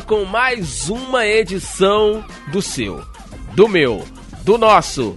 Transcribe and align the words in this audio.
volta 0.00 0.06
com 0.06 0.24
mais 0.24 0.88
uma 0.88 1.26
edição 1.26 2.24
do 2.52 2.60
seu, 2.62 3.02
do 3.54 3.68
meu, 3.68 4.04
do 4.44 4.56
nosso 4.56 5.16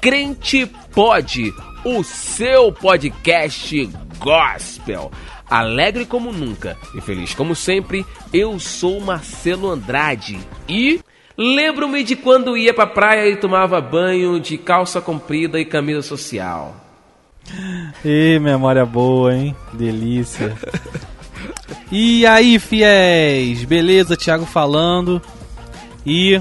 Crente 0.00 0.66
Pode, 0.94 1.52
o 1.84 2.02
seu 2.02 2.72
podcast 2.72 3.88
gospel. 4.18 5.10
Alegre 5.48 6.06
como 6.06 6.32
nunca 6.32 6.76
e 6.94 7.00
feliz 7.00 7.34
como 7.34 7.54
sempre, 7.54 8.06
eu 8.32 8.58
sou 8.58 9.00
Marcelo 9.00 9.70
Andrade 9.70 10.38
e 10.68 11.00
lembro-me 11.36 12.02
de 12.02 12.16
quando 12.16 12.56
ia 12.56 12.72
pra 12.72 12.86
praia 12.86 13.28
e 13.28 13.36
tomava 13.36 13.80
banho 13.80 14.40
de 14.40 14.56
calça 14.56 15.00
comprida 15.00 15.60
e 15.60 15.64
camisa 15.64 16.02
social. 16.02 16.76
Ih, 18.04 18.38
memória 18.38 18.84
boa, 18.84 19.34
hein? 19.34 19.56
Delícia. 19.72 20.56
E 21.94 22.26
aí, 22.26 22.58
fiéis? 22.58 23.64
Beleza, 23.64 24.16
Thiago 24.16 24.46
falando. 24.46 25.20
E 26.06 26.40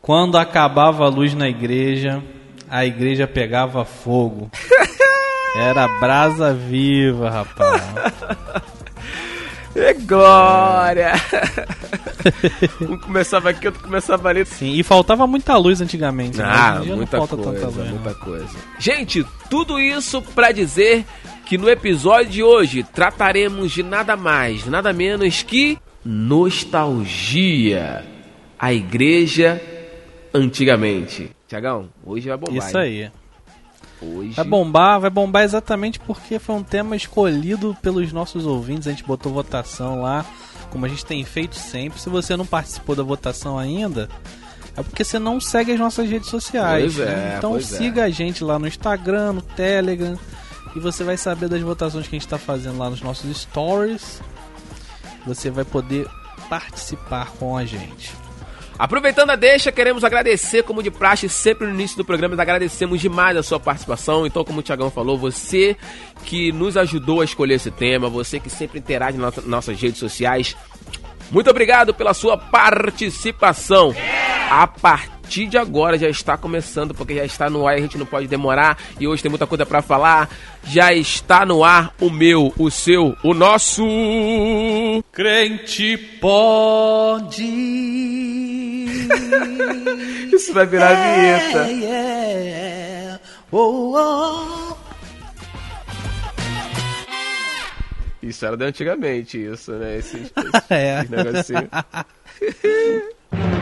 quando 0.00 0.36
acabava 0.36 1.04
a 1.04 1.08
luz 1.08 1.34
na 1.34 1.48
igreja, 1.48 2.20
a 2.68 2.84
igreja 2.84 3.28
pegava 3.28 3.84
fogo. 3.84 4.50
Era 5.54 5.86
brasa 6.00 6.52
viva, 6.52 7.30
rapaz. 7.30 7.80
É 9.76 9.94
glória! 9.94 11.12
um 12.82 12.98
começava 12.98 13.50
aqui, 13.50 13.68
outro 13.68 13.84
começava 13.84 14.30
ali. 14.30 14.44
Sim, 14.44 14.72
e 14.72 14.82
faltava 14.82 15.28
muita 15.28 15.56
luz 15.56 15.80
antigamente. 15.80 16.38
né? 16.38 16.44
Ah, 16.44 16.80
muita 16.84 17.24
coisa, 17.24 17.66
luz. 17.66 17.88
muita 17.88 18.14
coisa. 18.14 18.48
Gente, 18.80 19.24
tudo 19.48 19.78
isso 19.78 20.20
pra 20.20 20.50
dizer 20.50 21.04
que 21.52 21.58
no 21.58 21.68
episódio 21.68 22.30
de 22.30 22.42
hoje 22.42 22.82
trataremos 22.82 23.72
de 23.72 23.82
nada 23.82 24.16
mais, 24.16 24.64
nada 24.64 24.90
menos 24.90 25.42
que 25.42 25.78
nostalgia. 26.02 28.06
A 28.58 28.72
igreja 28.72 29.60
antigamente. 30.32 31.30
Tiagão, 31.46 31.90
hoje 32.06 32.26
vai 32.26 32.38
bombar. 32.38 32.56
Isso 32.56 32.78
hein? 32.78 33.10
aí. 34.00 34.00
Hoje. 34.00 34.30
Vai 34.30 34.44
bombar, 34.46 35.00
vai 35.00 35.10
bombar 35.10 35.44
exatamente 35.44 36.00
porque 36.00 36.38
foi 36.38 36.54
um 36.54 36.62
tema 36.62 36.96
escolhido 36.96 37.76
pelos 37.82 38.10
nossos 38.14 38.46
ouvintes. 38.46 38.88
A 38.88 38.92
gente 38.92 39.04
botou 39.04 39.30
votação 39.30 40.00
lá, 40.00 40.24
como 40.70 40.86
a 40.86 40.88
gente 40.88 41.04
tem 41.04 41.22
feito 41.22 41.56
sempre. 41.56 42.00
Se 42.00 42.08
você 42.08 42.34
não 42.34 42.46
participou 42.46 42.96
da 42.96 43.02
votação 43.02 43.58
ainda, 43.58 44.08
é 44.74 44.82
porque 44.82 45.04
você 45.04 45.18
não 45.18 45.38
segue 45.38 45.72
as 45.72 45.78
nossas 45.78 46.08
redes 46.08 46.30
sociais. 46.30 46.94
Pois 46.94 47.06
é, 47.06 47.14
né? 47.14 47.34
Então 47.36 47.58
é. 47.58 47.60
siga 47.60 48.04
a 48.04 48.08
gente 48.08 48.42
lá 48.42 48.58
no 48.58 48.66
Instagram, 48.66 49.34
no 49.34 49.42
Telegram. 49.42 50.16
E 50.74 50.80
você 50.80 51.04
vai 51.04 51.16
saber 51.16 51.48
das 51.48 51.60
votações 51.60 52.08
que 52.08 52.16
a 52.16 52.18
gente 52.18 52.26
está 52.26 52.38
fazendo 52.38 52.78
lá 52.78 52.88
nos 52.88 53.02
nossos 53.02 53.36
stories. 53.36 54.20
Você 55.26 55.50
vai 55.50 55.64
poder 55.64 56.06
participar 56.48 57.30
com 57.38 57.56
a 57.56 57.64
gente. 57.64 58.12
Aproveitando 58.78 59.30
a 59.30 59.36
deixa, 59.36 59.70
queremos 59.70 60.02
agradecer, 60.02 60.64
como 60.64 60.82
de 60.82 60.90
praxe, 60.90 61.28
sempre 61.28 61.66
no 61.66 61.74
início 61.74 61.96
do 61.96 62.04
programa, 62.04 62.40
agradecemos 62.40 63.00
demais 63.00 63.36
a 63.36 63.42
sua 63.42 63.60
participação. 63.60 64.26
Então, 64.26 64.44
como 64.44 64.60
o 64.60 64.62
Tiagão 64.62 64.90
falou, 64.90 65.16
você 65.16 65.76
que 66.24 66.50
nos 66.52 66.76
ajudou 66.76 67.20
a 67.20 67.24
escolher 67.24 67.54
esse 67.54 67.70
tema, 67.70 68.08
você 68.08 68.40
que 68.40 68.50
sempre 68.50 68.78
interage 68.78 69.18
nas 69.18 69.36
nossas 69.44 69.80
redes 69.80 69.98
sociais, 69.98 70.56
muito 71.30 71.48
obrigado 71.48 71.94
pela 71.94 72.12
sua 72.12 72.36
participação. 72.36 73.94
A 74.50 74.66
partir 74.66 75.21
de 75.32 75.56
agora 75.58 75.98
já 75.98 76.08
está 76.08 76.36
começando, 76.36 76.94
porque 76.94 77.14
já 77.14 77.24
está 77.24 77.48
no 77.48 77.66
ar, 77.66 77.74
a 77.74 77.80
gente 77.80 77.96
não 77.96 78.04
pode 78.06 78.26
demorar 78.26 78.76
e 79.00 79.08
hoje 79.08 79.22
tem 79.22 79.30
muita 79.30 79.46
coisa 79.46 79.64
para 79.64 79.80
falar. 79.80 80.28
Já 80.64 80.92
está 80.92 81.46
no 81.46 81.64
ar 81.64 81.94
o 82.00 82.10
meu, 82.10 82.52
o 82.58 82.70
seu, 82.70 83.16
o 83.24 83.32
nosso. 83.34 83.82
Crente 85.10 85.96
pode. 86.20 87.42
Isso 90.32 90.52
vai 90.52 90.66
virar 90.66 90.94
vinheta. 90.94 91.68
yeah. 91.70 93.18
Oh, 93.50 93.94
oh. 93.96 94.76
Isso 98.22 98.46
era 98.46 98.56
de 98.56 98.64
antigamente, 98.64 99.36
isso, 99.36 99.72
né? 99.72 99.98
Esse, 99.98 100.16
esse, 100.22 100.32
É. 100.70 101.00
esse 101.00 101.10
negocinho. 101.10 101.68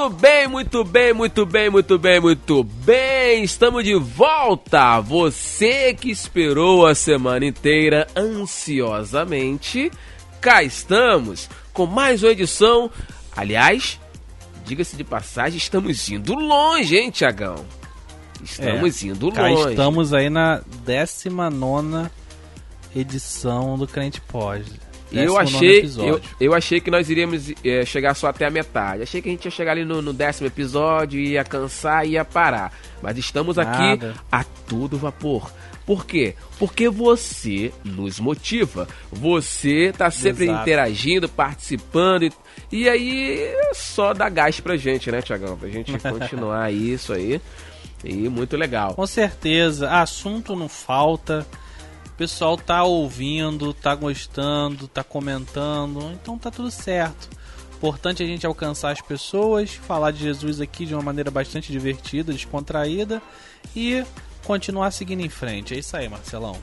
Muito 0.00 0.16
bem, 0.16 0.48
muito 0.48 0.82
bem, 0.82 1.12
muito 1.12 1.44
bem, 1.44 1.68
muito 1.68 1.98
bem, 1.98 2.20
muito 2.20 2.64
bem. 2.64 3.44
Estamos 3.44 3.84
de 3.84 3.94
volta. 3.94 4.98
Você 4.98 5.92
que 5.92 6.10
esperou 6.10 6.86
a 6.86 6.94
semana 6.94 7.44
inteira 7.44 8.06
ansiosamente, 8.16 9.90
cá 10.40 10.62
estamos 10.62 11.50
com 11.74 11.84
mais 11.84 12.22
uma 12.22 12.32
edição. 12.32 12.90
Aliás, 13.36 14.00
diga-se 14.64 14.96
de 14.96 15.04
passagem, 15.04 15.58
estamos 15.58 16.08
indo 16.08 16.32
longe, 16.32 16.96
hein, 16.96 17.10
Tiagão? 17.10 17.62
Estamos 18.42 19.02
indo 19.02 19.30
Cá 19.30 19.48
longe. 19.48 19.68
estamos 19.68 20.14
aí 20.14 20.30
na 20.30 20.62
19 20.86 22.08
edição 22.96 23.76
do 23.76 23.86
Crente 23.86 24.18
Pode. 24.22 24.80
Eu 25.12 25.34
19º 25.34 25.40
achei, 25.40 25.90
eu, 25.98 26.20
eu 26.40 26.54
achei 26.54 26.80
que 26.80 26.90
nós 26.90 27.10
iríamos 27.10 27.52
eh, 27.64 27.84
chegar 27.84 28.14
só 28.14 28.28
até 28.28 28.46
a 28.46 28.50
metade. 28.50 29.02
Achei 29.02 29.20
que 29.20 29.28
a 29.28 29.32
gente 29.32 29.44
ia 29.44 29.50
chegar 29.50 29.72
ali 29.72 29.84
no, 29.84 30.00
no 30.00 30.12
décimo 30.12 30.46
episódio, 30.46 31.20
ia 31.20 31.42
cansar 31.44 32.06
e 32.06 32.10
ia 32.10 32.24
parar. 32.24 32.72
Mas 33.02 33.18
estamos 33.18 33.58
aqui 33.58 33.78
Nada. 33.78 34.14
a 34.30 34.44
todo 34.44 34.96
vapor. 34.98 35.50
Por 35.84 36.06
quê? 36.06 36.36
Porque 36.58 36.88
você 36.88 37.72
nos 37.84 38.20
motiva. 38.20 38.86
Você 39.10 39.92
tá 39.96 40.10
sempre 40.10 40.44
Exato. 40.44 40.62
interagindo, 40.62 41.28
participando. 41.28 42.22
E, 42.22 42.32
e 42.70 42.88
aí 42.88 43.40
é 43.40 43.72
só 43.74 44.14
dá 44.14 44.28
gás 44.28 44.60
pra 44.60 44.76
gente, 44.76 45.10
né, 45.10 45.20
Tiagão? 45.20 45.56
Pra 45.56 45.68
gente 45.68 45.98
continuar 45.98 46.72
isso 46.72 47.12
aí. 47.12 47.40
E 48.04 48.28
muito 48.28 48.56
legal. 48.56 48.94
Com 48.94 49.06
certeza, 49.06 49.90
assunto 49.90 50.54
não 50.54 50.68
falta. 50.68 51.46
Pessoal 52.20 52.54
tá 52.54 52.84
ouvindo, 52.84 53.72
tá 53.72 53.94
gostando, 53.94 54.86
tá 54.86 55.02
comentando, 55.02 56.12
então 56.12 56.36
tá 56.36 56.50
tudo 56.50 56.70
certo. 56.70 57.30
Importante 57.74 58.22
a 58.22 58.26
gente 58.26 58.44
alcançar 58.44 58.90
as 58.90 59.00
pessoas, 59.00 59.70
falar 59.70 60.10
de 60.10 60.18
Jesus 60.18 60.60
aqui 60.60 60.84
de 60.84 60.92
uma 60.92 61.02
maneira 61.02 61.30
bastante 61.30 61.72
divertida, 61.72 62.30
descontraída 62.30 63.22
e 63.74 64.04
continuar 64.44 64.90
seguindo 64.90 65.20
em 65.20 65.30
frente. 65.30 65.72
É 65.72 65.78
isso 65.78 65.96
aí, 65.96 66.10
Marcelão. 66.10 66.58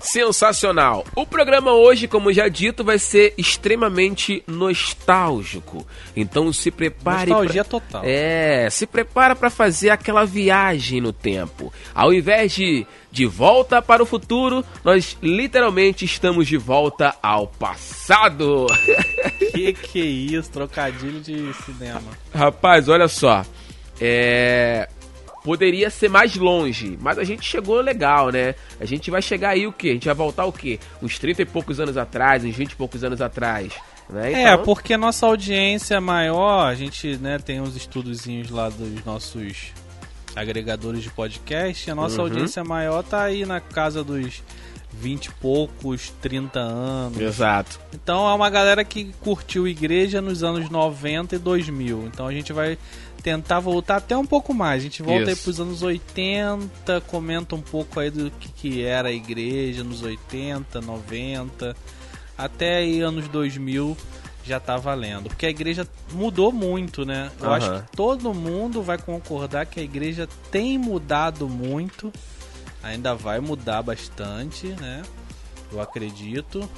Sensacional! 0.00 1.04
O 1.14 1.26
programa 1.26 1.72
hoje, 1.72 2.06
como 2.08 2.32
já 2.32 2.48
dito, 2.48 2.82
vai 2.84 2.98
ser 2.98 3.34
extremamente 3.36 4.42
nostálgico. 4.46 5.86
Então 6.16 6.52
se 6.52 6.70
prepare. 6.70 7.30
Nostalgia 7.30 7.64
pra- 7.64 7.70
total. 7.80 8.02
É, 8.04 8.68
se 8.70 8.86
prepara 8.86 9.34
para 9.36 9.50
fazer 9.50 9.90
aquela 9.90 10.24
viagem 10.24 11.00
no 11.00 11.12
tempo. 11.12 11.72
Ao 11.94 12.12
invés 12.12 12.52
de 12.52 12.86
de 13.10 13.24
volta 13.24 13.80
para 13.80 14.02
o 14.02 14.06
futuro, 14.06 14.62
nós 14.84 15.16
literalmente 15.22 16.04
estamos 16.04 16.46
de 16.46 16.58
volta 16.58 17.14
ao 17.22 17.46
passado. 17.46 18.66
Que 19.52 19.72
que 19.72 20.00
é 20.00 20.04
isso? 20.04 20.50
Trocadilho 20.50 21.20
de 21.20 21.52
cinema. 21.64 22.02
Rapaz, 22.34 22.86
olha 22.88 23.08
só. 23.08 23.44
É. 24.00 24.88
Poderia 25.44 25.88
ser 25.90 26.08
mais 26.10 26.34
longe, 26.36 26.98
mas 27.00 27.18
a 27.18 27.24
gente 27.24 27.44
chegou 27.44 27.80
legal, 27.80 28.30
né? 28.30 28.54
A 28.80 28.84
gente 28.84 29.10
vai 29.10 29.22
chegar 29.22 29.50
aí 29.50 29.66
o 29.66 29.72
quê? 29.72 29.90
A 29.90 29.92
gente 29.92 30.06
vai 30.06 30.14
voltar 30.14 30.44
o 30.44 30.52
quê? 30.52 30.78
Uns 31.02 31.18
30 31.18 31.42
e 31.42 31.46
poucos 31.46 31.78
anos 31.80 31.96
atrás, 31.96 32.44
uns 32.44 32.54
20 32.54 32.72
e 32.72 32.76
poucos 32.76 33.04
anos 33.04 33.20
atrás. 33.20 33.72
Né? 34.10 34.32
É, 34.32 34.52
Então, 34.52 34.64
porque 34.64 34.94
a 34.94 34.98
nossa 34.98 35.26
audiência 35.26 35.94
é 35.96 36.00
maior, 36.00 36.66
a 36.66 36.74
gente 36.74 37.16
né, 37.18 37.38
tem 37.38 37.60
uns 37.60 37.76
estudozinhos 37.76 38.50
lá 38.50 38.68
dos 38.68 39.04
nossos 39.04 39.72
agregadores 40.34 41.02
de 41.02 41.10
podcast. 41.10 41.90
A 41.90 41.94
nossa 41.94 42.16
Uhum. 42.16 42.22
audiência 42.28 42.62
maior 42.64 43.02
tá 43.02 43.22
aí 43.22 43.44
na 43.46 43.60
casa 43.60 44.02
dos 44.04 44.42
20 44.92 45.26
e 45.26 45.30
poucos, 45.32 46.12
30 46.20 46.58
anos. 46.58 47.20
Exato. 47.20 47.78
Então 47.94 48.28
é 48.28 48.34
uma 48.34 48.50
galera 48.50 48.84
que 48.84 49.12
curtiu 49.20 49.68
igreja 49.68 50.20
nos 50.20 50.42
anos 50.42 50.68
90 50.70 51.36
e 51.36 51.38
2000. 51.38 52.04
Então 52.12 52.26
a 52.26 52.32
gente 52.32 52.52
vai 52.52 52.78
tentar 53.22 53.60
voltar 53.60 53.96
até 53.96 54.16
um 54.16 54.24
pouco 54.24 54.54
mais. 54.54 54.80
A 54.80 54.84
gente 54.84 55.02
volta 55.02 55.26
aí 55.26 55.32
Isso. 55.32 55.42
pros 55.42 55.60
anos 55.60 55.82
80, 55.82 57.00
comenta 57.02 57.54
um 57.54 57.60
pouco 57.60 58.00
aí 58.00 58.10
do 58.10 58.30
que, 58.30 58.48
que 58.48 58.84
era 58.84 59.08
a 59.08 59.12
igreja 59.12 59.84
nos 59.84 60.02
80, 60.02 60.80
90, 60.80 61.76
até 62.36 62.76
aí 62.78 63.00
anos 63.00 63.28
2000 63.28 63.96
já 64.44 64.58
tá 64.58 64.76
valendo. 64.76 65.28
Porque 65.28 65.46
a 65.46 65.50
igreja 65.50 65.86
mudou 66.12 66.50
muito, 66.50 67.04
né? 67.04 67.30
Eu 67.40 67.52
acho 67.52 67.66
Aham. 67.66 67.82
que 67.82 67.96
todo 67.96 68.32
mundo 68.32 68.82
vai 68.82 68.96
concordar 68.96 69.66
que 69.66 69.78
a 69.78 69.82
igreja 69.82 70.28
tem 70.50 70.78
mudado 70.78 71.48
muito. 71.48 72.12
Ainda 72.82 73.14
vai 73.14 73.40
mudar 73.40 73.82
bastante, 73.82 74.68
né? 74.80 75.02
Eu 75.70 75.80
acredito. 75.80 76.68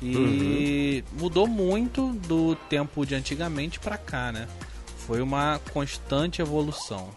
E 0.00 1.02
mudou 1.18 1.46
muito 1.46 2.12
do 2.28 2.54
tempo 2.68 3.06
de 3.06 3.14
antigamente 3.14 3.80
pra 3.80 3.96
cá, 3.96 4.30
né? 4.30 4.46
Foi 5.06 5.20
uma 5.20 5.60
constante 5.72 6.40
evolução. 6.40 7.08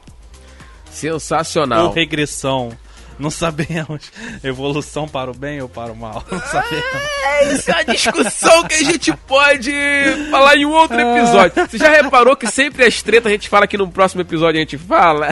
Sensacional. 0.91 1.87
Ou 1.87 1.93
regressão. 1.93 2.77
Não 3.19 3.31
sabemos. 3.31 4.11
Evolução 4.43 5.07
para 5.07 5.31
o 5.31 5.33
bem 5.33 5.61
ou 5.61 5.69
para 5.69 5.91
o 5.91 5.95
mal. 5.95 6.23
Não 6.29 6.39
sabemos. 6.39 7.53
Isso 7.53 7.71
é 7.71 7.73
uma 7.73 7.85
discussão 7.85 8.63
que 8.63 8.75
a 8.75 8.83
gente 8.83 9.15
pode 9.27 9.71
falar 10.29 10.55
em 10.57 10.65
um 10.65 10.71
outro 10.71 10.99
episódio. 10.99 11.67
Você 11.67 11.77
já 11.77 11.89
reparou 11.89 12.35
que 12.35 12.47
sempre 12.47 12.85
as 12.85 13.01
tretas 13.01 13.27
a 13.27 13.33
gente 13.33 13.49
fala 13.49 13.67
que 13.67 13.77
no 13.77 13.89
próximo 13.89 14.21
episódio 14.21 14.57
a 14.57 14.61
gente 14.61 14.77
fala? 14.77 15.29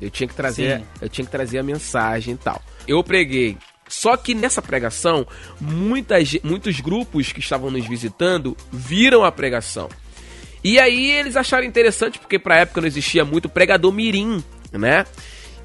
Eu 0.00 0.08
tinha 0.08 0.26
que 0.26 0.34
trazer, 0.34 0.78
Sim. 0.78 0.86
eu 1.02 1.08
tinha 1.10 1.26
que 1.26 1.30
trazer 1.30 1.58
a 1.58 1.62
mensagem 1.62 2.32
e 2.32 2.36
tal. 2.38 2.62
Eu 2.88 3.04
preguei. 3.04 3.58
Só 3.86 4.16
que 4.16 4.34
nessa 4.34 4.62
pregação, 4.62 5.26
muitas, 5.60 6.38
muitos 6.42 6.80
grupos 6.80 7.32
que 7.32 7.40
estavam 7.40 7.70
nos 7.70 7.86
visitando 7.86 8.56
viram 8.72 9.22
a 9.22 9.30
pregação. 9.30 9.90
E 10.64 10.78
aí 10.78 11.10
eles 11.10 11.36
acharam 11.36 11.66
interessante, 11.66 12.18
porque 12.18 12.38
pra 12.38 12.60
época 12.60 12.80
não 12.80 12.88
existia 12.88 13.26
muito 13.26 13.46
pregador 13.46 13.92
mirim, 13.92 14.42
né? 14.72 15.04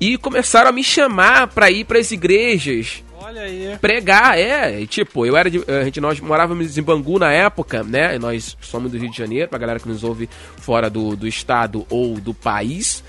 E 0.01 0.17
começaram 0.17 0.69
a 0.69 0.73
me 0.73 0.83
chamar 0.83 1.47
pra 1.47 1.71
ir 1.71 1.85
pras 1.85 2.11
igrejas 2.11 3.04
Olha 3.25 3.41
aí. 3.41 3.77
pregar, 3.81 4.37
é. 4.37 4.79
E, 4.81 4.87
tipo, 4.87 5.25
eu 5.25 5.35
era 5.35 5.49
de. 5.49 5.63
A 5.67 5.83
gente, 5.83 5.99
nós 5.99 6.19
morávamos 6.19 6.77
em 6.77 6.81
Bangu 6.83 7.17
na 7.17 7.31
época, 7.31 7.83
né? 7.83 8.15
E 8.15 8.19
Nós 8.19 8.55
somos 8.61 8.91
do 8.91 8.97
Rio 8.97 9.09
de 9.09 9.17
Janeiro, 9.17 9.49
pra 9.49 9.57
galera 9.57 9.79
que 9.79 9.87
nos 9.87 10.03
ouve 10.03 10.29
fora 10.57 10.89
do, 10.89 11.15
do 11.15 11.27
estado 11.27 11.85
ou 11.89 12.19
do 12.19 12.33
país. 12.33 13.03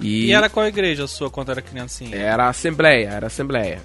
E, 0.00 0.26
E 0.26 0.32
era 0.32 0.50
qual 0.50 0.66
igreja 0.66 1.06
sua 1.06 1.30
quando 1.30 1.50
era 1.50 1.62
criancinha? 1.62 2.14
era 2.14 2.48
Assembleia, 2.48 3.08
era 3.08 3.26
Assembleia. 3.28 3.80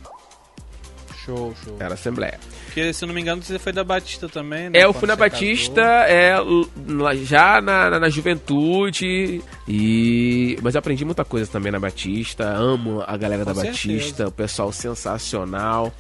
Show, 1.27 1.53
show. 1.63 1.75
Era 1.79 1.93
Assembleia. 1.93 2.39
Porque, 2.65 2.91
se 2.93 3.03
eu 3.03 3.07
não 3.07 3.13
me 3.13 3.19
engano, 3.21 3.43
você 3.43 3.59
foi 3.59 3.73
da 3.73 3.83
Batista 3.83 4.27
também, 4.29 4.69
né? 4.69 4.79
É, 4.79 4.85
eu 4.85 4.93
Quando 4.93 4.99
fui 5.01 5.07
na 5.09 5.15
Batista, 5.17 5.81
casou. 5.83 6.69
é, 7.11 7.15
já 7.25 7.59
na, 7.61 7.89
na, 7.89 7.99
na 7.99 8.09
juventude, 8.09 9.41
e 9.67 10.57
mas 10.61 10.73
eu 10.73 10.79
aprendi 10.79 11.03
muita 11.03 11.25
coisa 11.25 11.51
também 11.51 11.71
na 11.71 11.79
Batista, 11.79 12.45
amo 12.45 13.03
a 13.05 13.17
galera 13.17 13.43
da 13.43 13.53
Com 13.53 13.61
Batista, 13.61 13.99
certeza. 14.07 14.27
o 14.27 14.31
pessoal 14.31 14.71
sensacional. 14.71 15.93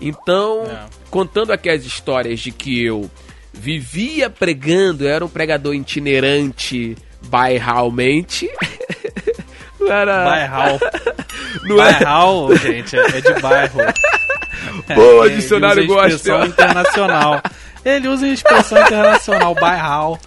Então, 0.00 0.64
É. 0.66 0.86
contando 1.10 1.52
aqui 1.52 1.68
as 1.70 1.84
histórias 1.84 2.40
de 2.40 2.50
que 2.50 2.84
eu 2.84 3.08
vivia 3.52 4.28
pregando, 4.28 5.04
eu 5.04 5.10
era 5.10 5.24
um 5.24 5.28
pregador 5.28 5.74
itinerante 5.74 6.96
bairralmente. 7.28 8.50
Não 9.78 9.92
era... 9.92 10.24
Bairral. 10.24 10.78
Não 11.64 11.80
era... 11.82 11.92
Bairral, 11.92 12.56
gente, 12.56 12.96
é 12.96 13.00
é 13.00 13.20
de 13.20 13.40
bairro. 13.40 13.78
Boa, 14.94 15.26
Ele 15.26 15.36
dicionário 15.36 15.84
usa 15.84 16.00
a 16.02 16.08
expressão 16.08 16.46
internacional. 16.46 17.42
Ele 17.84 18.08
usa 18.08 18.26
a 18.26 18.28
expressão 18.28 18.78
internacional, 18.82 19.54
bairral. 19.54 20.18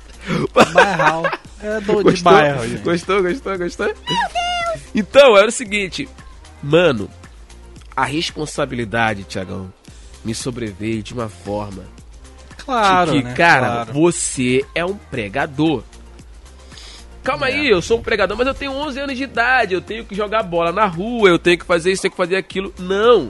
Bairral. 0.73 1.23
É 1.61 1.79
do, 1.81 2.03
de 2.13 2.21
bairro, 2.21 2.67
gente. 2.67 2.81
Gostou, 2.81 3.21
gostou, 3.23 3.57
gostou? 3.57 3.93
Então, 4.95 5.37
era 5.37 5.47
o 5.47 5.51
seguinte, 5.51 6.07
mano, 6.61 7.09
a 7.95 8.05
responsabilidade, 8.05 9.23
Tiagão, 9.23 9.71
me 10.25 10.33
sobreveio 10.33 11.01
de 11.03 11.13
uma 11.13 11.29
forma 11.29 11.83
Claro, 12.57 13.11
de 13.11 13.17
que, 13.19 13.23
né? 13.23 13.33
cara, 13.33 13.67
Claro. 13.67 13.93
você 13.93 14.65
é 14.73 14.83
um 14.85 14.95
pregador. 14.95 15.83
Calma 17.23 17.49
É. 17.49 17.53
aí, 17.53 17.69
eu 17.69 17.81
sou 17.81 17.99
um 17.99 18.01
pregador, 18.01 18.37
mas 18.37 18.47
eu 18.47 18.53
tenho 18.53 18.71
11 18.71 18.99
anos 18.99 19.17
de 19.17 19.23
idade, 19.23 19.73
eu 19.73 19.81
tenho 19.81 20.03
que 20.05 20.15
jogar 20.15 20.43
bola 20.43 20.71
na 20.71 20.85
rua, 20.85 21.29
eu 21.29 21.39
tenho 21.39 21.57
que 21.57 21.65
fazer 21.65 21.91
isso, 21.91 22.01
tenho 22.01 22.11
que 22.11 22.17
fazer 22.17 22.35
aquilo. 22.35 22.73
Não. 22.79 23.27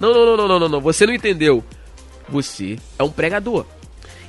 Não, 0.00 0.12
não, 0.12 0.36
não, 0.36 0.48
não, 0.48 0.58
não, 0.60 0.68
não. 0.68 0.80
Você 0.80 1.06
não 1.06 1.14
entendeu. 1.14 1.62
Você 2.28 2.78
é 2.98 3.02
um 3.02 3.10
pregador. 3.10 3.64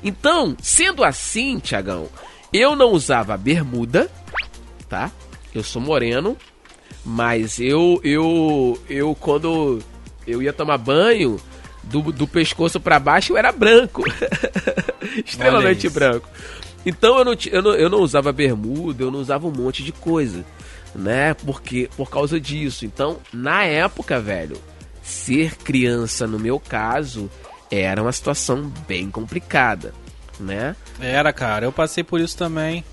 Então, 0.03 0.55
sendo 0.61 1.03
assim, 1.03 1.59
Tiagão, 1.59 2.07
eu 2.53 2.75
não 2.75 2.91
usava 2.91 3.35
bermuda, 3.37 4.09
tá? 4.87 5.11
Eu 5.53 5.63
sou 5.63 5.81
moreno, 5.81 6.37
mas 7.03 7.59
eu, 7.59 7.99
eu, 8.03 8.79
eu 8.89 9.13
quando 9.15 9.79
eu 10.25 10.41
ia 10.41 10.53
tomar 10.53 10.77
banho, 10.77 11.39
do, 11.83 12.01
do 12.11 12.27
pescoço 12.27 12.79
pra 12.79 12.99
baixo 12.99 13.33
eu 13.33 13.37
era 13.37 13.51
branco. 13.51 14.03
Extremamente 15.25 15.89
branco. 15.89 16.29
Então 16.85 17.17
eu 17.17 17.25
não, 17.25 17.33
eu, 17.51 17.61
não, 17.61 17.71
eu 17.73 17.89
não 17.89 17.99
usava 17.99 18.31
bermuda, 18.31 19.03
eu 19.03 19.11
não 19.11 19.19
usava 19.19 19.47
um 19.47 19.51
monte 19.51 19.83
de 19.83 19.91
coisa. 19.91 20.45
né? 20.95 21.33
Porque 21.33 21.89
por 21.97 22.09
causa 22.09 22.39
disso. 22.39 22.85
Então, 22.85 23.17
na 23.33 23.63
época, 23.63 24.19
velho, 24.19 24.57
ser 25.09 25.55
criança 25.57 26.27
no 26.27 26.39
meu 26.39 26.59
caso 26.59 27.29
era 27.71 28.01
uma 28.01 28.11
situação 28.11 28.71
bem 28.87 29.09
complicada, 29.09 29.93
né? 30.39 30.75
Era, 30.99 31.31
cara. 31.33 31.65
Eu 31.65 31.71
passei 31.71 32.03
por 32.03 32.19
isso 32.19 32.37
também. 32.37 32.83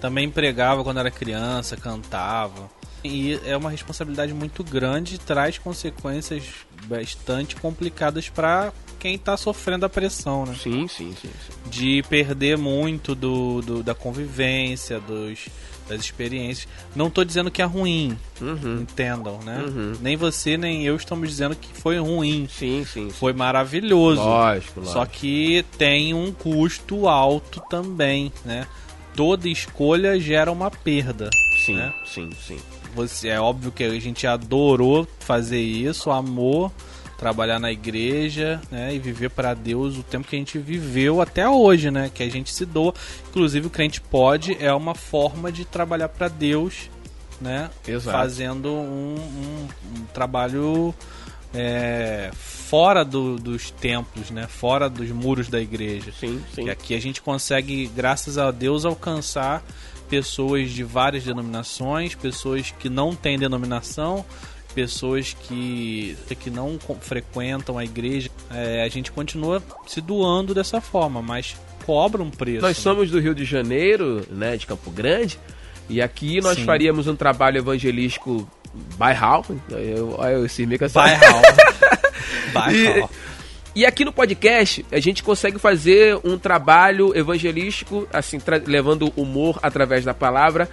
Também 0.00 0.28
pregava 0.28 0.82
quando 0.82 0.98
era 0.98 1.10
criança, 1.10 1.76
cantava. 1.76 2.70
E 3.04 3.40
é 3.44 3.56
uma 3.56 3.70
responsabilidade 3.70 4.32
muito 4.32 4.62
grande 4.62 5.16
e 5.16 5.18
traz 5.18 5.58
consequências 5.58 6.44
bastante 6.86 7.56
complicadas 7.56 8.28
para 8.28 8.72
quem 8.98 9.18
tá 9.18 9.36
sofrendo 9.36 9.84
a 9.84 9.88
pressão, 9.88 10.46
né? 10.46 10.54
Sim, 10.60 10.86
sim, 10.86 11.14
sim. 11.20 11.28
sim. 11.28 11.70
De 11.70 12.04
perder 12.08 12.56
muito 12.56 13.14
do, 13.14 13.60
do 13.60 13.82
da 13.82 13.94
convivência, 13.94 15.00
dos, 15.00 15.48
das 15.92 16.04
experiências. 16.04 16.68
Não 16.94 17.08
tô 17.10 17.24
dizendo 17.24 17.50
que 17.50 17.62
é 17.62 17.64
ruim, 17.64 18.16
Uhum. 18.40 18.80
entendam, 18.82 19.38
né? 19.44 19.64
Uhum. 19.66 19.92
Nem 20.00 20.16
você 20.16 20.56
nem 20.56 20.84
eu 20.84 20.96
estamos 20.96 21.28
dizendo 21.28 21.54
que 21.54 21.68
foi 21.78 21.98
ruim. 21.98 22.48
Sim, 22.50 22.84
sim. 22.84 23.08
sim. 23.08 23.10
Foi 23.10 23.32
maravilhoso. 23.32 24.20
Lógico, 24.22 24.80
lógico. 24.80 24.92
Só 24.92 25.06
que 25.06 25.64
tem 25.78 26.12
um 26.14 26.32
custo 26.32 27.08
alto 27.08 27.62
também, 27.68 28.32
né? 28.44 28.66
Toda 29.14 29.48
escolha 29.48 30.18
gera 30.18 30.50
uma 30.50 30.70
perda. 30.70 31.28
Sim, 31.64 31.76
né? 31.76 31.92
sim, 32.04 32.30
sim. 32.46 32.58
Você, 32.94 33.28
é 33.28 33.40
óbvio 33.40 33.70
que 33.72 33.84
a 33.84 33.98
gente 34.00 34.26
adorou 34.26 35.06
fazer 35.20 35.60
isso, 35.60 36.10
amor, 36.10 36.70
trabalhar 37.22 37.60
na 37.60 37.70
igreja, 37.70 38.60
né? 38.68 38.92
E 38.92 38.98
viver 38.98 39.30
para 39.30 39.54
Deus 39.54 39.96
o 39.96 40.02
tempo 40.02 40.26
que 40.26 40.34
a 40.34 40.38
gente 40.40 40.58
viveu 40.58 41.20
até 41.20 41.48
hoje, 41.48 41.88
né? 41.88 42.10
Que 42.12 42.24
a 42.24 42.28
gente 42.28 42.52
se 42.52 42.66
doa. 42.66 42.92
Inclusive 43.30 43.68
o 43.68 43.70
crente 43.70 44.00
pode 44.00 44.56
é 44.60 44.72
uma 44.74 44.92
forma 44.94 45.52
de 45.52 45.64
trabalhar 45.64 46.08
para 46.08 46.26
Deus, 46.26 46.90
né? 47.40 47.70
Exato. 47.86 48.16
Fazendo 48.18 48.68
um, 48.72 49.14
um- 49.14 49.68
um 50.00 50.04
trabalho 50.12 50.92
é, 51.54 52.30
fora 52.34 53.04
do- 53.04 53.36
dos 53.36 53.70
templos, 53.70 54.30
né? 54.30 54.46
Fora 54.48 54.88
dos 54.88 55.10
muros 55.10 55.48
da 55.48 55.60
igreja. 55.60 56.10
Sim, 56.18 56.42
sim. 56.54 56.64
Que 56.64 56.70
aqui 56.70 56.94
a 56.94 57.00
gente 57.00 57.20
consegue, 57.22 57.86
graças 57.94 58.36
a 58.38 58.50
Deus, 58.50 58.84
alcançar 58.84 59.62
pessoas 60.08 60.70
de 60.70 60.82
várias 60.82 61.24
denominações, 61.24 62.14
pessoas 62.14 62.72
que 62.78 62.88
não 62.88 63.14
têm 63.14 63.38
denominação, 63.38 64.24
pessoas 64.74 65.36
que, 65.40 66.16
que 66.40 66.50
não 66.50 66.78
frequentam 67.00 67.78
a 67.78 67.84
igreja. 67.84 68.30
É, 68.50 68.82
a 68.82 68.88
gente 68.88 69.12
continua 69.12 69.62
se 69.86 70.00
doando 70.00 70.54
dessa 70.54 70.80
forma, 70.80 71.22
mas 71.22 71.56
cobra 71.84 72.22
um 72.22 72.30
preço. 72.30 72.62
Nós 72.62 72.76
né? 72.76 72.82
somos 72.82 73.10
do 73.10 73.20
Rio 73.20 73.34
de 73.34 73.44
Janeiro, 73.44 74.26
né, 74.30 74.56
de 74.56 74.66
Campo 74.66 74.90
Grande, 74.90 75.38
e 75.88 76.00
aqui 76.00 76.40
nós 76.40 76.56
Sim. 76.56 76.64
faríamos 76.64 77.06
um 77.06 77.16
trabalho 77.16 77.58
evangelístico 77.58 78.48
bairral. 78.96 79.44
Eu, 79.70 80.16
eu, 80.22 80.66
meio 80.66 80.78
que 80.78 80.84
essa- 80.84 81.00
Bairral. 81.00 81.42
Bairral. 82.52 83.10
E 83.74 83.86
aqui 83.86 84.04
no 84.04 84.12
podcast 84.12 84.84
a 84.92 85.00
gente 85.00 85.22
consegue 85.22 85.58
fazer 85.58 86.18
um 86.24 86.36
trabalho 86.38 87.16
evangelístico, 87.16 88.06
assim, 88.12 88.38
levando 88.66 89.12
humor 89.16 89.58
através 89.62 90.04
da 90.04 90.12
palavra 90.12 90.68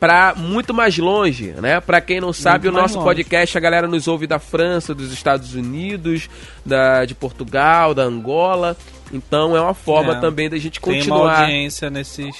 para 0.00 0.34
muito 0.36 0.74
mais 0.74 0.98
longe, 0.98 1.52
né? 1.60 1.80
Para 1.80 2.00
quem 2.00 2.20
não 2.20 2.32
sabe, 2.32 2.66
Muito 2.68 2.78
o 2.78 2.82
nosso 2.82 3.00
podcast 3.02 3.56
a 3.56 3.60
galera 3.60 3.86
nos 3.88 4.06
ouve 4.08 4.26
da 4.26 4.38
França, 4.38 4.94
dos 4.94 5.12
Estados 5.12 5.54
Unidos, 5.54 6.28
da 6.64 7.04
de 7.04 7.14
Portugal, 7.14 7.94
da 7.94 8.02
Angola. 8.02 8.76
Então 9.12 9.56
é 9.56 9.60
uma 9.60 9.74
forma 9.74 10.12
É. 10.16 10.20
também 10.20 10.48
da 10.50 10.58
gente 10.58 10.80
Tem 10.80 10.92
uma 10.92 10.98
continuar 11.00 11.40
audiência 11.42 11.88
nesses 11.90 12.36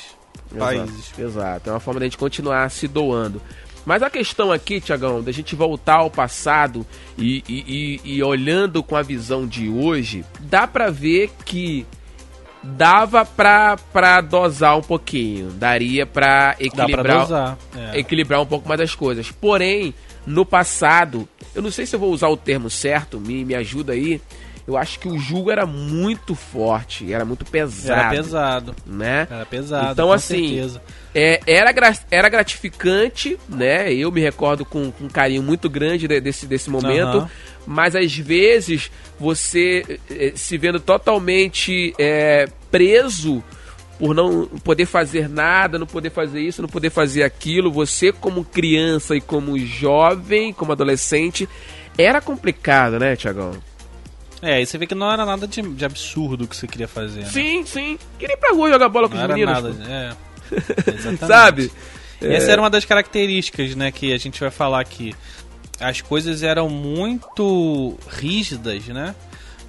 países. 0.58 1.12
Exato, 1.16 1.20
exato. 1.22 1.70
É 1.70 1.72
uma 1.72 1.80
forma 1.80 2.00
da 2.00 2.06
gente 2.06 2.18
continuar 2.18 2.70
se 2.70 2.86
doando. 2.88 3.40
Mas 3.86 4.02
a 4.02 4.08
questão 4.08 4.50
aqui, 4.50 4.80
Tiagão, 4.80 5.22
da 5.22 5.30
gente 5.30 5.54
voltar 5.54 5.96
ao 5.96 6.10
passado 6.10 6.86
e, 7.18 7.44
e- 7.46 8.00
e- 8.06 8.14
e 8.16 8.22
olhando 8.22 8.82
com 8.82 8.96
a 8.96 9.02
visão 9.02 9.46
de 9.46 9.68
hoje, 9.68 10.24
dá 10.40 10.66
pra 10.66 10.90
ver 10.90 11.30
que 11.44 11.86
dava 12.64 13.24
pra, 13.24 13.76
pra 13.92 14.20
dosar 14.20 14.76
um 14.78 14.82
pouquinho. 14.82 15.50
Daria 15.50 16.06
pra 16.06 16.48
Dá 16.50 16.54
pra 16.56 16.64
equilibrar, 16.66 17.18
dosar. 17.20 17.58
É. 17.76 17.98
equilibrar 17.98 18.40
um 18.40 18.46
pouco 18.46 18.68
mais 18.68 18.80
as 18.80 18.94
coisas. 18.94 19.30
Porém, 19.30 19.92
no 20.26 20.44
passado, 20.46 21.28
eu 21.54 21.62
não 21.62 21.70
sei 21.70 21.86
se 21.86 21.94
eu 21.94 22.00
vou 22.00 22.10
usar 22.12 22.28
o 22.28 22.36
termo 22.36 22.70
certo, 22.70 23.20
me, 23.20 23.44
me 23.44 23.54
ajuda 23.54 23.92
aí. 23.92 24.20
Eu 24.66 24.78
acho 24.78 24.98
que 24.98 25.06
o 25.06 25.18
jugo 25.18 25.50
era 25.50 25.66
muito 25.66 26.34
forte, 26.34 27.12
era 27.12 27.22
muito 27.22 27.44
pesado. 27.44 28.00
Era 28.00 28.08
pesado. 28.10 28.74
Né? 28.86 29.28
Era 29.30 29.44
pesado. 29.44 29.92
Então, 29.92 30.10
assim. 30.10 30.58
É, 31.14 31.38
era, 31.46 31.70
gra- 31.70 31.94
era 32.10 32.30
gratificante, 32.30 33.38
né? 33.46 33.92
Eu 33.92 34.10
me 34.10 34.22
recordo 34.22 34.64
com, 34.64 34.90
com 34.90 35.04
um 35.04 35.08
carinho 35.08 35.42
muito 35.42 35.68
grande 35.68 36.08
de- 36.08 36.18
desse, 36.18 36.46
desse 36.46 36.70
momento. 36.70 37.28
Mas 37.66 37.94
às 37.96 38.14
vezes 38.16 38.90
você 39.18 39.98
eh, 40.10 40.32
se 40.34 40.58
vendo 40.58 40.78
totalmente 40.80 41.94
eh, 41.98 42.46
preso 42.70 43.42
por 43.98 44.14
não 44.14 44.46
poder 44.46 44.86
fazer 44.86 45.28
nada, 45.28 45.78
não 45.78 45.86
poder 45.86 46.10
fazer 46.10 46.40
isso, 46.40 46.60
não 46.60 46.68
poder 46.68 46.90
fazer 46.90 47.22
aquilo. 47.22 47.70
Você, 47.72 48.12
como 48.12 48.44
criança 48.44 49.14
e 49.16 49.20
como 49.20 49.58
jovem, 49.58 50.52
como 50.52 50.72
adolescente, 50.72 51.48
era 51.96 52.20
complicado, 52.20 52.98
né, 52.98 53.14
Tiagão? 53.16 53.52
É, 54.42 54.60
e 54.60 54.66
você 54.66 54.76
vê 54.76 54.86
que 54.86 54.94
não 54.94 55.10
era 55.10 55.24
nada 55.24 55.46
de, 55.46 55.62
de 55.62 55.84
absurdo 55.86 56.46
que 56.46 56.54
você 56.56 56.66
queria 56.66 56.88
fazer. 56.88 57.20
né? 57.20 57.26
Sim, 57.26 57.64
sim. 57.64 57.98
Queria 58.18 58.34
ir 58.34 58.36
pra 58.38 58.52
rua 58.52 58.68
jogar 58.68 58.88
bola 58.90 59.08
com 59.08 59.14
Não 59.14 59.22
os 59.22 59.30
era 59.30 59.34
meninos. 59.34 59.78
nada. 59.78 60.14
pô. 60.50 60.54
É. 60.90 60.90
Exatamente. 60.90 61.26
Sabe? 61.26 61.72
É. 62.20 62.34
Essa 62.34 62.52
era 62.52 62.60
uma 62.60 62.68
das 62.68 62.84
características, 62.84 63.74
né, 63.74 63.90
que 63.90 64.12
a 64.12 64.18
gente 64.18 64.38
vai 64.40 64.50
falar 64.50 64.80
aqui. 64.80 65.14
As 65.80 66.00
coisas 66.00 66.42
eram 66.42 66.68
muito 66.68 67.96
rígidas, 68.08 68.86
né? 68.86 69.14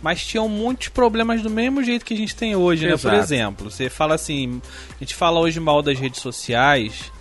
Mas 0.01 0.23
tinham 0.25 0.47
muitos 0.47 0.89
problemas 0.89 1.41
do 1.41 1.49
mesmo 1.49 1.83
jeito 1.83 2.05
que 2.05 2.13
a 2.13 2.17
gente 2.17 2.35
tem 2.35 2.55
hoje, 2.55 2.85
né? 2.85 2.91
Por 2.91 3.11
Exato. 3.11 3.15
exemplo, 3.15 3.71
você 3.71 3.89
fala 3.89 4.15
assim, 4.15 4.61
a 4.95 4.99
gente 5.03 5.15
fala 5.15 5.39
hoje 5.39 5.59
mal 5.59 5.81
das 5.81 5.97
redes 5.97 6.21
sociais, 6.21 7.11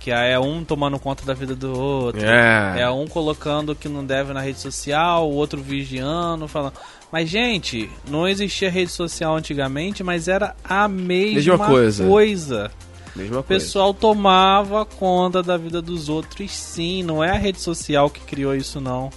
que 0.00 0.10
é 0.10 0.36
um 0.38 0.64
tomando 0.64 0.98
conta 0.98 1.24
da 1.24 1.34
vida 1.34 1.54
do 1.54 1.78
outro. 1.78 2.24
É. 2.24 2.80
É 2.80 2.90
um 2.90 3.06
colocando 3.06 3.70
o 3.70 3.76
que 3.76 3.88
não 3.88 4.04
deve 4.04 4.32
na 4.32 4.40
rede 4.40 4.58
social, 4.58 5.30
o 5.30 5.34
outro 5.34 5.62
vigiando, 5.62 6.48
falando. 6.48 6.74
Mas, 7.12 7.28
gente, 7.28 7.88
não 8.10 8.26
existia 8.26 8.70
rede 8.70 8.90
social 8.90 9.36
antigamente, 9.36 10.02
mas 10.02 10.26
era 10.26 10.56
a 10.64 10.88
mesma, 10.88 11.34
Mesma 11.34 11.58
coisa. 11.58 12.06
coisa. 12.08 12.70
Mesma 13.14 13.40
O 13.40 13.42
coisa. 13.42 13.64
pessoal 13.64 13.92
tomava 13.92 14.84
conta 14.86 15.42
da 15.42 15.56
vida 15.56 15.82
dos 15.82 16.08
outros, 16.08 16.50
sim. 16.50 17.02
Não 17.02 17.22
é 17.22 17.30
a 17.30 17.38
rede 17.38 17.60
social 17.60 18.08
que 18.08 18.20
criou 18.20 18.54
isso, 18.54 18.80
não. 18.80 19.10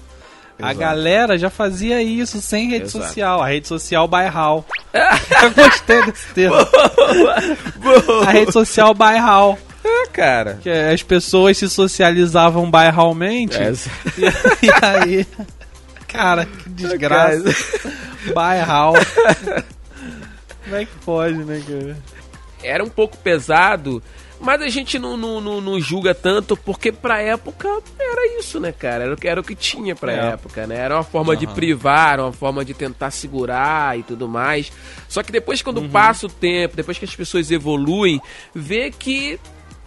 A 0.58 0.72
Exato. 0.72 0.80
galera 0.80 1.38
já 1.38 1.50
fazia 1.50 2.02
isso 2.02 2.40
sem 2.42 2.70
rede 2.70 2.86
Exato. 2.86 3.06
social. 3.06 3.42
A 3.42 3.48
rede 3.48 3.68
social 3.68 4.08
bairral. 4.08 4.66
Eu 4.94 5.52
gostei 5.52 6.06
desse 6.06 6.28
termo. 6.34 6.56
A 8.26 8.32
rede 8.32 8.52
social 8.54 8.94
bairral. 8.94 9.58
É, 9.84 10.08
cara. 10.08 10.60
Que 10.64 10.70
as 10.70 11.04
pessoas 11.04 11.58
se 11.58 11.70
socializavam 11.70 12.70
bairralmente. 12.72 13.58
É, 13.58 13.72
E, 14.18 14.66
e 14.66 14.72
aí. 14.82 15.28
Cara, 16.08 16.46
que 16.46 16.70
desgraça. 16.70 17.44
Bairral. 18.34 18.94
Como 20.64 20.76
é 20.76 20.86
que 20.86 20.96
pode, 21.06 21.36
né, 21.40 21.62
cara? 21.68 21.98
Era 22.66 22.84
um 22.84 22.90
pouco 22.90 23.16
pesado, 23.18 24.02
mas 24.40 24.62
a 24.62 24.68
gente 24.70 25.00
não, 25.00 25.16
não, 25.16 25.40
não, 25.40 25.62
não 25.62 25.80
julga 25.80 26.14
tanto, 26.14 26.58
porque 26.58 26.92
pra 26.92 27.22
época 27.22 27.68
era 28.00 28.38
isso, 28.40 28.60
né, 28.60 28.72
cara? 28.72 29.04
Era, 29.06 29.14
o 29.14 29.18
que- 29.18 29.28
era 29.28 29.40
o 29.40 29.44
que 29.44 29.56
tinha 29.56 29.96
pra 29.96 30.12
É. 30.12 30.28
época, 30.34 30.68
né? 30.68 30.76
Era 30.78 30.96
uma 30.96 31.04
forma 31.04 31.36
de 31.36 31.46
Aham. 31.46 31.54
privar, 31.56 32.20
uma 32.20 32.34
forma 32.34 32.66
de 32.66 32.74
tentar 32.74 33.12
segurar 33.12 33.98
e 33.98 34.04
tudo 34.04 34.28
mais. 34.28 34.72
Só 35.08 35.24
que 35.24 35.32
depois, 35.32 35.62
quando 35.62 35.78
Uhum. 35.82 35.90
passa 35.90 36.26
o 36.26 36.30
tempo, 36.30 36.76
depois 36.76 36.98
que 36.98 37.06
as 37.06 37.16
pessoas 37.16 37.50
evoluem, 37.52 38.22
vê 38.54 38.92
que, 38.92 39.40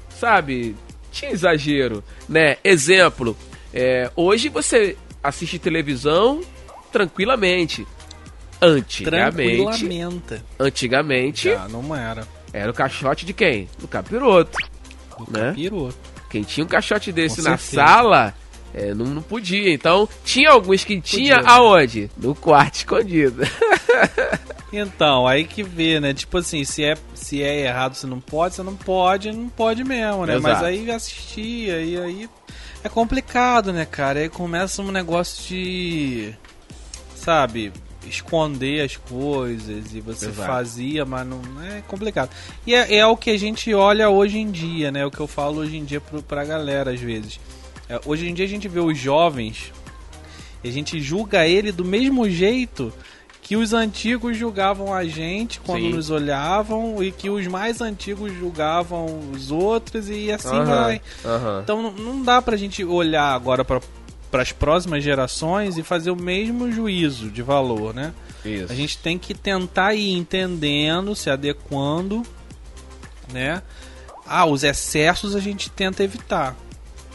sabe, 0.09 0.75
tinha 1.13 1.31
exagero, 1.31 2.03
né? 2.29 2.57
Exemplo, 2.65 3.37
é, 3.75 4.11
hoje 4.17 4.49
você 4.49 4.97
assiste 5.23 5.59
televisão 5.59 6.41
tranquilamente. 6.91 7.87
Antigamente, 8.61 10.43
antigamente 10.59 11.49
Já 11.51 11.69
não 11.69 11.95
era. 11.95 12.27
Era 12.53 12.71
o 12.71 12.75
caixote 12.75 13.27
de 13.27 13.33
quem? 13.33 13.69
Do 13.79 13.89
capiroto. 13.89 14.59
Né? 15.29 15.53
Piroto. 15.55 15.97
Quem 16.31 16.43
tinha 16.43 16.65
um 16.65 16.69
caixote 16.69 17.11
desse 17.11 17.43
Com 17.43 17.49
na 17.51 17.57
certeza. 17.57 17.87
sala, 17.87 18.35
é, 18.75 18.93
não, 18.95 19.07
não 19.07 19.23
podia. 19.23 19.73
Então, 19.73 20.09
tinha 20.25 20.51
alguns 20.51 20.85
que 20.85 21.01
tinha 21.01 21.37
Podia. 21.37 21.51
aonde? 21.51 22.11
No 22.17 22.35
quarto 22.35 22.75
escondido. 22.77 23.43
Então, 24.73 25.27
aí 25.27 25.45
que 25.45 25.63
vê, 25.63 25.99
né? 25.99 26.13
Tipo 26.13 26.39
assim, 26.39 26.63
se 26.65 26.85
é, 26.85 26.95
se 27.15 27.43
é 27.43 27.61
errado, 27.67 27.95
você 27.95 28.07
não 28.07 28.21
pode, 28.21 28.55
você 28.55 28.63
não 28.63 28.77
pode, 28.77 29.33
não 29.33 29.49
pode 29.49 29.83
mesmo, 29.83 30.27
né? 30.27 30.37
Exato. 30.37 30.55
Mas 30.55 30.63
aí 30.63 30.91
assistia, 30.91 31.81
e 31.81 31.99
aí 31.99 32.31
é 32.85 32.89
complicado, 32.89 33.73
né, 33.73 33.87
cara? 33.87 34.21
Aí 34.21 34.29
começa 34.29 34.83
um 34.83 34.91
negócio 34.93 35.43
de. 35.49 36.35
Sabe? 37.17 37.73
Esconder 38.09 38.83
as 38.85 38.97
coisas 38.97 39.95
e 39.95 40.01
você 40.01 40.27
Exato. 40.27 40.47
fazia, 40.49 41.05
mas 41.05 41.27
não 41.27 41.41
é 41.63 41.83
complicado. 41.87 42.31
E 42.67 42.75
é, 42.75 42.97
é 42.97 43.07
o 43.07 43.17
que 43.17 43.31
a 43.31 43.39
gente 43.39 43.73
olha 43.75 44.09
hoje 44.11 44.39
em 44.39 44.51
dia, 44.51 44.91
né? 44.91 45.05
O 45.07 45.11
que 45.11 45.21
eu 45.21 45.27
falo 45.27 45.59
hoje 45.61 45.77
em 45.77 45.85
dia 45.85 46.01
pro, 46.01 46.23
pra 46.23 46.45
galera 46.45 46.93
às 46.93 47.01
vezes. 47.01 47.39
É, 47.89 48.01
hoje 48.05 48.29
em 48.29 48.35
dia 48.35 48.45
a 48.45 48.49
gente 48.49 48.69
vê 48.69 48.81
os 48.81 48.99
jovens 48.99 49.73
e 50.63 50.69
a 50.69 50.73
gente 50.73 51.01
julga 51.01 51.47
ele 51.47 51.71
do 51.73 51.85
mesmo 51.85 52.29
jeito 52.29 52.93
que 53.41 53.57
os 53.57 53.73
antigos 53.73 54.37
julgavam 54.37 54.93
a 54.93 55.05
gente 55.07 55.59
quando 55.61 55.81
Sim. 55.85 55.93
nos 55.95 56.11
olhavam 56.11 57.03
e 57.03 57.11
que 57.11 57.31
os 57.31 57.47
mais 57.47 57.81
antigos 57.81 58.31
julgavam 58.35 59.07
os 59.33 59.51
outros 59.51 60.11
e 60.11 60.31
assim 60.31 60.55
Aham, 60.55 60.65
vai. 60.85 61.01
aham. 61.25 61.61
Então 61.65 61.83
não- 61.83 61.93
não 61.93 62.23
dá 62.23 62.43
pra 62.43 62.59
gente 62.59 62.85
olhar 62.85 63.33
agora 63.35 63.65
pra 63.65 63.81
para 64.31 64.43
as 64.43 64.53
próximas 64.53 65.03
gerações 65.03 65.79
e 65.79 65.83
fazer 65.83 66.11
o 66.11 66.17
mesmo 66.17 66.71
juízo 66.71 67.31
de 67.31 67.43
valor, 67.43 67.95
né? 67.95 68.13
Isso. 68.45 68.73
A 68.73 68.75
gente 68.75 68.99
tem 68.99 69.19
que 69.19 69.35
tentar 69.35 69.95
ir 69.95 70.13
entendendo, 70.13 71.15
se 71.15 71.31
adequando, 71.31 72.23
né? 73.33 73.63
Ah, 74.27 74.45
os 74.45 74.63
excessos 74.63 75.35
a 75.35 75.41
gente 75.41 75.71
tenta 75.71 76.03
evitar. 76.05 76.55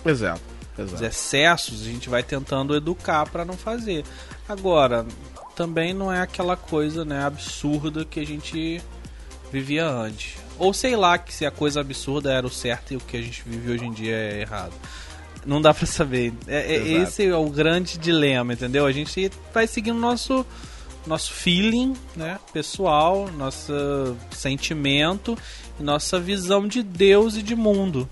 Exato. 0.05 0.41
Os 0.77 0.85
Exato. 0.85 1.05
excessos 1.05 1.81
a 1.83 1.85
gente 1.85 2.09
vai 2.09 2.23
tentando 2.23 2.75
educar 2.75 3.27
pra 3.29 3.45
não 3.45 3.55
fazer. 3.55 4.03
Agora, 4.49 5.05
também 5.55 5.93
não 5.93 6.11
é 6.11 6.19
aquela 6.21 6.57
coisa, 6.57 7.05
né, 7.05 7.23
absurda 7.23 8.03
que 8.03 8.19
a 8.19 8.25
gente 8.25 8.81
vivia 9.51 9.87
antes. 9.87 10.37
Ou 10.57 10.73
sei 10.73 10.95
lá 10.95 11.17
que 11.17 11.33
se 11.33 11.45
a 11.45 11.51
coisa 11.51 11.81
absurda 11.81 12.31
era 12.31 12.45
o 12.45 12.49
certo 12.49 12.93
e 12.93 12.97
o 12.97 12.99
que 12.99 13.15
a 13.15 13.21
gente 13.21 13.43
vive 13.45 13.71
hoje 13.71 13.85
em 13.85 13.91
dia 13.91 14.15
é 14.15 14.41
errado. 14.41 14.73
Não 15.45 15.61
dá 15.61 15.73
pra 15.73 15.85
saber. 15.85 16.33
É- 16.47 16.75
é- 16.75 16.87
esse 17.01 17.25
é 17.25 17.35
o 17.35 17.49
grande 17.49 17.97
dilema, 17.97 18.53
entendeu? 18.53 18.85
A 18.85 18.91
gente 18.91 19.31
vai 19.53 19.67
seguindo 19.67 19.99
nosso 19.99 20.45
nosso 21.05 21.33
feeling, 21.33 21.93
né, 22.15 22.39
pessoal, 22.53 23.29
nosso 23.37 23.73
sentimento, 24.31 25.37
nossa 25.77 26.17
visão 26.17 26.65
de 26.65 26.81
Deus 26.81 27.35
e 27.35 27.41
de 27.41 27.55
mundo 27.57 28.07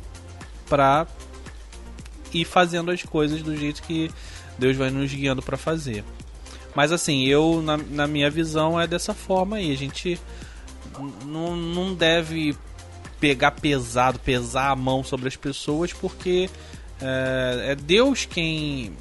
pra 0.68 1.08
ir 2.34 2.44
fazendo 2.44 2.92
as 2.92 3.02
coisas 3.04 3.42
do 3.42 3.56
jeito 3.56 3.82
que 3.84 4.12
Deus 4.60 4.76
vai 4.76 4.90
nos 4.90 5.14
guiando 5.14 5.42
pra 5.42 5.56
fazer. 5.56 6.04
Mas 6.76 6.92
assim, 6.92 7.26
eu 7.26 7.62
na, 7.62 7.78
na 7.78 8.08
minha 8.08 8.30
visão 8.30 8.80
é 8.80 8.86
dessa 8.86 9.14
forma 9.14 9.56
aí. 9.58 9.72
A 9.72 9.78
gente 9.78 10.20
não, 11.26 11.56
não 11.56 11.94
deve 11.94 12.56
pegar 13.20 13.52
pesado, 13.52 14.20
pesar 14.20 14.72
a 14.72 14.76
mão 14.76 15.04
sobre 15.04 15.28
as 15.28 15.36
pessoas, 15.36 15.94
porque 15.94 16.50
é, 17.02 17.72
é 17.72 17.76
Deus 17.76 18.26
quem 18.26 18.94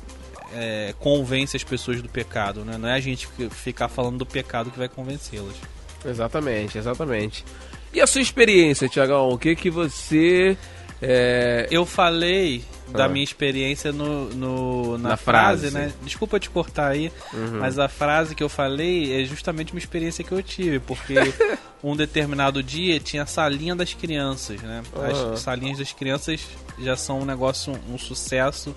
é, 0.53 0.95
convence 0.99 1.57
as 1.57 1.65
pessoas 1.65 2.03
do 2.03 2.09
pecado, 2.09 2.65
né? 2.65 2.77
Não 2.79 2.89
é 2.89 2.95
a 2.95 3.01
gente 3.01 3.29
ficar 3.51 3.89
falando 3.89 4.19
do 4.19 4.27
pecado 4.27 4.71
que 4.71 4.79
vai 4.79 4.89
convencê-las. 4.89 5.57
Exatamente, 6.05 6.79
exatamente. 6.79 7.45
E 7.93 8.01
a 8.01 8.07
sua 8.07 8.21
experiência, 8.21 8.89
Tiagão? 8.89 9.29
O 9.29 9.39
que 9.39 9.55
que 9.55 9.71
você... 9.71 10.57
é, 11.03 11.67
Eu 11.71 11.87
falei 11.87 12.65
da 12.93 13.05
Ah. 13.05 13.09
minha 13.09 13.23
experiência 13.25 13.93
no, 13.93 14.29
no- 14.31 14.99
na, 14.99 15.11
Na 15.11 15.17
frase, 15.17 15.71
frase. 15.71 15.75
né? 15.89 15.93
Desculpa 16.03 16.41
te 16.41 16.51
cortar 16.51 16.89
aí, 16.89 17.11
Uhum. 17.33 17.59
mas 17.61 17.79
a 17.79 17.89
frase 17.89 18.35
que 18.35 18.43
eu 18.43 18.49
falei 18.49 19.21
é 19.23 19.25
justamente 19.25 19.73
uma 19.73 19.79
experiência 19.79 20.25
que 20.25 20.33
eu 20.33 20.43
tive, 20.43 20.81
porque 20.81 21.15
um 21.85 21.95
determinado 21.95 22.63
dia 22.63 22.99
tinha 22.99 23.23
a 23.23 23.27
salinha 23.27 23.75
das 23.77 23.95
crianças, 23.95 24.61
né? 24.61 24.83
Aham. 24.97 25.33
As 25.35 25.41
salinhas 25.41 25.79
das 25.79 25.93
crianças 25.93 26.41
já 26.81 26.97
são 26.97 27.21
um 27.21 27.25
negócio, 27.25 27.73
um 27.89 27.97
sucesso 27.97 28.75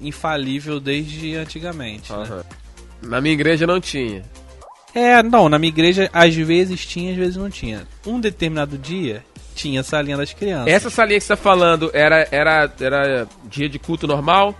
infalível 0.00 0.78
desde 0.80 1.36
antigamente, 1.36 2.12
né? 2.12 2.18
Aham. 2.18 2.44
Na 3.02 3.20
minha 3.20 3.34
igreja 3.34 3.66
não 3.66 3.80
tinha. 3.80 4.24
É, 4.94 5.22
não, 5.22 5.48
na 5.48 5.58
minha 5.58 5.68
igreja 5.68 6.08
às 6.12 6.34
vezes 6.34 6.84
tinha, 6.86 7.12
às 7.12 7.16
vezes 7.16 7.36
não 7.36 7.50
tinha. 7.50 7.86
Um 8.06 8.18
determinado 8.18 8.78
dia 8.78 9.22
tinha 9.56 9.80
a 9.80 9.84
salinha 9.84 10.16
das 10.16 10.32
crianças. 10.32 10.68
Essa 10.68 10.90
salinha 10.90 11.18
que 11.18 11.24
você 11.24 11.34
tá 11.34 11.36
falando 11.36 11.90
era, 11.92 12.28
era, 12.30 12.72
era 12.78 13.26
dia 13.48 13.68
de 13.68 13.78
culto 13.78 14.06
normal? 14.06 14.54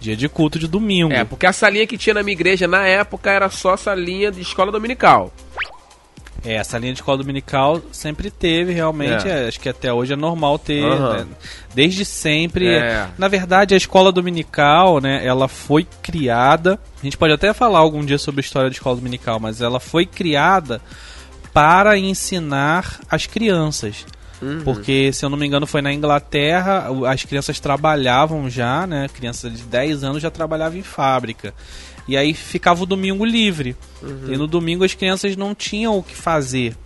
Dia 0.00 0.16
de 0.16 0.28
culto 0.28 0.58
de 0.58 0.68
domingo. 0.68 1.12
É, 1.12 1.24
porque 1.24 1.46
a 1.46 1.52
salinha 1.52 1.86
que 1.86 1.98
tinha 1.98 2.14
na 2.14 2.22
minha 2.22 2.34
igreja 2.34 2.68
na 2.68 2.86
época 2.86 3.30
era 3.30 3.50
só 3.50 3.76
salinha 3.76 4.30
de 4.30 4.40
escola 4.40 4.70
dominical. 4.70 5.32
É, 6.44 6.56
essa 6.56 6.76
linha 6.76 6.92
de 6.92 6.98
escola 6.98 7.16
dominical 7.16 7.80
sempre 7.90 8.30
teve, 8.30 8.72
realmente. 8.72 9.26
É. 9.26 9.44
é, 9.44 9.48
acho 9.48 9.58
que 9.58 9.68
até 9.68 9.90
hoje 9.90 10.12
é 10.12 10.16
normal 10.16 10.58
ter. 10.58 10.84
Aham. 10.84 11.24
né? 11.24 11.26
Desde 11.74 12.04
sempre. 12.04 12.68
É. 12.68 13.08
Na 13.16 13.28
verdade, 13.28 13.72
a 13.72 13.76
escola 13.78 14.12
dominical, 14.12 15.00
né, 15.00 15.24
ela 15.24 15.48
foi 15.48 15.86
criada. 16.02 16.78
A 17.00 17.04
gente 17.04 17.16
pode 17.16 17.32
até 17.32 17.54
falar 17.54 17.78
algum 17.78 18.04
dia 18.04 18.18
sobre 18.18 18.40
a 18.40 18.44
história 18.44 18.68
da 18.68 18.74
escola 18.74 18.96
dominical, 18.96 19.40
mas 19.40 19.62
ela 19.62 19.80
foi 19.80 20.04
criada 20.04 20.82
para 21.54 21.96
ensinar 21.96 23.00
as 23.08 23.26
crianças. 23.26 24.04
Uhum. 24.42 24.62
Porque, 24.64 25.12
se 25.12 25.24
eu 25.24 25.30
não 25.30 25.38
me 25.38 25.46
engano, 25.46 25.66
foi 25.66 25.80
na 25.80 25.92
Inglaterra, 25.92 26.88
as 27.08 27.22
crianças 27.24 27.60
trabalhavam 27.60 28.50
já, 28.50 28.86
né? 28.86 29.08
Criança 29.08 29.48
de 29.48 29.62
10 29.62 30.02
anos 30.04 30.20
já 30.20 30.30
trabalhava 30.30 30.76
em 30.76 30.82
fábrica. 30.82 31.54
E 32.06 32.16
aí 32.16 32.34
ficava 32.34 32.82
o 32.82 32.86
domingo 32.86 33.24
livre. 33.24 33.76
E 34.32 34.36
no 34.36 34.46
domingo 34.46 34.84
as 34.84 34.92
crianças 34.92 35.36
não 35.36 35.54
tinham 35.54 35.96
o 35.96 36.02
que 36.02 36.14
fazer. 36.14 36.76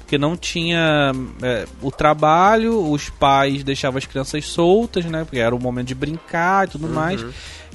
Porque 0.00 0.18
não 0.18 0.36
tinha 0.36 1.12
é, 1.42 1.66
o 1.80 1.90
trabalho, 1.90 2.90
os 2.92 3.08
pais 3.08 3.64
deixavam 3.64 3.96
as 3.96 4.04
crianças 4.04 4.44
soltas, 4.44 5.06
né? 5.06 5.24
Porque 5.24 5.38
era 5.38 5.56
o 5.56 5.58
momento 5.58 5.88
de 5.88 5.94
brincar 5.94 6.68
e 6.68 6.70
tudo 6.72 6.86
mais. 6.86 7.24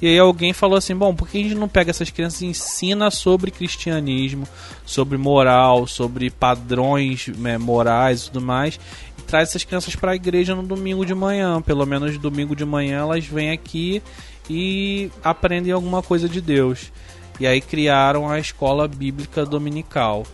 E 0.01 0.07
aí 0.07 0.19
alguém 0.19 0.53
falou 0.53 0.77
assim, 0.77 0.95
bom, 0.95 1.15
por 1.15 1.27
que 1.27 1.39
a 1.39 1.43
gente 1.43 1.55
não 1.55 1.67
pega 1.67 1.89
essas 1.89 2.11
crianças 2.11 2.41
e 2.41 2.45
ensina 2.45 3.09
sobre 3.09 3.49
cristianismo, 3.49 4.47
sobre 4.85 5.17
moral, 5.17 5.87
sobre 5.87 6.29
padrões 6.29 7.27
né, 7.29 7.57
morais 7.57 8.21
e 8.21 8.25
tudo 8.25 8.45
mais, 8.45 8.79
e 9.17 9.21
traz 9.23 9.49
essas 9.49 9.63
crianças 9.63 9.95
para 9.95 10.11
a 10.11 10.15
igreja 10.15 10.53
no 10.53 10.61
domingo 10.61 11.03
de 11.03 11.15
manhã. 11.15 11.61
Pelo 11.61 11.85
menos 11.85 12.17
domingo 12.19 12.55
de 12.55 12.63
manhã 12.63 12.99
elas 12.99 13.25
vêm 13.25 13.51
aqui 13.51 14.01
e 14.47 15.09
aprendem 15.23 15.73
alguma 15.73 16.03
coisa 16.03 16.29
de 16.29 16.41
Deus. 16.41 16.91
E 17.39 17.47
aí 17.47 17.59
criaram 17.59 18.29
a 18.29 18.39
escola 18.39 18.87
bíblica 18.87 19.45
dominical. 19.45 20.25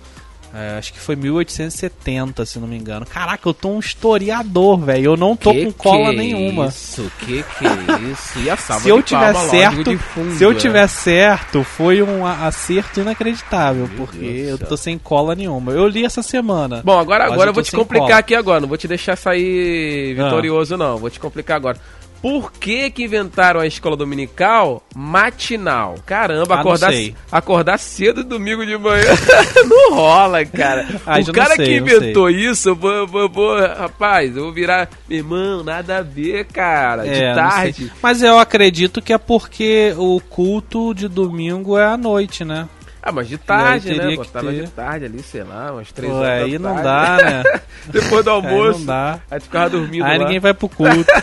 É, 0.55 0.77
acho 0.77 0.93
que 0.93 0.99
foi 0.99 1.15
1870, 1.15 2.45
se 2.45 2.59
não 2.59 2.67
me 2.67 2.77
engano. 2.77 3.05
Caraca, 3.05 3.49
eu 3.49 3.53
tô 3.53 3.69
um 3.69 3.79
historiador, 3.79 4.79
velho. 4.79 5.05
Eu 5.13 5.17
não 5.17 5.35
tô 5.35 5.51
Que 5.51 5.65
com 5.65 5.71
cola 5.73 6.09
que 6.11 6.15
é 6.15 6.17
nenhuma. 6.17 6.67
Isso, 6.67 7.11
que 7.19 7.43
que 7.43 7.65
é 7.65 8.11
isso? 8.11 8.39
E 8.39 8.49
a 8.49 8.55
salva 8.57 8.83
Se 8.83 8.89
eu 8.89 9.01
tiver 9.01 9.33
palma, 9.33 9.49
certo, 9.49 9.97
fundo, 9.97 10.35
se 10.35 10.43
eu 10.43 10.51
é. 10.51 10.55
tiver 10.55 10.87
certo, 10.87 11.63
foi 11.63 12.01
um 12.03 12.25
acerto 12.25 12.99
inacreditável, 13.01 13.87
Meu 13.87 13.97
porque 13.97 14.17
Deus 14.19 14.61
eu 14.61 14.67
tô 14.67 14.77
sem 14.77 14.97
cola 14.97 15.33
nenhuma. 15.35 15.71
Eu 15.71 15.87
li 15.87 16.05
essa 16.05 16.21
semana. 16.21 16.81
Bom, 16.83 16.99
agora, 16.99 17.25
agora 17.25 17.47
eu 17.47 17.47
eu 17.47 17.53
vou 17.53 17.63
te 17.63 17.71
complicar 17.71 18.07
cola. 18.07 18.19
aqui 18.19 18.35
agora, 18.35 18.61
não 18.61 18.67
vou 18.67 18.77
te 18.77 18.87
deixar 18.87 19.15
sair 19.15 20.15
Ah. 20.19 20.23
vitorioso 20.25 20.77
não, 20.77 20.97
vou 20.97 21.09
te 21.09 21.19
complicar 21.19 21.57
agora. 21.57 21.77
Por 22.23 22.53
que 22.53 22.89
que 22.89 23.03
inventaram 23.03 23.59
a 23.59 23.67
escola 23.67 23.97
dominical 23.97 24.81
matinal? 24.95 25.95
Caramba, 26.05 26.55
Ah, 26.55 26.59
acordar, 26.61 26.91
acordar 27.29 27.77
cedo 27.77 28.23
domingo 28.23 28.65
de 28.65 28.77
manhã 28.77 29.03
não 29.67 29.93
rola, 29.93 30.45
cara. 30.45 30.87
Ah, 31.05 31.19
o 31.19 31.33
cara 31.33 31.57
sei, 31.57 31.65
que 31.65 31.75
inventou 31.79 32.29
isso, 32.29 32.69
eu 32.69 32.75
vou, 32.77 32.91
eu 32.93 33.05
vou- 33.07 33.21
eu 33.23 33.29
vou- 33.29 33.59
rapaz, 33.59 34.37
eu 34.37 34.43
vou 34.43 34.53
virar, 34.53 34.89
meu 35.09 35.17
irmão, 35.17 35.63
nada 35.65 35.97
a 35.97 36.01
ver, 36.01 36.45
cara, 36.45 37.03
de 37.03 37.09
É, 37.09 37.33
sei. 37.33 37.43
tarde. 37.43 37.91
Mas 38.01 38.21
eu 38.23 38.39
acredito 38.39 39.01
que 39.01 39.11
é 39.11 39.17
porque 39.17 39.93
o 39.97 40.21
culto 40.21 40.93
de 40.93 41.09
domingo 41.09 41.77
é 41.77 41.83
à 41.85 41.97
noite, 41.97 42.45
né? 42.45 42.69
Ah, 43.05 43.11
mas 43.11 43.27
de 43.27 43.37
tarde, 43.37 43.95
né? 43.95 44.11
que 44.11 44.15
Botava 44.15 44.49
ter. 44.49 44.63
de 44.63 44.69
tarde 44.71 45.05
ali, 45.05 45.21
sei 45.21 45.43
lá, 45.43 45.73
umas 45.73 45.91
três 45.91 46.09
Pô, 46.09 46.19
horas 46.19 46.43
aí 46.43 46.57
não 46.57 46.75
tarde. 46.81 46.83
dá, 46.83 47.29
né? 47.29 47.43
Depois 47.91 48.23
do 48.23 48.29
Aí 48.31 48.35
almoço. 48.37 48.79
não 48.79 48.85
dá. 48.85 49.19
Aí 49.29 49.39
tu 49.39 49.43
ficava 49.43 49.69
dormindo 49.71 50.05
Aí 50.05 50.17
lá. 50.17 50.23
ninguém 50.23 50.39
vai 50.39 50.53
pro 50.53 50.69
culto. 50.69 51.03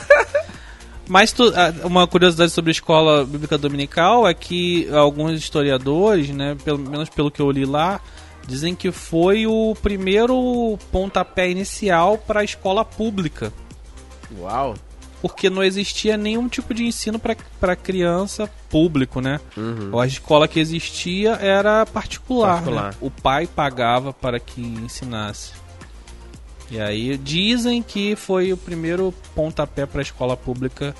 Mas 1.10 1.32
tu- 1.32 1.52
ah, 1.56 1.74
uma 1.84 2.06
curiosidade 2.06 2.52
sobre 2.52 2.70
a 2.70 2.72
escola 2.72 3.24
bíblica 3.24 3.58
dominical 3.58 4.28
é 4.28 4.32
que 4.32 4.88
alguns 4.94 5.32
historiadores, 5.40 6.30
né, 6.30 6.56
pelo 6.64 6.78
menos 6.78 7.08
pelo 7.08 7.32
que 7.32 7.42
eu 7.42 7.50
li 7.50 7.64
lá, 7.64 8.00
dizem 8.46 8.76
que 8.76 8.92
foi 8.92 9.44
o 9.44 9.74
primeiro 9.82 10.78
pontapé 10.92 11.50
inicial 11.50 12.16
para 12.16 12.40
a 12.40 12.44
escola 12.44 12.84
pública, 12.84 13.52
Uau. 14.38 14.76
porque 15.20 15.50
não 15.50 15.64
existia 15.64 16.16
nenhum 16.16 16.48
tipo 16.48 16.72
de 16.72 16.84
ensino 16.84 17.20
para 17.60 17.74
criança 17.74 18.48
público, 18.68 19.20
né? 19.20 19.40
Uhum. 19.56 19.98
A 19.98 20.06
escola 20.06 20.46
que 20.46 20.60
existia 20.60 21.32
era 21.32 21.84
particular. 21.86 22.58
Particular. 22.62 22.90
né? 22.92 22.96
O 23.00 23.10
pai 23.10 23.48
pagava 23.48 24.12
para 24.12 24.38
que 24.38 24.60
ensinasse. 24.60 25.54
E 26.70 26.80
aí 26.80 27.16
dizem 27.18 27.82
que 27.82 28.14
foi 28.14 28.52
o 28.52 28.56
primeiro 28.56 29.12
pontapé 29.34 29.86
para 29.86 30.00
a 30.00 30.02
escola 30.02 30.36
pública. 30.36 30.94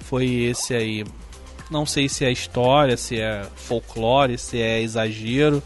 Foi 0.00 0.24
esse 0.44 0.74
aí. 0.74 1.04
Não 1.70 1.84
sei 1.86 2.08
se 2.08 2.24
é 2.24 2.30
história, 2.32 2.96
se 2.96 3.20
é 3.20 3.42
folclore, 3.56 4.38
se 4.38 4.60
é 4.60 4.80
exagero. 4.82 5.62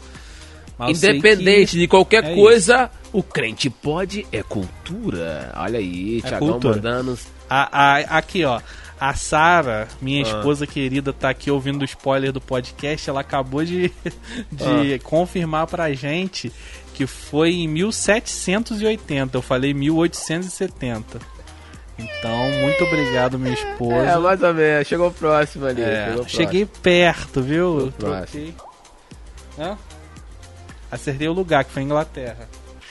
Independente 0.87 1.77
de 1.77 1.87
qualquer 1.87 2.23
é 2.23 2.35
coisa, 2.35 2.91
o 3.13 3.23
crente 3.23 3.69
pode 3.69 4.25
é 4.31 4.43
cultura. 4.43 5.51
Olha 5.55 5.79
aí, 5.79 6.19
É 6.23 6.27
Tiagão 6.27 6.59
mandando. 6.59 7.17
a- 7.49 7.69
a- 7.97 8.17
aqui, 8.17 8.43
ó. 8.43 8.59
A 8.99 9.13
Sara, 9.13 9.87
minha 10.01 10.23
Ah. 10.23 10.27
esposa 10.27 10.65
querida, 10.65 11.11
tá 11.11 11.29
aqui 11.29 11.51
ouvindo 11.51 11.81
o 11.81 11.85
spoiler 11.85 12.31
do 12.31 12.39
podcast. 12.39 13.09
Ela 13.09 13.21
acabou 13.21 13.63
de, 13.65 13.91
de 14.51 14.99
confirmar 15.03 15.67
pra 15.67 15.91
gente 15.93 16.51
que 16.93 17.05
foi 17.05 17.51
em 17.55 17.67
1780. 17.67 19.37
Eu 19.37 19.41
falei 19.41 19.73
1870. 19.73 21.19
Então, 21.97 22.51
muito 22.61 22.83
obrigado, 22.85 23.37
minha 23.39 23.53
esposa. 23.53 23.95
É, 24.11 24.17
mais 24.17 24.41
ou 24.43 24.53
menos. 24.53 24.87
Chegou 24.87 25.11
próximo 25.11 25.65
ali. 25.65 25.81
É, 25.81 25.85
chegou 26.05 26.13
próximo. 26.23 26.29
cheguei 26.29 26.65
perto, 26.65 27.41
viu? 27.41 27.93
Próximo. 27.97 28.53
troquei. 28.53 28.55
Hã? 29.59 29.77
Acertei 30.91 31.27
o 31.27 31.33
lugar, 31.33 31.63
que 31.65 31.71
foi 31.71 31.83
Inglaterra. 31.83 32.47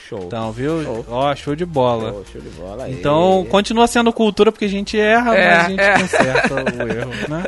Show. 0.07 0.23
Então, 0.25 0.51
viu? 0.51 0.83
Show. 0.83 1.05
Ó, 1.09 1.35
show 1.35 1.55
de 1.55 1.65
bola. 1.65 2.11
Show, 2.11 2.25
show 2.33 2.41
de 2.41 2.49
bola 2.49 2.83
aí. 2.83 2.93
Então, 2.93 3.45
continua 3.49 3.87
sendo 3.87 4.11
cultura 4.13 4.51
porque 4.51 4.65
a 4.65 4.69
gente 4.69 4.99
erra, 4.99 5.35
É, 5.35 5.49
mas 5.57 5.65
a 5.65 5.69
gente 5.69 5.79
é. 5.81 5.99
conserta 5.99 6.53
o 6.55 6.87
erro, 6.91 7.11
né? 7.29 7.43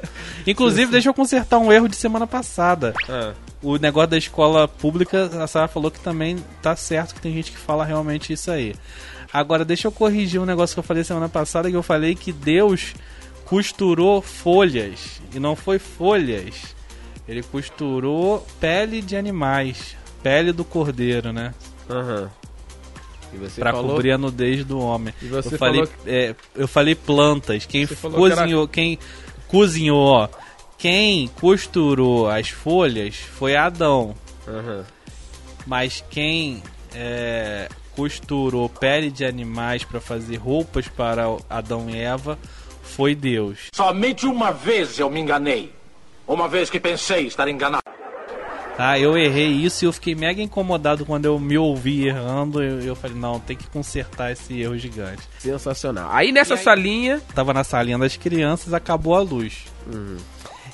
Inclusive, 0.46 0.92
deixa 0.92 1.10
eu 1.10 1.14
consertar 1.14 1.60
um 1.60 1.72
erro 1.72 1.88
de 1.88 1.96
semana 1.96 2.26
passada. 2.26 2.94
Ah, 3.08 3.34
O 3.62 3.78
negócio 3.78 4.10
da 4.10 4.18
escola 4.18 4.68
pública, 4.68 5.30
a 5.44 5.48
Sara 5.48 5.68
falou 5.68 5.92
que 5.92 6.00
também 6.00 6.38
tá 6.62 6.76
certo 6.76 7.14
que 7.16 7.22
tem 7.22 7.34
gente 7.34 7.52
que 7.52 7.58
fala 7.58 7.84
realmente 7.86 8.34
isso 8.34 8.50
aí. 8.50 8.74
Agora, 9.34 9.66
deixa 9.66 9.88
eu 9.88 9.92
corrigir 9.92 10.40
um 10.42 10.46
negócio 10.46 10.74
que 10.76 10.80
eu 10.80 10.84
falei 10.84 11.04
semana 11.04 11.28
passada, 11.30 11.70
que 11.70 11.76
eu 11.76 11.84
falei 11.84 12.16
que 12.16 12.32
Deus 12.32 12.94
costurou 13.46 14.22
folhas, 14.22 15.22
e 15.34 15.40
não 15.40 15.56
foi 15.56 15.80
folhas. 15.80 16.76
Ele 17.28 17.44
costurou 17.44 18.46
pele 18.60 19.02
de 19.02 19.16
animais, 19.18 19.96
pele 20.24 20.52
do 20.54 20.64
cordeiro, 20.64 21.32
né? 21.34 21.54
Aham. 21.90 22.30
E 23.34 23.38
você 23.38 23.60
Pra 23.62 23.72
falou... 23.74 23.92
cobrir 23.96 24.12
a 24.12 24.18
nudez 24.18 24.64
do 24.64 24.80
homem. 24.80 25.14
E 25.22 25.28
você 25.28 25.54
eu 25.56 25.58
falei, 25.60 25.86
falou 25.86 26.02
é, 26.06 26.36
eu 26.56 26.68
falei 26.68 26.96
plantas. 26.96 27.66
Quem 27.66 27.86
Você 27.86 27.96
falou 27.96 28.30
que 28.30 28.36
cozinhou, 28.36 28.68
quem 28.68 29.00
cozinhou, 29.48 30.06
ó, 30.08 30.30
quem 30.78 31.28
costurou 31.40 32.30
as 32.30 32.50
folhas 32.50 33.16
foi 33.16 33.56
Adão, 33.56 34.16
Aham. 34.48 34.86
mas 35.66 36.04
quem 36.10 36.62
é, 36.94 37.68
costurou 37.96 38.70
pele 38.70 39.10
de 39.10 39.26
animais 39.26 39.84
para 39.84 40.00
fazer 40.00 40.36
roupas 40.38 40.88
para 40.88 41.24
Adão 41.50 41.90
e 41.90 41.98
Eva 41.98 42.38
foi 42.84 43.16
Deus. 43.16 43.58
Somente 43.74 44.26
uma 44.26 44.52
vez 44.52 45.00
eu 45.00 45.10
me 45.10 45.20
enganei. 45.20 45.74
Uma 46.28 46.48
vez 46.48 46.70
que 46.70 46.80
pensei 46.80 47.26
estar 47.28 47.48
enganado. 47.48 47.84
Tá, 48.78 49.00
eu 49.00 49.18
errei 49.18 49.48
isso 49.48 49.84
e 49.84 49.88
eu 49.88 49.92
fiquei 49.92 50.14
mega 50.14 50.40
incomodado 50.40 51.04
quando 51.04 51.26
eu 51.26 51.40
me 51.40 51.58
ouvi 51.58 52.08
errando. 52.08 52.62
Eu, 52.62 52.80
eu 52.82 52.96
falei, 52.96 53.18
não, 53.18 53.40
tem 53.40 53.58
que 53.58 53.68
consertar 53.68 54.32
esse 54.32 54.62
erro 54.62 54.78
gigante. 54.78 55.24
Sensacional. 55.40 56.10
Aí 56.14 56.32
nessa 56.32 56.54
aí- 56.54 56.64
salinha... 56.64 57.20
tava 57.34 57.56
na 57.56 57.64
salinha 57.64 57.98
das 57.98 58.16
crianças, 58.16 58.76
acabou 58.76 59.16
a 59.16 59.22
luz. 59.22 59.66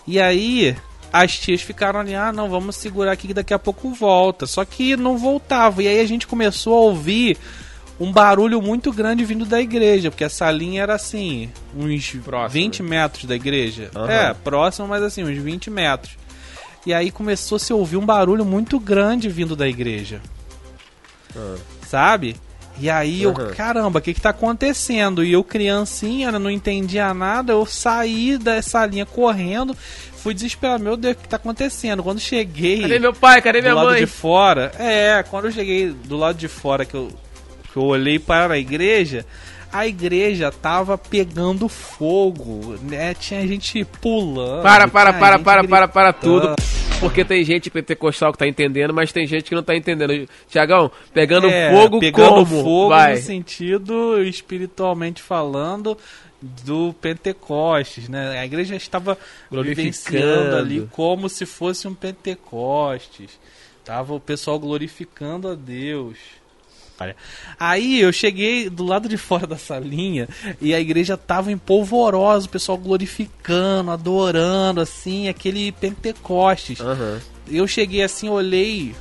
E 0.05 0.19
aí 0.19 0.75
as 1.13 1.37
tias 1.39 1.61
ficaram 1.61 2.01
ali, 2.01 2.13
ah, 2.13 2.33
não, 2.33 2.49
vamos 2.49 2.75
segurar 2.75 3.13
aqui 3.13 3.27
que 3.27 3.33
daqui 3.33 3.53
a 3.53 3.59
pouco 3.59 3.93
volta. 3.93 4.45
Só 4.45 4.65
que 4.65 4.97
não 4.97 5.17
voltava. 5.17 5.81
E 5.81 5.87
aí 5.87 6.01
a 6.01 6.05
gente 6.05 6.27
começou 6.27 6.75
a 6.75 6.81
ouvir 6.81 7.37
um 7.99 8.11
barulho 8.11 8.61
muito 8.61 8.91
grande 8.91 9.23
vindo 9.23 9.45
da 9.45 9.61
igreja, 9.61 10.11
porque 10.11 10.23
a 10.25 10.29
salinha 10.29 10.81
era 10.81 10.95
assim, 10.95 11.49
uns 11.73 12.09
Próximo. 12.25 12.49
20 12.49 12.83
metros 12.83 13.25
da 13.25 13.35
igreja. 13.35 13.91
Aham. 13.95 14.11
É, 14.11 14.33
próximo, 14.33 14.87
mas 14.87 15.03
assim, 15.03 15.23
uns 15.23 15.37
20 15.37 15.69
metros. 15.69 16.17
E 16.85 16.93
aí 16.93 17.11
começou 17.11 17.55
a 17.55 17.59
se 17.59 17.73
ouvir 17.73 17.97
um 17.97 18.05
barulho 18.05 18.43
muito 18.43 18.79
grande 18.79 19.29
vindo 19.29 19.55
da 19.55 19.67
igreja. 19.67 20.21
Sabe? 21.87 22.35
E 22.79 22.89
aí 22.89 23.21
eu, 23.21 23.31
Aham. 23.31 23.51
caramba, 23.51 23.99
o 23.99 24.01
que 24.01 24.13
que 24.13 24.21
tá 24.21 24.29
acontecendo? 24.29 25.23
E 25.23 25.31
eu, 25.31 25.43
criancinha, 25.43 26.31
né, 26.31 26.39
não 26.39 26.49
entendia 26.49 27.13
nada, 27.13 27.53
eu 27.53 27.65
saí 27.67 28.37
dessa 28.37 28.83
linha 28.85 29.05
correndo, 29.05 29.77
fui 30.17 30.33
desesperado, 30.33 30.83
meu 30.83 30.97
Deus, 30.97 31.13
o 31.15 31.19
que 31.19 31.29
tá 31.29 31.35
acontecendo? 31.35 32.01
Quando 32.01 32.19
cheguei 32.19 32.81
Cadê 32.81 32.97
meu 32.97 33.13
pai? 33.13 33.41
Cadê 33.41 33.59
do 33.59 33.63
minha 33.63 33.75
lado 33.75 33.89
mãe? 33.89 33.99
de 33.99 34.07
fora, 34.07 34.71
é, 34.79 35.23
quando 35.29 35.45
eu 35.45 35.51
cheguei 35.51 35.89
do 35.89 36.17
lado 36.17 36.35
de 36.35 36.47
fora 36.47 36.83
que 36.83 36.95
eu, 36.95 37.09
que 37.71 37.77
eu 37.77 37.83
olhei 37.83 38.17
para 38.17 38.55
a 38.55 38.57
igreja, 38.57 39.23
a 39.73 39.87
igreja 39.87 40.51
tava 40.51 40.97
pegando 40.97 41.67
fogo, 41.67 42.77
né? 42.83 43.13
Tinha 43.15 43.45
gente 43.47 43.83
pulando. 43.83 44.61
Para, 44.61 44.87
para, 44.87 45.11
para, 45.13 45.39
para, 45.39 45.67
para, 45.67 45.87
para 45.87 46.13
tudo. 46.13 46.55
Porque 46.99 47.25
tem 47.25 47.43
gente 47.43 47.69
pentecostal 47.69 48.31
que 48.31 48.37
tá 48.37 48.47
entendendo, 48.47 48.93
mas 48.93 49.11
tem 49.11 49.27
gente 49.27 49.49
que 49.49 49.55
não 49.55 49.63
tá 49.63 49.75
entendendo. 49.75 50.29
Tiagão, 50.47 50.89
pegando 51.13 51.49
É, 51.49 51.69
fogo 51.71 51.99
pegando 51.99 52.45
como? 52.45 52.45
fogo 52.45 52.89
Vai. 52.89 53.15
no 53.15 53.21
sentido 53.21 54.23
espiritualmente 54.23 55.21
falando 55.21 55.97
do 56.63 56.93
Pentecostes, 57.01 58.07
né? 58.07 58.39
A 58.39 58.45
igreja 58.45 58.75
estava 58.75 59.17
Glorificando. 59.51 59.85
vivenciando 59.85 60.55
ali 60.55 60.87
como 60.91 61.27
se 61.27 61.45
fosse 61.45 61.87
um 61.87 61.93
Pentecostes. 61.95 63.39
Tava 63.83 64.13
o 64.13 64.19
pessoal 64.19 64.57
glorificando 64.59 65.49
a 65.49 65.55
Deus. 65.55 66.17
Aí 67.59 67.99
eu 67.99 68.11
cheguei 68.11 68.69
do 68.69 68.83
lado 68.83 69.09
de 69.09 69.17
fora 69.17 69.47
da 69.47 69.57
salinha 69.57 70.27
e 70.61 70.73
a 70.73 70.79
igreja 70.79 71.17
tava 71.17 71.51
em 71.51 71.57
polvorosa, 71.57 72.45
o 72.45 72.49
pessoal 72.49 72.77
glorificando, 72.77 73.91
adorando, 73.91 74.81
assim, 74.81 75.27
aquele 75.27 75.71
Pentecostes 75.71 76.79
Aham. 76.79 77.19
eu 77.47 77.67
cheguei 77.67 78.03
assim, 78.03 78.29
olhei, 78.29 78.95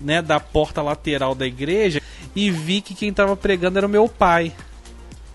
né, 0.00 0.22
da 0.22 0.40
porta 0.40 0.82
lateral 0.82 1.34
da 1.34 1.46
igreja 1.46 2.00
e 2.34 2.50
vi 2.50 2.80
que 2.80 2.94
quem 2.94 3.12
tava 3.12 3.36
pregando 3.36 3.78
era 3.78 3.86
o 3.86 3.90
meu 3.90 4.08
pai. 4.08 4.52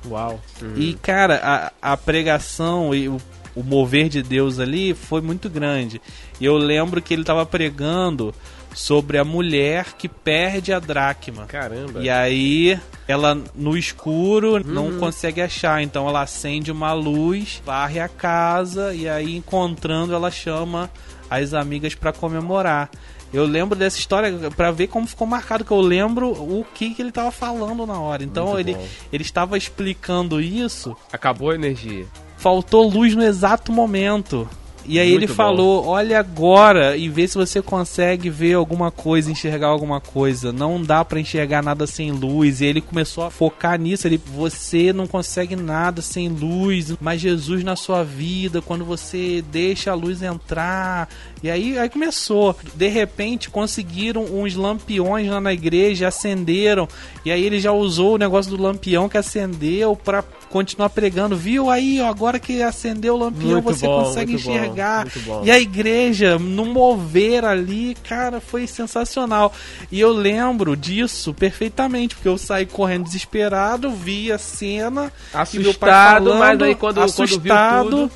Uau. 0.07 0.39
E, 0.75 0.93
cara, 0.95 1.71
a, 1.81 1.93
a 1.93 1.97
pregação 1.97 2.93
e 2.93 3.09
o, 3.09 3.19
o 3.55 3.63
mover 3.63 4.09
de 4.09 4.21
Deus 4.21 4.59
ali 4.59 4.93
foi 4.93 5.21
muito 5.21 5.49
grande. 5.49 6.01
E 6.39 6.45
eu 6.45 6.57
lembro 6.57 7.01
que 7.01 7.13
ele 7.13 7.23
tava 7.23 7.45
pregando 7.45 8.33
sobre 8.75 9.17
a 9.17 9.23
mulher 9.23 9.93
que 9.97 10.07
perde 10.09 10.71
a 10.73 10.79
dracma. 10.79 11.45
Caramba. 11.45 12.01
E 12.01 12.09
aí, 12.09 12.77
ela 13.07 13.41
no 13.55 13.77
escuro 13.77 14.61
não 14.63 14.99
consegue 14.99 15.41
achar, 15.41 15.81
então 15.81 16.07
ela 16.07 16.21
acende 16.21 16.71
uma 16.71 16.91
luz, 16.93 17.61
varre 17.65 17.99
a 17.99 18.09
casa 18.09 18.93
e 18.93 19.07
aí 19.07 19.35
encontrando 19.35 20.13
ela 20.13 20.29
chama 20.29 20.91
as 21.29 21.53
amigas 21.53 21.95
pra 21.95 22.11
comemorar. 22.11 22.89
Eu 23.33 23.45
lembro 23.45 23.77
dessa 23.77 23.97
história 23.97 24.31
pra 24.55 24.71
ver 24.71 24.87
como 24.87 25.07
ficou 25.07 25.25
marcado 25.27 25.65
que 25.65 25.71
eu 25.71 25.81
lembro 25.81 26.29
o 26.31 26.65
que, 26.73 26.93
que 26.93 27.01
ele 27.01 27.11
tava 27.11 27.31
falando 27.31 27.85
na 27.85 27.99
hora. 27.99 28.23
Então 28.23 28.57
ele 28.59 28.77
ele 29.11 29.23
estava 29.23 29.57
explicando 29.57 30.39
isso, 30.39 30.95
Acabou 31.11 31.49
a 31.51 31.55
energia. 31.55 32.05
faltou 32.37 32.87
luz 32.87 33.15
no 33.15 33.23
exato 33.23 33.71
momento. 33.71 34.47
E 34.87 34.99
aí 34.99 35.09
Muito 35.09 35.19
ele 35.19 35.27
bom. 35.27 35.33
falou: 35.33 35.85
olha 35.85 36.19
agora 36.19 36.95
e 36.95 37.09
vê 37.09 37.27
se 37.27 37.35
você 37.35 37.61
consegue 37.61 38.29
ver 38.29 38.53
alguma 38.53 38.91
coisa, 38.91 39.31
enxergar 39.31 39.67
alguma 39.67 39.99
coisa. 39.99 40.51
Não 40.51 40.81
dá 40.81 41.03
pra 41.03 41.19
enxergar 41.19 41.63
nada 41.63 41.87
sem 41.87 42.11
luz. 42.11 42.61
E 42.61 42.65
ele 42.65 42.81
começou 42.81 43.23
a 43.23 43.31
focar 43.31 43.79
nisso. 43.79 44.07
Ele, 44.07 44.17
você 44.17 44.93
não 44.93 45.07
consegue 45.07 45.55
nada 45.55 46.01
sem 46.01 46.29
luz, 46.29 46.95
mas 46.99 47.21
Jesus 47.21 47.63
na 47.63 47.75
sua 47.75 48.03
vida, 48.03 48.61
quando 48.61 48.85
você 48.85 49.43
deixa 49.51 49.91
a 49.91 49.95
luz 49.95 50.21
entrar. 50.21 51.09
E 51.41 51.49
aí, 51.49 51.77
aí 51.77 51.89
começou. 51.89 52.55
De 52.75 52.87
repente 52.87 53.49
conseguiram 53.49 54.23
uns 54.23 54.55
lampiões 54.55 55.29
lá 55.29 55.41
na 55.41 55.53
igreja, 55.53 56.07
acenderam. 56.07 56.87
E 57.23 57.31
aí 57.31 57.43
ele 57.43 57.59
já 57.59 57.71
usou 57.71 58.15
o 58.15 58.17
negócio 58.17 58.55
do 58.55 58.61
lampião 58.61 59.09
que 59.09 59.17
acendeu 59.17 59.95
pra 59.95 60.23
continuar 60.55 60.89
pregando. 60.89 61.35
Viu 61.35 61.69
aí, 61.69 61.99
ó, 61.99 62.07
agora 62.07 62.39
que 62.39 62.63
acendeu 62.63 63.15
o 63.15 63.17
lampião, 63.17 63.61
Muito 63.61 63.65
você 63.65 63.85
bom, 63.85 64.05
consegue 64.05 64.35
enxergar. 64.35 65.05
bom. 65.25 65.41
E 65.43 65.51
a 65.51 65.59
igreja, 65.59 66.39
no 66.39 66.65
mover 66.65 67.43
ali, 67.43 67.93
cara, 68.07 68.39
foi 68.39 68.65
sensacional. 68.65 69.51
E 69.91 69.99
eu 69.99 70.13
lembro 70.13 70.77
disso 70.77 71.33
perfeitamente, 71.33 72.15
porque 72.15 72.29
eu 72.29 72.37
saí 72.37 72.65
correndo 72.65 73.03
desesperado, 73.03 73.91
vi 73.91 74.31
a 74.31 74.37
cena. 74.37 75.11
Assustado, 75.33 76.29
falando, 76.29 76.39
mas 76.39 76.61
aí 76.61 76.73
quando, 76.75 76.95
quando 76.95 76.95
viu 76.95 77.03
assustado, 77.03 77.89
tudo... 77.89 78.11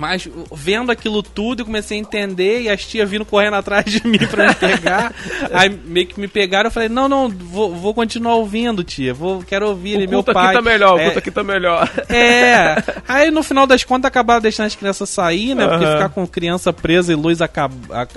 mas 0.00 0.26
vendo 0.50 0.90
aquilo 0.90 1.22
tudo, 1.22 1.60
eu 1.60 1.66
comecei 1.66 1.98
a 1.98 2.00
entender 2.00 2.62
e 2.62 2.70
as 2.70 2.84
tias 2.84 3.08
vindo 3.08 3.24
correndo 3.24 3.54
atrás 3.56 3.84
de 3.84 4.04
mim 4.06 4.18
pra 4.18 4.48
me 4.48 4.54
pegar. 4.54 5.12
aí 5.52 5.68
meio 5.68 6.06
que 6.06 6.18
me 6.18 6.26
pegaram, 6.26 6.68
eu 6.68 6.70
falei, 6.72 6.88
não, 6.88 7.06
não, 7.06 7.28
vou, 7.28 7.74
vou 7.74 7.92
continuar 7.92 8.36
ouvindo, 8.36 8.82
tia. 8.82 9.12
Vou, 9.12 9.42
quero 9.42 9.68
ouvir 9.68 9.92
ele, 9.96 10.06
O 10.06 10.10
meu 10.10 10.22
pai. 10.24 10.46
aqui 10.46 10.54
tá 10.54 10.62
melhor, 10.62 10.94
o 10.94 10.98
É, 10.98 11.04
culto 11.04 11.18
aqui 11.18 11.30
tá 11.30 11.44
melhor. 11.44 11.88
é. 12.08 12.76
Aí 13.06 13.30
no 13.30 13.42
final 13.42 13.66
das 13.66 13.84
contas 13.84 14.08
acabaram 14.08 14.40
deixando 14.40 14.66
as 14.66 14.74
crianças 14.74 15.08
sair, 15.10 15.54
né? 15.54 15.66
Porque 15.68 15.84
Aham. 15.84 15.92
ficar 15.96 16.08
com 16.08 16.26
criança 16.26 16.72
presa 16.72 17.12
e 17.12 17.14
luz 17.16 17.42
acab... 17.42 17.72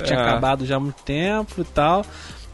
tinha 0.05 0.17
É. 0.17 0.21
acabado 0.21 0.65
já 0.65 0.77
há 0.77 0.79
muito 0.79 1.01
tempo 1.03 1.53
e 1.59 1.63
tal. 1.65 2.05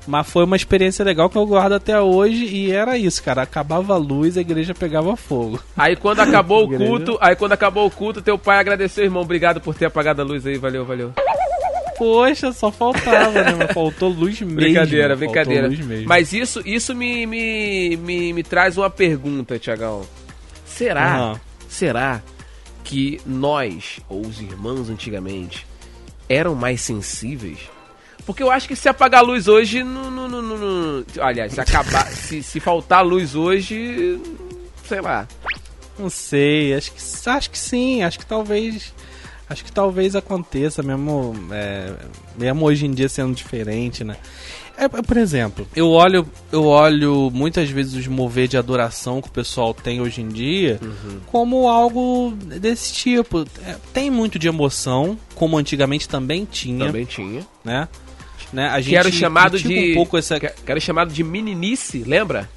Mas 0.08 0.28
foi 0.30 0.44
uma 0.44 0.56
experiência 0.56 1.04
legal 1.06 1.30
que 1.30 1.38
eu 1.38 1.46
guardo 1.46 1.74
até 1.74 2.00
hoje 2.00 2.46
e 2.46 2.72
era 2.72 2.98
isso, 2.98 3.22
cara. 3.22 3.42
Acabava 3.44 3.94
a 3.94 3.98
luz, 3.98 4.38
a 4.38 4.42
igreja 4.42 4.74
pegava 4.74 5.16
fogo. 5.16 5.60
Aí 5.78 5.96
quando 5.96 6.22
acabou 6.22 6.66
o 6.70 6.78
culto, 6.78 7.18
aí 7.22 7.36
quando 7.36 7.54
acabou 7.54 7.86
o 7.86 7.92
culto, 7.92 8.22
teu 8.22 8.38
pai 8.38 8.60
agradeceu, 8.60 9.04
irmão. 9.04 9.22
Obrigado 9.22 9.62
por 9.62 9.76
ter 9.76 9.86
apagado 9.86 10.22
a 10.22 10.26
luz 10.26 10.46
aí, 10.48 10.58
valeu, 10.58 10.86
valeu. 10.86 11.14
Poxa, 11.98 12.54
só 12.54 12.72
faltava, 12.72 13.44
né? 13.44 13.56
Mas 13.58 13.74
faltou 13.74 14.08
luz 14.10 14.40
mesmo. 14.40 14.56
Brincadeira, 14.56 15.18
brincadeira. 15.18 15.68
mesmo. 15.68 16.08
Mas 16.08 16.32
isso, 16.32 16.62
isso 16.66 16.96
me, 16.96 17.26
me, 17.26 17.98
me, 17.98 18.32
me 18.32 18.42
traz 18.42 18.78
uma 18.78 18.90
pergunta, 18.90 19.60
Tiagão. 19.60 20.04
Será, 20.66 21.16
Aham. 21.18 21.42
será 21.68 22.22
que 22.86 23.20
nós, 23.26 24.00
ou 24.08 24.26
os 24.26 24.40
irmãos 24.40 24.90
antigamente, 24.90 25.68
eram 26.30 26.56
mais 26.56 26.80
sensíveis? 26.80 27.60
Porque 28.30 28.44
eu 28.44 28.52
acho 28.52 28.68
que 28.68 28.76
se 28.76 28.88
apagar 28.88 29.22
a 29.22 29.26
luz 29.26 29.48
hoje, 29.48 29.84
não. 29.84 30.12
não, 30.12 30.28
não, 30.30 30.42
não, 30.44 31.06
olha, 31.18 31.50
se 31.50 31.60
acabar. 31.60 32.06
se, 32.14 32.44
se 32.44 32.60
faltar 32.60 33.04
luz 33.04 33.34
hoje. 33.34 34.22
Sei 34.88 35.02
lá. 35.02 35.28
Não 35.98 36.12
sei, 36.12 36.76
acho 36.76 36.92
que, 36.92 37.02
acho 37.28 37.50
que 37.50 37.58
sim, 37.58 38.04
acho 38.04 38.20
que 38.20 38.26
talvez. 38.28 38.94
Acho 39.50 39.66
que 39.66 39.72
talvez 39.72 40.16
aconteça 40.16 40.84
mesmo, 40.84 41.34
é, 41.52 41.92
mesmo 42.38 42.64
hoje 42.68 42.86
em 42.86 42.92
dia 42.92 43.10
sendo 43.10 43.34
diferente, 43.34 44.04
né? 44.04 44.16
É, 44.78 44.88
por 44.88 45.18
exemplo, 45.18 45.68
eu 45.76 45.90
olho, 45.90 46.26
eu 46.52 46.66
olho 46.66 47.32
muitas 47.34 47.68
vezes 47.68 47.96
os 47.96 48.06
mover 48.08 48.48
de 48.48 48.58
adoração 48.58 49.24
que 49.24 49.28
o 49.28 49.32
pessoal 49.32 49.74
tem 49.74 50.02
hoje 50.02 50.22
em 50.22 50.28
dia 50.28 50.80
Uhum. 50.84 51.20
como 51.26 51.68
algo 51.68 52.32
desse 52.60 52.94
tipo. 52.94 53.44
É, 53.66 53.76
tem 53.92 54.12
muito 54.12 54.38
de 54.38 54.48
emoção, 54.48 55.18
como 55.34 55.58
antigamente 55.58 56.08
também 56.08 56.46
tinha, 56.46 56.86
Também 56.86 57.06
tinha. 57.06 57.44
né? 57.66 57.88
Né? 58.54 58.68
A 58.70 58.80
gente 58.82 58.90
Que 58.92 58.96
era 58.98 59.08
o 59.08 59.12
chamado 59.12 59.60
de. 59.60 59.92
um 59.92 59.96
pouco 59.96 60.18
essa 60.18 60.40
chamado 60.80 61.12
de 61.14 61.24
meninice, 61.24 62.04
lembra? 62.06 62.50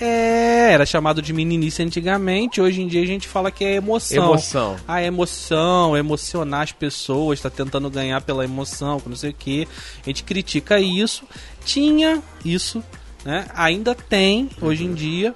É, 0.00 0.72
era 0.72 0.84
chamado 0.84 1.22
de 1.22 1.32
meninice 1.32 1.80
antigamente, 1.82 2.60
hoje 2.60 2.82
em 2.82 2.88
dia 2.88 3.02
a 3.02 3.06
gente 3.06 3.28
fala 3.28 3.52
que 3.52 3.64
é 3.64 3.74
emoção. 3.76 4.24
Emoção. 4.24 4.76
A 4.88 5.00
emoção, 5.02 5.96
emocionar 5.96 6.62
as 6.62 6.72
pessoas, 6.72 7.40
tá 7.40 7.48
tentando 7.48 7.88
ganhar 7.88 8.20
pela 8.22 8.42
emoção, 8.44 9.00
não 9.06 9.14
sei 9.14 9.30
o 9.30 9.34
que. 9.34 9.68
A 10.04 10.06
gente 10.08 10.24
critica 10.24 10.80
isso. 10.80 11.22
Tinha 11.64 12.20
isso, 12.44 12.82
né? 13.24 13.46
Ainda 13.54 13.94
tem 13.94 14.50
hoje 14.60 14.84
em 14.84 14.92
dia. 14.92 15.34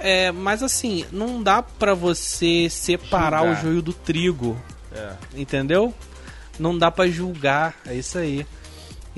É, 0.00 0.30
mas 0.32 0.62
assim, 0.62 1.04
não 1.10 1.42
dá 1.42 1.62
pra 1.62 1.94
você 1.94 2.68
separar 2.68 3.38
Julgar. 3.44 3.58
o 3.58 3.62
joio 3.62 3.82
do 3.82 3.92
trigo, 3.94 4.56
É. 4.94 5.12
entendeu? 5.34 5.94
Não 6.58 6.76
dá 6.76 6.90
pra 6.90 7.08
julgar, 7.08 7.74
é 7.86 7.94
isso 7.94 8.18
aí. 8.18 8.46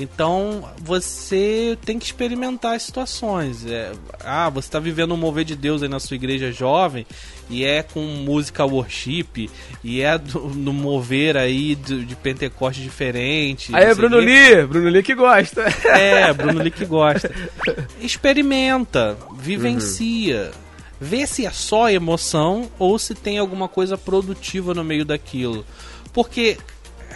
Então 0.01 0.65
você 0.79 1.77
tem 1.85 1.99
que 1.99 2.07
experimentar 2.07 2.75
as 2.75 2.83
situações. 2.83 3.67
É, 3.67 3.93
ah, 4.25 4.49
você 4.49 4.69
está 4.69 4.81
vivendo 4.81 5.13
um 5.13 5.17
mover 5.17 5.45
de 5.45 5.55
Deus 5.55 5.83
aí 5.83 5.89
na 5.89 6.01
sua 6.01 6.15
igreja 6.15 6.51
jovem 6.51 7.07
e 7.51 7.65
é 7.65 7.83
com 7.83 8.01
música 8.01 8.65
worship 8.65 9.51
e 9.85 10.01
é 10.01 10.17
do, 10.17 10.41
no 10.41 10.73
mover 10.73 11.37
aí 11.37 11.75
de, 11.75 12.07
de 12.07 12.17
Pentecoste 12.17 12.83
diferente. 12.83 13.75
Aí 13.75 13.85
é 13.85 13.95
Bruno 13.95 14.19
quê. 14.19 14.25
Lee, 14.25 14.67
Bruno 14.67 14.89
Lee 14.89 15.03
que 15.03 15.15
gosta. 15.15 15.63
É, 15.85 16.33
Bruno 16.33 16.63
Lee 16.63 16.71
que 16.71 16.87
gosta. 16.87 17.31
Experimenta, 18.01 19.19
vivencia. 19.37 20.51
Vê 20.99 21.27
se 21.27 21.45
é 21.45 21.51
só 21.51 21.91
emoção 21.91 22.71
ou 22.79 22.99
se 22.99 23.15
tem 23.15 23.39
alguma 23.39 23.69
coisa 23.69 23.99
produtiva 23.99 24.73
no 24.73 24.85
meio 24.85 25.05
daquilo. 25.05 25.65
Porque, 26.13 26.59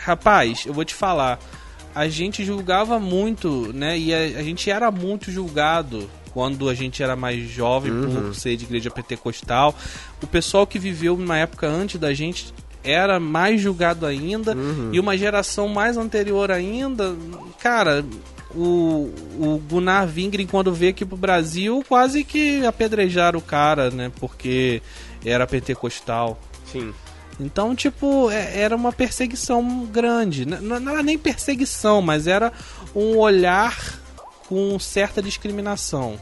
rapaz, 0.03 0.65
eu 0.67 0.73
vou 0.73 0.85
te 0.85 0.95
falar, 0.95 1.39
a 1.95 2.09
gente 2.09 2.45
julgava 2.45 2.99
muito, 2.99 3.73
né? 3.73 3.99
E 3.99 4.13
a, 4.13 4.41
a 4.41 4.43
gente 4.43 4.71
era 4.71 4.91
muito 4.91 5.31
julgado 5.31 6.09
quando 6.33 6.69
a 6.69 6.75
gente 6.75 7.03
era 7.03 7.15
mais 7.15 7.49
jovem 7.49 7.93
por 7.93 8.35
ser 8.35 8.57
de 8.57 8.65
igreja 8.65 8.91
pentecostal. 8.91 9.75
O 10.21 10.27
pessoal 10.27 10.67
que 10.67 10.79
viveu 10.79 11.17
numa 11.17 11.39
época 11.39 11.69
antes 11.69 12.01
da 12.01 12.13
gente 12.13 12.53
era 12.83 13.21
mais 13.21 13.61
julgado 13.61 14.05
ainda. 14.05 14.55
E 14.93 14.99
uma 14.99 15.17
geração 15.17 15.69
mais 15.69 15.97
anterior 15.97 16.51
ainda, 16.51 17.15
cara, 17.61 18.05
o, 18.55 19.11
o 19.39 19.63
Gunnar 19.71 20.07
Vingren, 20.07 20.47
quando 20.47 20.73
veio 20.73 20.91
aqui 20.91 21.05
pro 21.05 21.17
Brasil, 21.17 21.85
quase 21.89 22.25
que 22.25 22.65
apedrejaram 22.67 23.39
o 23.39 23.43
cara, 23.43 23.91
né? 23.91 24.11
Porque 24.21 24.83
era 25.25 25.47
pentecostal. 25.47 26.39
Sim. 26.71 26.93
Então, 27.41 27.75
tipo, 27.75 28.31
é- 28.31 28.61
era 28.61 28.77
uma 28.77 28.93
perseguição 28.93 29.87
grande. 29.87 30.45
Não, 30.47 30.81
não 30.81 30.93
era 30.93 31.03
nem 31.03 31.19
perseguição, 31.19 32.01
mas 32.01 32.27
era 32.27 32.53
um 32.95 33.17
olhar 33.17 34.01
com 34.49 34.79
certa 34.79 35.23
discriminação. 35.23 36.19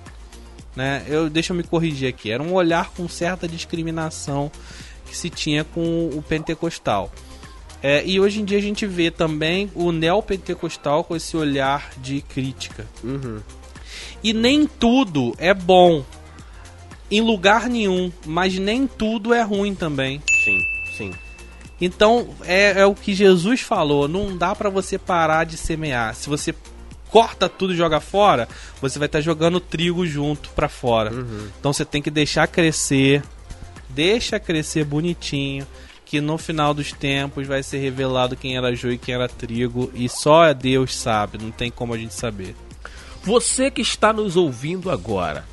Né? 0.75 1.05
Eu, 1.07 1.29
deixa 1.29 1.53
eu 1.53 1.57
me 1.57 1.63
corrigir 1.63 2.09
aqui. 2.09 2.31
Era 2.31 2.43
um 2.43 2.55
olhar 2.55 2.91
com 2.91 3.09
certa 3.09 3.47
discriminação 3.47 4.51
que 5.07 5.17
se 5.17 5.29
tinha 5.29 5.65
com 5.65 6.09
o 6.09 6.23
pentecostal. 6.23 7.13
É, 7.83 8.03
e 8.07 8.21
hoje 8.21 8.41
em 8.41 8.45
dia 8.45 8.59
a 8.59 8.63
gente 8.63 8.87
vê 8.87 9.11
também 9.11 9.71
o 9.75 9.91
neopentecostal 9.91 11.03
com 11.03 11.17
esse 11.17 11.37
olhar 11.37 11.91
de 11.99 12.21
crítica. 12.23 12.87
Uhum. 13.03 13.41
E 14.23 14.33
nem 14.33 14.67
tudo 14.67 15.35
é 15.37 15.53
bom 15.53 16.05
em 17.11 17.21
lugar 17.21 17.69
nenhum, 17.69 18.11
mas 18.25 18.57
nem 18.57 18.87
tudo 18.87 19.35
é 19.35 19.43
ruim 19.43 19.75
também. 19.75 20.23
Sim, 20.45 20.59
sim. 20.97 21.13
Então 21.81 22.29
é, 22.45 22.81
é 22.81 22.87
o 22.87 22.95
que 22.95 23.15
Jesus 23.15 23.61
falou: 23.61 24.07
não 24.07 24.37
dá 24.37 24.55
pra 24.55 24.71
você 24.71 24.99
parar 24.99 25.45
de 25.45 25.57
semear. 25.57 26.15
Se 26.15 26.29
você 26.29 26.55
corta 27.11 27.49
tudo 27.49 27.75
e 27.75 27.77
joga 27.77 28.01
fora, 28.01 28.49
você 28.81 28.99
vai 28.99 29.07
estar 29.07 29.21
jogando 29.21 29.61
trigo 29.61 30.07
junto 30.07 30.49
pra 30.51 30.69
fora. 30.69 31.11
Então 31.59 31.73
você 31.73 31.85
tem 31.85 32.01
que 32.01 32.11
deixar 32.11 32.47
crescer, 32.47 33.23
deixa 33.91 34.41
crescer 34.41 34.85
bonitinho, 34.85 35.67
que 36.07 36.21
no 36.21 36.39
final 36.39 36.73
dos 36.73 36.93
tempos 36.93 37.47
vai 37.47 37.63
ser 37.63 37.79
revelado 37.79 38.37
quem 38.37 38.57
era 38.57 38.75
joio 38.75 38.95
e 38.95 38.99
quem 38.99 39.15
era 39.15 39.29
trigo 39.29 39.91
e 39.95 40.09
só 40.09 40.53
Deus 40.53 40.95
sabe, 40.95 41.37
não 41.37 41.51
tem 41.51 41.71
como 41.71 41.93
a 41.93 41.99
gente 41.99 42.15
saber. 42.15 42.55
Você 43.23 43.71
que 43.71 43.83
está 43.83 44.13
nos 44.13 44.37
ouvindo 44.37 44.91
agora, 44.91 45.45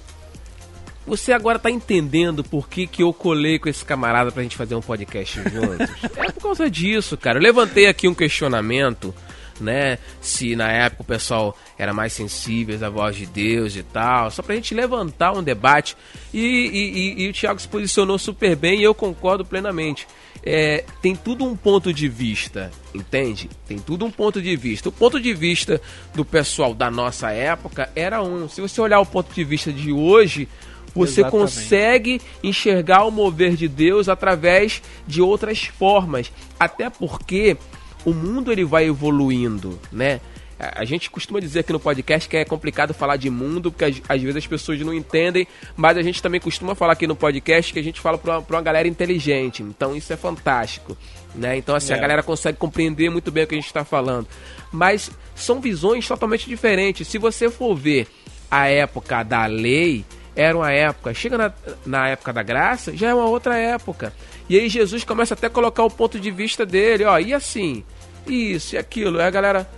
você 1.09 1.33
agora 1.33 1.57
está 1.57 1.69
entendendo 1.69 2.43
por 2.43 2.69
que, 2.69 2.87
que 2.87 3.03
eu 3.03 3.11
colei 3.11 3.59
com 3.59 3.67
esse 3.67 3.83
camarada 3.83 4.31
pra 4.31 4.43
gente 4.43 4.55
fazer 4.55 4.75
um 4.75 4.81
podcast 4.81 5.41
juntos? 5.43 5.89
é 6.15 6.31
por 6.31 6.41
causa 6.43 6.69
disso, 6.69 7.17
cara. 7.17 7.37
Eu 7.39 7.43
levantei 7.43 7.87
aqui 7.87 8.07
um 8.07 8.13
questionamento, 8.13 9.13
né? 9.59 9.97
Se 10.21 10.55
na 10.55 10.71
época 10.71 11.01
o 11.01 11.05
pessoal 11.05 11.57
era 11.77 11.93
mais 11.93 12.13
sensível 12.13 12.77
à 12.85 12.89
voz 12.89 13.15
de 13.15 13.25
Deus 13.25 13.75
e 13.75 13.83
tal, 13.83 14.31
só 14.31 14.41
pra 14.41 14.55
gente 14.55 14.73
levantar 14.73 15.33
um 15.33 15.43
debate. 15.43 15.97
E, 16.33 16.39
e- 16.39 17.21
e- 17.21 17.23
e 17.25 17.29
o 17.29 17.33
Thiago 17.33 17.59
se 17.59 17.67
posicionou 17.67 18.17
super 18.17 18.55
bem 18.55 18.79
e 18.79 18.83
eu 18.83 18.93
concordo 18.95 19.43
plenamente. 19.43 20.07
É, 20.41 20.85
tem 21.01 21.17
tudo 21.17 21.43
um 21.43 21.53
ponto 21.53 21.91
de 21.91 22.07
vista, 22.07 22.71
entende? 22.95 23.49
Tem 23.67 23.77
tudo 23.77 24.05
um 24.05 24.11
ponto 24.11 24.41
de 24.41 24.55
vista. 24.55 24.87
O 24.87 24.91
ponto 24.91 25.19
de 25.19 25.33
vista 25.33 25.81
do 26.15 26.23
pessoal 26.23 26.73
da 26.73 26.89
nossa 26.89 27.29
época 27.31 27.89
era 27.93 28.23
um. 28.23 28.47
Se 28.47 28.61
você 28.61 28.79
olhar 28.79 29.01
o 29.01 29.05
ponto 29.05 29.33
de 29.33 29.43
vista 29.43 29.69
de 29.73 29.91
hoje, 29.91 30.47
você 30.93 31.21
Exatamente. 31.21 31.31
consegue 31.43 32.21
enxergar 32.43 33.05
o 33.05 33.11
mover 33.11 33.55
de 33.55 33.67
Deus 33.67 34.09
através 34.09 34.81
de 35.07 35.21
outras 35.21 35.63
formas. 35.65 36.31
Até 36.59 36.89
porque 36.89 37.57
o 38.05 38.13
mundo 38.13 38.51
ele 38.51 38.63
vai 38.65 38.85
evoluindo, 38.85 39.79
né? 39.91 40.19
A 40.59 40.81
a 40.81 40.83
gente 40.83 41.09
costuma 41.09 41.39
dizer 41.39 41.59
aqui 41.61 41.71
no 41.71 41.79
podcast 41.79 42.27
que 42.27 42.35
é 42.35 42.43
complicado 42.43 42.93
falar 42.93 43.15
de 43.15 43.29
mundo, 43.29 43.71
porque 43.71 43.85
às, 44.09 44.21
vezes 44.21 44.35
as 44.35 44.45
pessoas 44.45 44.77
não 44.81 44.93
entendem, 44.93 45.47
mas 45.73 45.95
a 45.97 46.01
gente 46.01 46.21
também 46.21 46.41
costuma 46.41 46.75
falar 46.75 46.93
aqui 46.93 47.07
no 47.07 47.15
podcast 47.15 47.71
que 47.71 47.79
a 47.79 47.83
gente 47.83 48.01
fala 48.01 48.17
pra 48.17 48.39
uma, 48.39 48.45
uma 48.49 48.61
galera 48.61 48.85
inteligente. 48.85 49.63
Então 49.63 49.95
isso 49.95 50.11
é 50.11 50.17
fantástico. 50.17 50.97
Né? 51.33 51.55
Então 51.57 51.73
assim, 51.75 51.93
a 51.93 51.95
É. 51.95 51.99
galera 51.99 52.21
consegue 52.21 52.57
compreender 52.57 53.09
muito 53.09 53.31
bem 53.31 53.45
o 53.45 53.47
que 53.47 53.55
a 53.55 53.57
gente 53.57 53.67
está 53.67 53.85
falando. 53.85 54.27
Mas 54.69 55.09
são 55.33 55.61
visões 55.61 56.05
totalmente 56.05 56.49
diferentes. 56.49 57.07
Se 57.07 57.17
você 57.17 57.49
for 57.49 57.73
ver 57.73 58.07
a 58.51 58.67
época 58.67 59.23
da 59.23 59.45
lei, 59.45 60.03
era 60.41 60.57
uma 60.57 60.71
época. 60.71 61.13
Chega 61.13 61.37
na, 61.37 61.51
na 61.85 62.07
época 62.09 62.31
da 62.33 62.41
graça, 62.43 62.95
já 62.95 63.09
é 63.09 63.13
uma 63.13 63.25
outra 63.25 63.57
época. 63.57 64.13
E 64.49 64.57
aí 64.57 64.69
Jesus 64.69 65.03
começa 65.03 65.33
até 65.33 65.47
a 65.47 65.49
colocar 65.49 65.83
o 65.83 65.89
ponto 65.89 66.19
de 66.19 66.31
vista 66.31 66.65
dele, 66.65 67.03
ó, 67.03 67.19
e 67.19 67.33
assim, 67.33 67.83
isso 68.27 68.75
e 68.75 68.77
aquilo. 68.77 69.19
Aí 69.19 69.27
a 69.27 69.29
galera. 69.31 69.69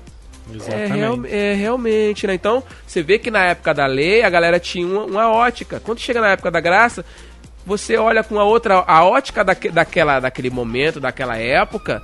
É, 0.69 0.85
real- 0.87 1.19
é, 1.25 1.53
realmente, 1.53 2.27
né? 2.27 2.33
Então, 2.33 2.63
você 2.85 3.01
vê 3.01 3.17
que 3.19 3.31
na 3.31 3.45
época 3.45 3.73
da 3.73 3.85
lei 3.85 4.21
a 4.23 4.29
galera 4.29 4.59
tinha 4.59 4.85
uma, 4.85 5.03
uma 5.05 5.31
ótica. 5.31 5.79
Quando 5.79 5.99
chega 5.99 6.19
na 6.19 6.29
época 6.31 6.51
da 6.51 6.59
graça, 6.59 7.05
você 7.65 7.95
olha 7.95 8.23
com 8.23 8.37
a 8.39 8.43
outra, 8.43 8.83
a 8.85 9.05
ótica 9.05 9.43
daque, 9.43 9.69
daquela, 9.69 10.19
daquele 10.19 10.49
momento, 10.49 10.99
daquela 10.99 11.37
época, 11.37 12.01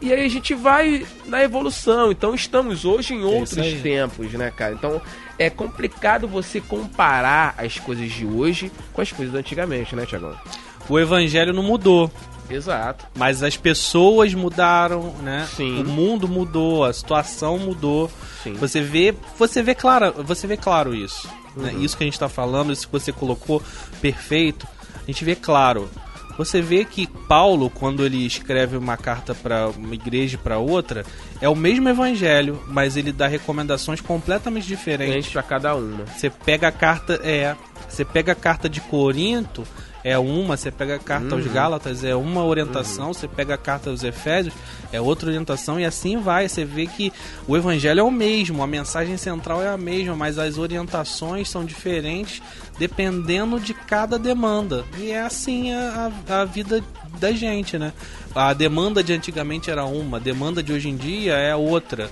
e 0.00 0.12
aí 0.14 0.24
a 0.24 0.28
gente 0.30 0.54
vai 0.54 1.04
na 1.26 1.42
evolução. 1.42 2.10
Então, 2.10 2.34
estamos 2.34 2.84
hoje 2.86 3.12
em 3.14 3.22
outros 3.22 3.58
É 3.58 3.62
aí. 3.62 3.80
tempos, 3.82 4.32
né, 4.32 4.50
cara? 4.56 4.72
Então, 4.72 5.02
é 5.40 5.48
complicado 5.48 6.28
você 6.28 6.60
comparar 6.60 7.54
as 7.56 7.78
coisas 7.78 8.12
de 8.12 8.26
hoje 8.26 8.70
com 8.92 9.00
as 9.00 9.10
coisas 9.10 9.32
de 9.32 9.38
antigamente, 9.38 9.96
né, 9.96 10.04
Tiagão? 10.04 10.36
O 10.86 10.98
evangelho 10.98 11.54
não 11.54 11.62
mudou, 11.62 12.12
Exato. 12.50 13.06
mas 13.16 13.42
as 13.42 13.56
pessoas 13.56 14.34
mudaram, 14.34 15.14
né? 15.22 15.48
Sim. 15.56 15.80
O 15.80 15.84
mundo 15.86 16.28
mudou, 16.28 16.84
a 16.84 16.92
situação 16.92 17.58
mudou. 17.58 18.10
Sim. 18.42 18.52
Você 18.54 18.82
vê, 18.82 19.14
você 19.38 19.62
vê 19.62 19.74
claro, 19.74 20.12
você 20.22 20.46
vê 20.46 20.58
claro 20.58 20.94
isso, 20.94 21.26
né? 21.56 21.72
Uhum. 21.72 21.80
Isso 21.80 21.96
que 21.96 22.04
a 22.04 22.06
gente 22.06 22.18
tá 22.18 22.28
falando, 22.28 22.70
isso 22.70 22.86
que 22.86 22.92
você 22.92 23.10
colocou 23.10 23.62
perfeito, 24.02 24.68
a 25.02 25.06
gente 25.06 25.24
vê 25.24 25.34
claro. 25.34 25.88
Você 26.40 26.62
vê 26.62 26.86
que 26.86 27.06
Paulo, 27.06 27.68
quando 27.68 28.02
ele 28.02 28.24
escreve 28.24 28.74
uma 28.74 28.96
carta 28.96 29.34
para 29.34 29.68
uma 29.68 29.92
igreja 29.92 30.36
e 30.36 30.38
para 30.38 30.56
outra, 30.56 31.04
é 31.38 31.46
o 31.46 31.54
mesmo 31.54 31.86
evangelho, 31.86 32.58
mas 32.66 32.96
ele 32.96 33.12
dá 33.12 33.26
recomendações 33.26 34.00
completamente 34.00 34.66
diferentes. 34.66 35.26
Diferente 35.26 35.32
pra 35.32 35.42
cada 35.42 35.74
uma. 35.74 36.06
Você 36.06 36.30
pega 36.30 36.68
a 36.68 36.72
carta, 36.72 37.20
é, 37.22 37.54
você 37.86 38.06
pega 38.06 38.32
a 38.32 38.34
carta 38.34 38.70
de 38.70 38.80
Corinto, 38.80 39.66
é 40.02 40.18
uma, 40.18 40.56
você 40.56 40.70
pega 40.70 40.96
a 40.96 40.98
carta 40.98 41.34
aos 41.34 41.46
Gálatas, 41.46 42.04
é 42.04 42.14
uma 42.14 42.44
orientação, 42.44 43.12
você 43.12 43.28
pega 43.28 43.54
a 43.54 43.58
carta 43.58 43.90
aos 43.90 44.02
Efésios, 44.02 44.54
é 44.92 45.00
outra 45.00 45.28
orientação, 45.28 45.78
e 45.78 45.84
assim 45.84 46.18
vai. 46.18 46.48
Você 46.48 46.64
vê 46.64 46.86
que 46.86 47.12
o 47.46 47.56
evangelho 47.56 48.00
é 48.00 48.02
o 48.02 48.10
mesmo, 48.10 48.62
a 48.62 48.66
mensagem 48.66 49.16
central 49.16 49.62
é 49.62 49.68
a 49.68 49.76
mesma, 49.76 50.16
mas 50.16 50.38
as 50.38 50.58
orientações 50.58 51.48
são 51.48 51.64
diferentes 51.64 52.42
dependendo 52.78 53.60
de 53.60 53.74
cada 53.74 54.18
demanda. 54.18 54.84
E 54.96 55.10
é 55.10 55.20
assim 55.20 55.72
a, 55.72 56.10
a, 56.28 56.40
a 56.40 56.44
vida 56.44 56.82
da 57.18 57.32
gente, 57.32 57.78
né? 57.78 57.92
A 58.34 58.54
demanda 58.54 59.02
de 59.02 59.12
antigamente 59.12 59.70
era 59.70 59.84
uma, 59.84 60.16
a 60.16 60.20
demanda 60.20 60.62
de 60.62 60.72
hoje 60.72 60.88
em 60.88 60.96
dia 60.96 61.34
é 61.34 61.54
outra. 61.54 62.10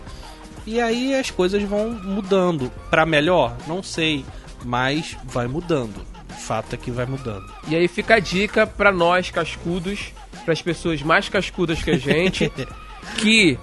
E 0.66 0.78
aí 0.80 1.14
as 1.14 1.30
coisas 1.30 1.62
vão 1.62 1.90
mudando. 1.90 2.70
Para 2.90 3.06
melhor? 3.06 3.56
Não 3.66 3.82
sei, 3.82 4.26
mas 4.62 5.16
vai 5.24 5.46
mudando. 5.46 6.04
Fato 6.38 6.74
é 6.74 6.76
que 6.76 6.90
vai 6.90 7.06
mudando. 7.06 7.52
E 7.66 7.76
aí 7.76 7.88
fica 7.88 8.14
a 8.14 8.18
dica 8.18 8.66
pra 8.66 8.92
nós, 8.92 9.30
cascudos, 9.30 10.12
pras 10.44 10.62
pessoas 10.62 11.02
mais 11.02 11.28
cascudas 11.28 11.82
que 11.82 11.90
a 11.90 11.98
gente, 11.98 12.50
que 13.18 13.58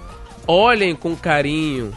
olhem 0.46 0.94
com 0.94 1.16
carinho 1.16 1.92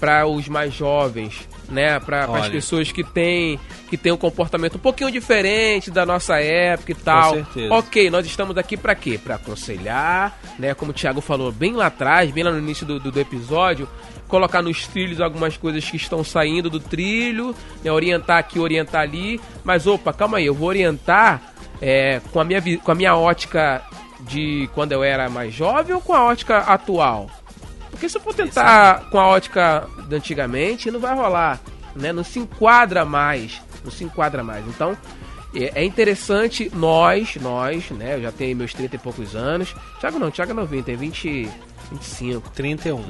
para 0.00 0.26
os 0.26 0.48
mais 0.48 0.74
jovens, 0.74 1.48
né? 1.68 2.00
Para 2.00 2.24
as 2.24 2.48
pessoas 2.48 2.90
que 2.90 3.04
têm 3.04 3.60
que 3.92 3.98
têm 3.98 4.10
um 4.10 4.16
comportamento 4.16 4.76
um 4.76 4.78
pouquinho 4.78 5.10
diferente 5.10 5.90
da 5.90 6.06
nossa 6.06 6.40
época 6.40 6.92
e 6.92 6.94
tal. 6.94 7.34
certeza. 7.34 7.74
Ok, 7.74 8.08
nós 8.08 8.24
estamos 8.24 8.56
aqui 8.56 8.74
para 8.74 8.94
quê? 8.94 9.20
Para 9.22 9.34
aconselhar, 9.34 10.34
né? 10.58 10.72
Como 10.72 10.92
o 10.92 10.94
Thiago 10.94 11.20
falou 11.20 11.52
bem 11.52 11.74
lá 11.74 11.88
atrás, 11.88 12.30
bem 12.30 12.42
lá 12.42 12.50
no 12.50 12.58
início 12.58 12.86
do, 12.86 12.98
do, 12.98 13.10
do 13.10 13.20
episódio, 13.20 13.86
colocar 14.26 14.62
nos 14.62 14.86
trilhos 14.86 15.20
algumas 15.20 15.58
coisas 15.58 15.84
que 15.84 15.98
estão 15.98 16.24
saindo 16.24 16.70
do 16.70 16.80
trilho, 16.80 17.54
né? 17.84 17.92
Orientar 17.92 18.38
aqui, 18.38 18.58
orientar 18.58 19.02
ali. 19.02 19.38
Mas 19.62 19.86
opa, 19.86 20.10
calma 20.10 20.38
aí, 20.38 20.46
eu 20.46 20.54
vou 20.54 20.68
orientar 20.68 21.52
é, 21.78 22.22
com 22.32 22.40
a 22.40 22.44
minha 22.44 22.62
com 22.78 22.92
a 22.92 22.94
minha 22.94 23.14
ótica 23.14 23.82
de 24.20 24.70
quando 24.74 24.92
eu 24.92 25.04
era 25.04 25.28
mais 25.28 25.52
jovem 25.52 25.94
ou 25.94 26.00
com 26.00 26.14
a 26.14 26.24
ótica 26.24 26.60
atual? 26.60 27.28
Porque 27.90 28.08
se 28.08 28.16
eu 28.16 28.22
for 28.22 28.32
tentar 28.32 29.10
com 29.10 29.20
a 29.20 29.26
ótica 29.26 29.86
de 30.08 30.16
antigamente, 30.16 30.90
não 30.90 30.98
vai 30.98 31.14
rolar, 31.14 31.60
né? 31.94 32.10
Não 32.10 32.24
se 32.24 32.38
enquadra 32.38 33.04
mais, 33.04 33.60
não 33.84 33.90
se 33.90 34.04
enquadra 34.04 34.42
mais. 34.42 34.66
Então, 34.66 34.96
é 35.54 35.82
é 35.82 35.84
interessante 35.84 36.70
nós, 36.74 37.36
nós, 37.36 37.90
né? 37.90 38.16
Eu 38.16 38.22
já 38.22 38.32
tenho 38.32 38.56
meus 38.56 38.72
30 38.72 38.96
e 38.96 38.98
poucos 38.98 39.34
anos. 39.36 39.74
Thiago 40.00 40.18
não, 40.18 40.30
Thiago 40.30 40.52
é 40.52 40.54
novinho, 40.54 40.82
tem 40.82 40.96
20, 40.96 41.48
25. 41.92 42.50
31. 42.50 43.02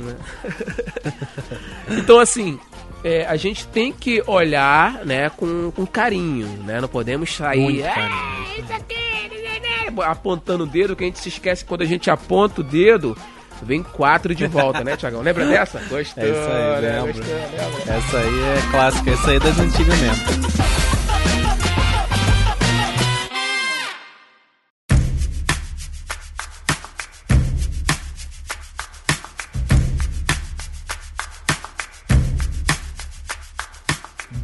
Então, 1.89 2.19
assim, 2.19 2.59
é, 3.05 3.25
a 3.27 3.37
gente 3.37 3.67
tem 3.69 3.93
que 3.93 4.23
olhar, 4.27 5.05
né, 5.05 5.31
com, 5.31 5.71
com 5.73 5.87
carinho, 5.87 6.47
né? 6.65 6.81
Não 6.81 6.89
podemos 6.89 7.35
sair 7.35 7.85
"Ah, 7.85 7.95
carinho. 7.95 8.65
isso 8.65 8.73
aqui, 8.73 9.43
né, 9.43 9.61
né", 9.61 10.05
apontando 10.05 10.65
o 10.65 10.67
dedo, 10.67 10.97
que 10.97 11.05
a 11.05 11.07
gente 11.07 11.19
se 11.19 11.29
esquece 11.29 11.63
que 11.65 11.69
quando 11.69 11.83
a 11.83 11.87
gente 11.87 12.11
aponta 12.11 12.61
o 12.61 12.65
dedo, 12.65 13.17
vem 13.63 13.83
quatro 13.83 14.35
de 14.35 14.47
volta, 14.47 14.83
né, 14.85 14.97
Thiagão? 14.97 15.23
Lembra 15.23 15.47
dessa? 15.47 15.79
Gostou, 15.89 16.23
É 16.23 16.29
isso 16.29 16.39
aí, 16.51 16.83
né? 16.83 17.03
lembro. 17.03 17.13
Gostou, 17.15 17.35
lembra? 17.35 17.95
Essa 17.95 18.19
aí 18.19 18.41
é 18.43 18.71
clássica, 18.71 19.11
essa 19.11 19.31
aí 19.31 19.37
é 19.37 19.41
das 19.41 19.59
antigas 19.59 19.99
mesmo. 19.99 20.53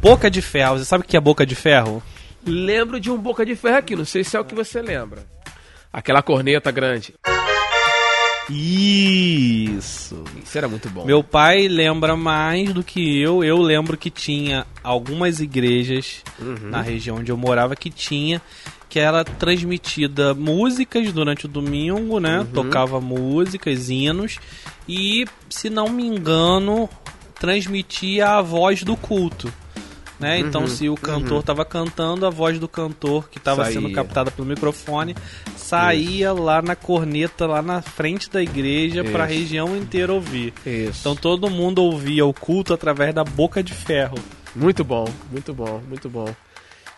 Boca 0.01 0.29
de 0.29 0.41
ferro, 0.41 0.77
você 0.77 0.85
sabe 0.85 1.03
o 1.03 1.07
que 1.07 1.17
é 1.17 1.19
boca 1.19 1.45
de 1.45 1.55
ferro? 1.55 2.01
Lembro 2.45 2.99
de 2.99 3.11
um 3.11 3.17
boca 3.17 3.45
de 3.45 3.55
ferro 3.55 3.77
aqui, 3.77 3.95
não 3.95 4.05
sei 4.05 4.23
se 4.23 4.37
é 4.37 4.39
o 4.39 4.45
que 4.45 4.55
você 4.55 4.81
lembra. 4.81 5.23
Aquela 5.91 6.21
corneta 6.21 6.71
grande. 6.71 7.13
Isso. 8.49 10.23
Isso 10.43 10.57
era 10.57 10.67
muito 10.67 10.89
bom. 10.89 11.05
Meu 11.05 11.23
pai 11.23 11.67
lembra 11.67 12.15
mais 12.15 12.73
do 12.73 12.83
que 12.83 13.21
eu. 13.21 13.43
Eu 13.43 13.61
lembro 13.61 13.97
que 13.97 14.09
tinha 14.09 14.65
algumas 14.83 15.39
igrejas 15.39 16.23
na 16.63 16.81
região 16.81 17.17
onde 17.17 17.31
eu 17.31 17.37
morava 17.37 17.75
que 17.75 17.89
tinha 17.89 18.41
que 18.89 18.99
era 18.99 19.23
transmitida 19.23 20.33
músicas 20.33 21.13
durante 21.13 21.45
o 21.45 21.47
domingo, 21.47 22.19
né? 22.19 22.45
Tocava 22.51 22.99
músicas, 22.99 23.89
hinos 23.89 24.39
e, 24.87 25.25
se 25.47 25.69
não 25.69 25.89
me 25.89 26.03
engano, 26.03 26.89
transmitia 27.39 28.29
a 28.29 28.41
voz 28.41 28.81
do 28.81 28.97
culto. 28.97 29.53
Né? 30.19 30.39
Então, 30.39 30.67
se 30.67 30.89
o 30.89 30.95
cantor 30.95 31.39
estava 31.39 31.63
cantando, 31.63 32.25
a 32.25 32.29
voz 32.29 32.59
do 32.59 32.67
cantor 32.67 33.29
que 33.29 33.37
estava 33.37 33.63
sendo 33.71 33.89
captada 33.91 34.29
pelo 34.29 34.47
microfone 34.47 35.15
saía 35.55 36.33
lá 36.33 36.61
na 36.61 36.75
corneta, 36.75 37.47
lá 37.47 37.61
na 37.61 37.81
frente 37.81 38.29
da 38.29 38.41
igreja, 38.41 39.03
para 39.03 39.23
a 39.23 39.27
Isso. 39.27 39.39
região 39.39 39.77
inteira 39.77 40.11
ouvir. 40.11 40.53
Isso. 40.65 40.99
Então 40.99 41.15
todo 41.15 41.49
mundo 41.49 41.81
ouvia 41.81 42.25
o 42.25 42.33
culto 42.33 42.73
através 42.73 43.13
da 43.13 43.23
boca 43.23 43.63
de 43.63 43.73
ferro. 43.73 44.17
Muito 44.53 44.83
bom, 44.83 45.07
muito 45.31 45.53
bom, 45.53 45.81
muito 45.87 46.09
bom. 46.09 46.27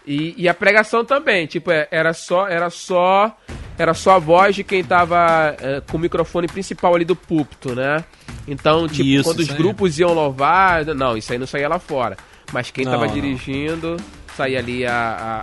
E, 0.06 0.34
e 0.36 0.50
a 0.50 0.54
pregação 0.54 1.06
também, 1.06 1.46
tipo, 1.46 1.70
é, 1.70 1.88
era 1.92 2.12
só, 2.14 2.48
era 2.48 2.72
só, 2.72 3.38
era 3.78 3.94
só 3.94 4.16
a 4.16 4.20
voz 4.20 4.56
de 4.56 4.64
quem 4.64 4.84
tava 4.84 5.56
é, 5.60 5.82
com 5.82 5.98
o 5.98 6.00
microfone 6.00 6.48
principal 6.48 6.96
ali 6.96 7.06
do 7.06 7.16
púlpito, 7.16 7.76
né? 7.76 8.04
Então, 8.48 8.88
tipo, 8.88 9.08
Isso, 9.08 9.24
quando 9.24 9.40
os 9.40 9.48
isso 9.48 9.56
grupos 9.56 10.00
iam 10.00 10.12
louvar, 10.12 10.84
não, 10.86 11.16
isso 11.16 11.32
aí 11.32 11.38
não 11.38 11.46
saía 11.46 11.70
lá 11.70 11.78
fora. 11.78 12.18
Mas 12.52 12.70
quem 12.72 12.84
Não, 12.86 12.92
tava 12.92 13.08
não. 13.08 13.14
dirigindo, 13.14 13.98
saía 14.36 14.60
ali 14.60 14.86
a, 14.86 14.94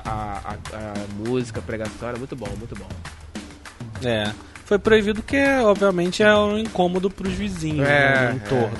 a, 0.04 0.10
a, 0.10 0.50
a- 0.76 1.26
música, 1.26 1.60
a 1.60 1.62
pregação, 1.62 2.08
era 2.08 2.18
muito 2.18 2.36
bom, 2.36 2.48
muito 2.58 2.74
bom. 2.76 2.88
É. 4.04 4.30
Foi 4.64 4.78
proibido 4.78 5.22
porque, 5.22 5.42
obviamente, 5.64 6.22
é 6.22 6.34
um 6.36 6.58
incômodo 6.58 7.08
pros 7.10 7.32
vizinhos 7.32 7.88
É, 7.88 8.14
né, 8.14 8.30
no 8.30 8.36
entorno. 8.36 8.78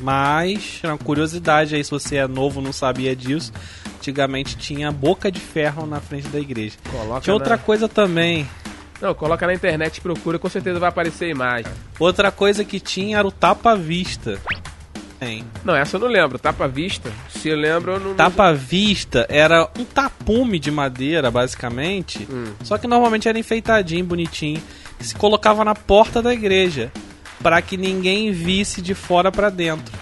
Mas, 0.00 0.80
é 0.84 0.88
uma 0.88 0.98
curiosidade 0.98 1.74
aí, 1.74 1.82
se 1.82 1.90
você 1.90 2.16
é 2.16 2.28
novo 2.28 2.60
não 2.60 2.72
sabia 2.72 3.16
disso, 3.16 3.52
antigamente 3.96 4.56
tinha 4.56 4.92
boca 4.92 5.30
de 5.32 5.40
ferro 5.40 5.86
na 5.86 6.00
frente 6.00 6.28
da 6.28 6.38
igreja. 6.38 6.76
Coloca 6.90 7.20
Tinha 7.22 7.34
outra 7.34 7.56
na- 7.56 7.62
coisa 7.62 7.88
também. 7.88 8.48
Não, 9.00 9.14
coloca 9.14 9.46
na 9.46 9.54
internet 9.54 9.96
e 9.96 10.00
procura, 10.00 10.38
com 10.38 10.48
certeza 10.48 10.78
vai 10.78 10.88
aparecer 10.88 11.24
a 11.26 11.28
imagem. 11.28 11.72
Outra 11.98 12.30
coisa 12.30 12.64
que 12.64 12.78
tinha 12.78 13.18
era 13.18 13.26
o 13.26 13.32
tapa-vista. 13.32 14.38
Tem. 15.18 15.44
Não, 15.64 15.74
essa 15.74 15.96
eu 15.96 16.00
não 16.00 16.06
lembro, 16.08 16.38
tapa 16.38 16.68
vista. 16.68 17.10
Se 17.28 17.48
eu 17.48 17.56
lembro, 17.56 17.92
eu 17.92 18.00
não. 18.00 18.14
Tapa-vista 18.14 19.26
era 19.28 19.68
um 19.78 19.84
tapume 19.84 20.58
de 20.60 20.70
madeira, 20.70 21.30
basicamente. 21.30 22.26
Hum. 22.30 22.52
Só 22.62 22.78
que 22.78 22.86
normalmente 22.86 23.28
era 23.28 23.38
enfeitadinho, 23.38 24.04
bonitinho. 24.04 24.62
Que 24.98 25.04
se 25.06 25.14
colocava 25.14 25.64
na 25.64 25.74
porta 25.74 26.22
da 26.22 26.32
igreja. 26.32 26.92
Pra 27.42 27.60
que 27.62 27.76
ninguém 27.76 28.30
visse 28.32 28.80
de 28.80 28.94
fora 28.94 29.30
pra 29.32 29.50
dentro. 29.50 29.92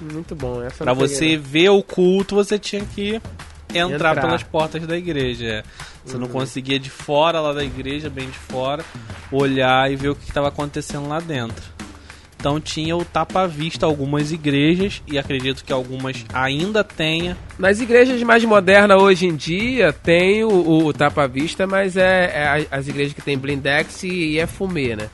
Muito 0.00 0.34
bom. 0.34 0.62
Essa 0.62 0.84
Pra 0.84 0.92
você 0.92 1.36
ver 1.36 1.68
o 1.70 1.82
culto, 1.82 2.34
você 2.34 2.58
tinha 2.58 2.84
que 2.84 3.20
entrar, 3.70 4.12
Entrar. 4.12 4.20
pelas 4.20 4.42
portas 4.42 4.84
da 4.86 4.96
igreja. 4.96 5.46
é. 5.46 5.62
Você 6.04 6.18
não 6.18 6.28
conseguia 6.28 6.78
de 6.78 6.90
fora 6.90 7.40
lá 7.40 7.52
da 7.52 7.64
igreja, 7.64 8.10
bem 8.10 8.28
de 8.28 8.36
fora, 8.36 8.84
olhar 9.32 9.90
e 9.90 9.96
ver 9.96 10.10
o 10.10 10.14
que 10.14 10.28
estava 10.28 10.48
acontecendo 10.48 11.08
lá 11.08 11.18
dentro. 11.18 11.73
Então 12.44 12.60
tinha 12.60 12.94
o 12.94 13.02
tapa-vista 13.02 13.86
algumas 13.86 14.30
igrejas, 14.30 15.00
e 15.06 15.18
acredito 15.18 15.64
que 15.64 15.72
algumas 15.72 16.26
ainda 16.30 16.84
tenha. 16.84 17.38
Nas 17.58 17.80
igrejas 17.80 18.22
mais 18.22 18.44
modernas 18.44 19.00
hoje 19.00 19.24
em 19.26 19.34
dia 19.34 19.94
tem 19.94 20.44
o, 20.44 20.50
o, 20.50 20.84
o 20.88 20.92
tapa-vista, 20.92 21.66
mas 21.66 21.96
é, 21.96 22.32
é 22.34 22.66
a- 22.70 22.76
as 22.76 22.86
igrejas 22.86 23.14
que 23.14 23.22
tem 23.22 23.38
blindex 23.38 24.02
e, 24.02 24.08
e 24.32 24.38
é 24.38 24.46
fumê, 24.46 24.94
né? 24.94 25.08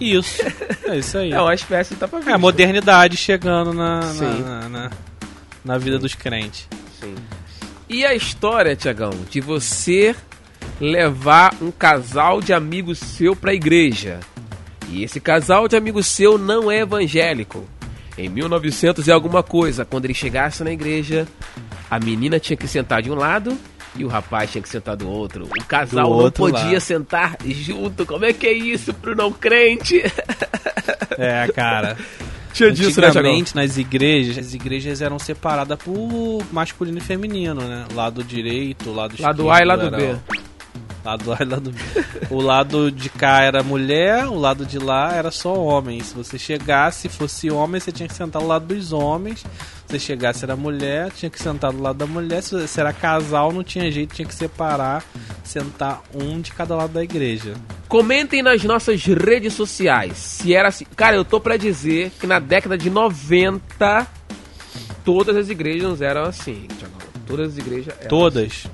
Isso, 0.00 0.42
é 0.90 0.98
isso 0.98 1.16
aí. 1.18 1.30
É 1.30 1.40
uma 1.40 1.54
espécie 1.54 1.94
de 1.94 2.00
tapa-vista. 2.00 2.32
É 2.32 2.34
a 2.34 2.38
modernidade 2.38 3.16
chegando 3.16 3.72
na, 3.72 4.00
na, 4.00 4.02
Sim. 4.02 4.42
na, 4.68 4.90
na- 5.64 5.78
vida 5.78 6.00
dos 6.00 6.16
crentes. 6.16 6.66
Sim. 7.00 7.14
E 7.88 8.04
a 8.04 8.12
história, 8.12 8.74
Tiagão, 8.74 9.10
de 9.30 9.40
você 9.40 10.16
levar 10.80 11.54
um 11.62 11.70
casal 11.70 12.40
de 12.42 12.52
amigos 12.52 12.98
seu 12.98 13.36
pra 13.36 13.54
igreja. 13.54 14.18
E 14.90 15.02
esse 15.02 15.20
casal 15.20 15.66
de 15.68 15.76
amigos 15.76 16.06
seu 16.06 16.38
não 16.38 16.70
é 16.70 16.80
evangélico. 16.80 17.64
Em 18.16 18.28
1900 18.28 19.06
e 19.06 19.12
alguma 19.12 19.42
coisa, 19.42 19.84
quando 19.84 20.06
ele 20.06 20.14
chegasse 20.14 20.64
na 20.64 20.70
igreja, 20.72 21.26
a 21.90 21.98
menina 22.00 22.38
tinha 22.40 22.56
que 22.56 22.66
sentar 22.66 23.02
de 23.02 23.10
um 23.10 23.14
lado 23.14 23.56
e 23.94 24.04
o 24.04 24.08
rapaz 24.08 24.50
tinha 24.52 24.62
que 24.62 24.68
sentar 24.68 24.96
do 24.96 25.08
outro. 25.08 25.44
O 25.44 25.64
casal 25.64 26.04
Do 26.06 26.10
não 26.10 26.16
outro 26.18 26.44
podia 26.44 26.64
lado. 26.64 26.80
sentar 26.80 27.36
junto. 27.44 28.06
Como 28.06 28.24
é 28.24 28.32
que 28.32 28.46
é 28.46 28.52
isso 28.52 28.94
pro 28.94 29.14
não 29.14 29.30
crente? 29.32 30.02
É, 31.18 31.46
cara. 31.54 31.96
Tinha 32.52 32.72
disso, 32.72 32.98
né? 33.02 33.08
Antigamente, 33.08 33.54
nas 33.54 33.76
igrejas, 33.76 34.38
as 34.38 34.54
igrejas 34.54 35.02
eram 35.02 35.18
separadas 35.18 35.78
por 35.78 36.42
masculino 36.50 36.96
e 36.96 37.00
feminino, 37.02 37.60
né? 37.60 37.84
Lado 37.94 38.24
direito, 38.24 38.90
lado 38.94 39.10
esquerdo. 39.12 39.44
Lado 39.44 39.50
A 39.50 39.60
e 39.60 39.64
lado 39.66 39.86
era- 39.88 39.96
B. 39.98 40.16
Lado 41.06 41.32
A 41.32 41.38
e 41.40 41.44
lado 41.44 41.70
B. 41.70 41.80
o 42.30 42.40
lado 42.40 42.90
de 42.90 43.08
cá 43.08 43.40
era 43.40 43.62
mulher, 43.62 44.26
o 44.26 44.34
lado 44.34 44.66
de 44.66 44.76
lá 44.76 45.14
era 45.14 45.30
só 45.30 45.54
homem. 45.54 46.00
Se 46.00 46.12
você 46.12 46.36
chegasse 46.36 47.06
e 47.06 47.10
fosse 47.10 47.48
homem, 47.48 47.80
você 47.80 47.92
tinha 47.92 48.08
que 48.08 48.14
sentar 48.14 48.42
ao 48.42 48.48
lado 48.48 48.74
dos 48.74 48.92
homens. 48.92 49.44
você 49.86 50.00
chegasse 50.00 50.44
era 50.44 50.56
mulher, 50.56 51.12
tinha 51.12 51.30
que 51.30 51.40
sentar 51.40 51.72
do 51.72 51.80
lado 51.80 51.96
da 51.96 52.06
mulher. 52.06 52.42
Se 52.42 52.60
você 52.60 52.80
era 52.80 52.92
casal, 52.92 53.52
não 53.52 53.62
tinha 53.62 53.88
jeito, 53.88 54.16
tinha 54.16 54.26
que 54.26 54.34
separar, 54.34 55.04
sentar 55.44 56.02
um 56.12 56.40
de 56.40 56.50
cada 56.50 56.74
lado 56.74 56.92
da 56.92 57.04
igreja. 57.04 57.54
Comentem 57.86 58.42
nas 58.42 58.64
nossas 58.64 59.04
redes 59.04 59.54
sociais 59.54 60.16
se 60.16 60.52
era 60.52 60.68
assim. 60.70 60.86
Cara, 60.96 61.14
eu 61.14 61.24
tô 61.24 61.38
pra 61.40 61.56
dizer 61.56 62.10
que 62.18 62.26
na 62.26 62.40
década 62.40 62.76
de 62.76 62.90
90 62.90 64.08
todas 65.04 65.36
as 65.36 65.48
igrejas 65.48 66.02
eram 66.02 66.24
assim. 66.24 66.66
Todas 67.28 67.52
as 67.52 67.58
igrejas 67.58 67.94
eram 68.00 68.08
Todas. 68.08 68.66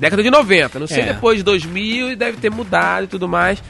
Década 0.00 0.22
de 0.22 0.30
90, 0.30 0.78
não 0.78 0.86
sei 0.86 1.00
É. 1.02 1.12
depois 1.12 1.38
de 1.38 1.42
2000 1.44 2.10
e 2.12 2.16
deve 2.16 2.36
ter 2.38 2.50
mudado 2.50 3.04
e 3.04 3.06
tudo 3.08 3.26
mais, 3.28 3.62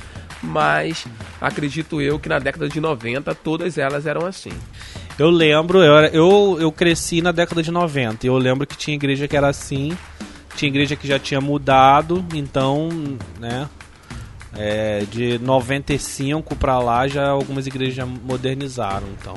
mas 0.42 1.06
acredito 1.40 2.00
eu 2.00 2.18
que 2.18 2.28
na 2.28 2.38
década 2.38 2.68
de 2.68 2.80
90 2.80 3.34
todas 3.34 3.78
elas 3.78 4.06
eram 4.06 4.26
assim. 4.26 4.52
Eu 5.18 5.30
lembro, 5.30 5.82
eu, 5.82 5.96
era- 5.96 6.08
eu, 6.08 6.58
eu 6.60 6.70
cresci 6.70 7.20
na 7.22 7.32
década 7.32 7.62
de 7.62 7.70
90. 7.70 8.24
E 8.26 8.28
eu 8.28 8.36
lembro 8.38 8.66
que 8.66 8.76
tinha 8.76 8.94
igreja 8.94 9.26
que 9.26 9.36
era 9.36 9.48
assim, 9.48 9.96
tinha 10.54 10.68
igreja 10.68 10.94
que 10.94 11.08
já 11.08 11.18
tinha 11.18 11.40
mudado, 11.40 12.24
então, 12.34 12.88
né? 13.40 13.68
é, 14.56 15.04
de 15.10 15.38
95 15.40 16.56
pra 16.56 16.78
lá 16.78 17.06
já 17.06 17.28
algumas 17.28 17.66
igrejas 17.66 17.94
já 17.94 18.06
modernizaram, 18.06 19.06
então. 19.20 19.34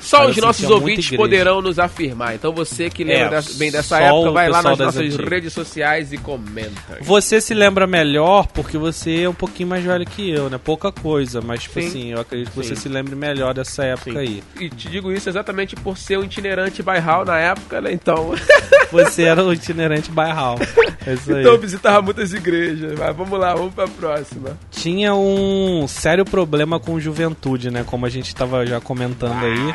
Só 0.00 0.28
os 0.28 0.36
nossos 0.36 0.68
ouvintes 0.68 1.16
poderão 1.16 1.62
nos 1.62 1.78
afirmar. 1.78 2.34
Então 2.34 2.52
você 2.52 2.90
que 2.90 3.02
lembra 3.04 3.38
É, 3.38 3.42
bem 3.54 3.70
dessa 3.70 3.98
época, 4.00 4.30
vai 4.32 4.48
lá 4.48 4.62
nas 4.62 4.78
nossas 4.78 4.96
antigas. 4.98 5.28
redes 5.28 5.52
sociais 5.52 6.12
e 6.12 6.18
comenta. 6.18 6.98
Você 7.00 7.40
se 7.40 7.54
lembra 7.54 7.86
melhor 7.86 8.46
porque 8.48 8.76
você 8.76 9.22
é 9.22 9.28
um 9.28 9.34
pouquinho 9.34 9.68
mais 9.70 9.82
velho 9.84 10.04
que 10.04 10.28
eu, 10.30 10.50
né? 10.50 10.58
Pouca 10.62 10.92
coisa, 10.92 11.40
mas 11.40 11.62
tipo 11.62 11.80
Sim. 11.80 11.86
assim, 11.88 12.12
eu 12.12 12.20
acredito 12.20 12.50
que 12.50 12.56
você 12.56 12.74
Sim. 12.74 12.82
se 12.82 12.88
lembre 12.88 13.14
melhor 13.16 13.54
dessa 13.54 13.84
época 13.84 14.18
aí. 14.18 14.42
E 14.60 14.68
te 14.68 14.88
digo 14.88 15.10
isso 15.10 15.28
exatamente 15.28 15.74
por 15.76 15.96
ser 15.96 16.18
um 16.18 16.24
itinerante 16.24 16.82
bairral 16.82 17.24
na 17.24 17.38
época, 17.38 17.80
né? 17.80 17.92
Então, 17.92 18.34
Você 18.92 19.22
era 19.24 19.42
o 19.42 19.52
itinerante 19.52 20.10
bairral. 20.10 20.56
É 21.06 21.14
isso 21.14 21.32
aí. 21.34 21.40
então 21.40 21.52
eu 21.54 21.58
visitava 21.58 22.00
muitas 22.00 22.32
igrejas. 22.32 22.96
Mas 22.98 23.16
vamos 23.16 23.38
lá, 23.40 23.54
vamos 23.54 23.74
pra 23.74 23.88
próxima. 23.88 24.56
Tinha 24.70 25.14
um 25.14 25.86
sério 25.88 26.24
problema 26.24 26.78
com 26.78 27.00
juventude, 27.00 27.70
né? 27.70 27.82
Como 27.84 28.06
a 28.06 28.08
gente 28.08 28.34
tava 28.34 28.64
já 28.66 28.80
comentando 28.80 29.44
aí. 29.44 29.73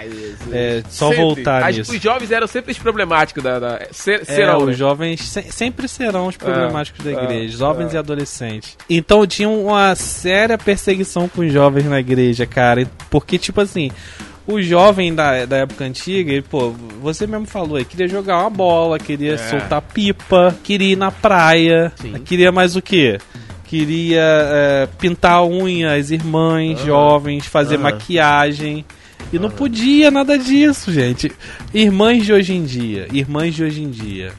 É, 0.52 0.84
só 0.90 1.10
Sempre. 1.10 1.24
voltar 1.24 1.64
As- 1.64 1.78
nisso. 1.78 1.92
Os 1.92 2.02
jovens 2.02 2.32
eram 2.32 2.48
sempre 2.48 2.72
os 2.72 2.78
problemáticos 2.78 3.44
da. 3.44 3.60
da 3.60 3.80
ser, 3.92 4.22
É, 4.22 4.26
serão, 4.26 4.66
né? 4.66 4.72
os 4.72 4.78
jovens 4.78 5.22
se- 5.22 5.52
sempre 5.52 5.88
serão 5.88 6.28
os 6.28 6.38
problemáticos 6.38 7.04
da 7.04 7.12
é, 7.12 7.14
igreja, 7.24 7.58
jovens 7.58 7.94
é. 7.94 7.96
e 7.96 7.98
adolescentes. 8.00 8.78
Então 8.90 9.26
tinha 9.28 9.50
uma 9.50 9.96
séria 9.96 10.58
perseguição 10.58 11.28
com 11.28 11.42
os 11.42 11.52
jovens 11.52 11.86
na 11.86 12.00
igreja, 12.00 12.46
cara. 12.46 12.88
Porque, 13.10 13.38
tipo 13.38 13.62
assim, 13.62 13.92
o 14.48 14.62
jovem 14.62 15.14
da, 15.14 15.46
da 15.46 15.58
época 15.58 15.84
antiga, 15.86 16.32
ele, 16.32 16.42
pô, 16.42 16.72
você 17.02 17.28
mesmo 17.28 17.46
falou 17.46 17.76
aí, 17.78 17.86
queria 17.86 18.08
jogar 18.08 18.40
uma 18.42 18.50
bola, 18.50 18.98
queria 18.98 19.34
É. 19.34 19.38
soltar 19.38 19.82
pipa, 19.82 20.56
queria 20.64 20.94
ir 20.94 20.96
na 20.96 21.12
praia, 21.12 21.92
Sim. 21.96 22.14
queria 22.26 22.52
mais 22.52 22.76
o 22.76 22.82
quê? 22.82 23.18
Queria 23.66 24.20
é, 24.24 24.88
pintar 24.98 25.34
a 25.34 25.46
unha, 25.46 25.94
as 25.94 26.10
irmãs 26.10 26.80
jovens, 26.84 27.46
fazer 27.46 27.76
Aham. 27.76 27.84
maquiagem. 27.84 28.84
E 29.32 29.38
não 29.38 29.50
podia 29.50 30.10
nada 30.10 30.38
disso, 30.38 30.92
gente. 30.92 31.32
Irmãs 31.74 32.26
de 32.26 32.34
hoje 32.34 32.54
em 32.54 32.64
dia, 32.66 33.08
irmãs 33.12 33.54
de 33.54 33.64
hoje 33.64 33.82
em 33.84 33.90
dia. 33.90 34.34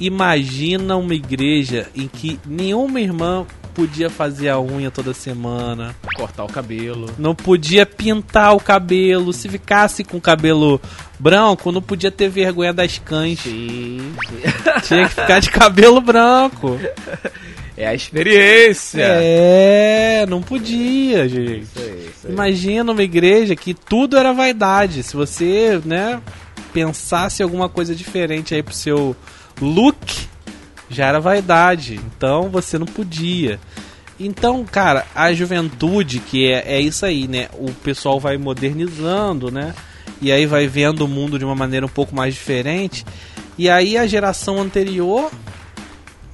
Imagina 0.00 0.96
uma 0.96 1.14
igreja 1.14 1.88
em 1.94 2.06
que 2.06 2.38
nenhuma 2.46 3.00
irmã 3.00 3.44
podia 3.74 4.08
fazer 4.10 4.48
a 4.48 4.60
unha 4.60 4.90
toda 4.90 5.12
semana, 5.14 5.94
Cortar 6.16 6.44
o 6.44 6.48
cabelo. 6.48 7.10
não 7.18 7.32
podia 7.34 7.86
pintar 7.86 8.52
o 8.54 8.58
cabelo, 8.60 9.32
se 9.32 9.48
ficasse 9.48 10.02
com 10.02 10.16
o 10.16 10.20
cabelo 10.20 10.80
branco, 11.18 11.70
não 11.70 11.80
podia 11.82 12.10
ter 12.10 12.28
vergonha 12.28 12.72
das 12.72 12.98
cães. 12.98 13.38
Sim, 13.40 14.12
sim. 14.28 14.80
Tinha 14.82 15.08
que 15.08 15.14
ficar 15.14 15.40
de 15.40 15.50
cabelo 15.50 16.00
branco. 16.00 16.78
É 17.80 17.86
a 17.86 17.94
experiência. 17.94 19.04
É, 19.04 20.26
não 20.26 20.42
podia, 20.42 21.28
gente. 21.28 21.60
Isso 21.60 21.78
aí, 21.78 22.10
isso 22.10 22.26
aí. 22.26 22.32
Imagina 22.32 22.90
uma 22.90 23.02
igreja 23.04 23.54
que 23.54 23.72
tudo 23.72 24.16
era 24.16 24.32
vaidade. 24.32 25.04
Se 25.04 25.14
você, 25.14 25.80
né, 25.84 26.20
pensasse 26.72 27.40
alguma 27.40 27.68
coisa 27.68 27.94
diferente 27.94 28.52
aí 28.52 28.64
pro 28.64 28.74
seu 28.74 29.14
look, 29.60 30.26
já 30.90 31.06
era 31.06 31.20
vaidade. 31.20 32.00
Então 32.16 32.48
você 32.48 32.78
não 32.78 32.86
podia. 32.86 33.60
Então, 34.18 34.64
cara, 34.64 35.06
a 35.14 35.32
juventude, 35.32 36.18
que 36.18 36.50
é, 36.50 36.64
é 36.66 36.80
isso 36.80 37.06
aí, 37.06 37.28
né? 37.28 37.48
O 37.54 37.70
pessoal 37.70 38.18
vai 38.18 38.36
modernizando, 38.36 39.52
né? 39.52 39.72
E 40.20 40.32
aí 40.32 40.46
vai 40.46 40.66
vendo 40.66 41.02
o 41.02 41.08
mundo 41.08 41.38
de 41.38 41.44
uma 41.44 41.54
maneira 41.54 41.86
um 41.86 41.88
pouco 41.88 42.12
mais 42.12 42.34
diferente. 42.34 43.06
E 43.56 43.70
aí 43.70 43.96
a 43.96 44.04
geração 44.04 44.60
anterior, 44.60 45.30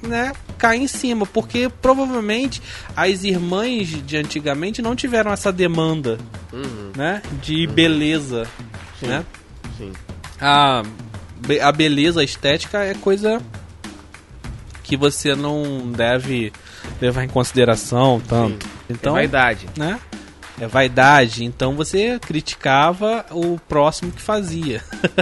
né, 0.05 0.31
cai 0.57 0.77
em 0.77 0.87
cima, 0.87 1.25
porque 1.25 1.69
provavelmente 1.81 2.61
as 2.95 3.23
irmãs 3.23 3.87
de 4.05 4.17
antigamente 4.17 4.81
não 4.81 4.95
tiveram 4.95 5.31
essa 5.31 5.51
demanda, 5.51 6.17
Uhum, 6.53 6.91
né, 6.95 7.21
de 7.41 7.67
beleza, 7.67 8.47
Sim. 8.99 9.07
né? 9.07 9.25
sim. 9.77 9.91
A, 10.39 10.83
a 11.61 11.71
beleza 11.71 12.21
a 12.21 12.23
estética 12.23 12.83
é 12.83 12.93
coisa 12.93 13.41
que 14.83 14.95
você 14.95 15.35
não 15.35 15.91
deve 15.91 16.53
levar 17.01 17.23
em 17.23 17.27
consideração 17.27 18.21
tanto. 18.27 18.65
Então, 18.89 19.13
é 19.17 19.21
vaidade. 19.21 19.67
né? 19.77 19.99
É 20.59 20.67
vaidade, 20.67 21.43
então 21.43 21.75
você 21.75 22.17
criticava 22.19 23.25
o 23.31 23.59
próximo 23.67 24.11
que 24.11 24.21
fazia. 24.21 24.81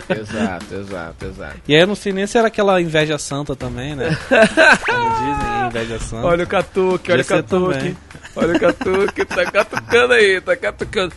exato, 0.09 0.75
exato, 0.75 1.25
exato. 1.25 1.57
E 1.67 1.73
aí 1.75 1.81
eu 1.81 1.87
não 1.87 1.95
sei 1.95 2.13
nem 2.13 2.27
se 2.27 2.37
era 2.37 2.47
aquela 2.47 2.79
inveja 2.79 3.17
santa 3.17 3.55
também, 3.55 3.95
né? 3.95 4.15
Como 4.29 5.09
dizem, 5.09 5.67
inveja 5.67 5.99
santa. 5.99 6.27
Olha 6.27 6.43
o 6.43 6.47
catuque, 6.47 7.11
olha 7.11 7.21
o 7.21 7.25
catuque. 7.25 7.95
Olha 8.35 8.55
o 8.55 8.59
catuque, 8.59 9.25
tá 9.25 9.45
catucando 9.51 10.13
aí, 10.13 10.41
tá 10.41 10.55
catucando. 10.55 11.13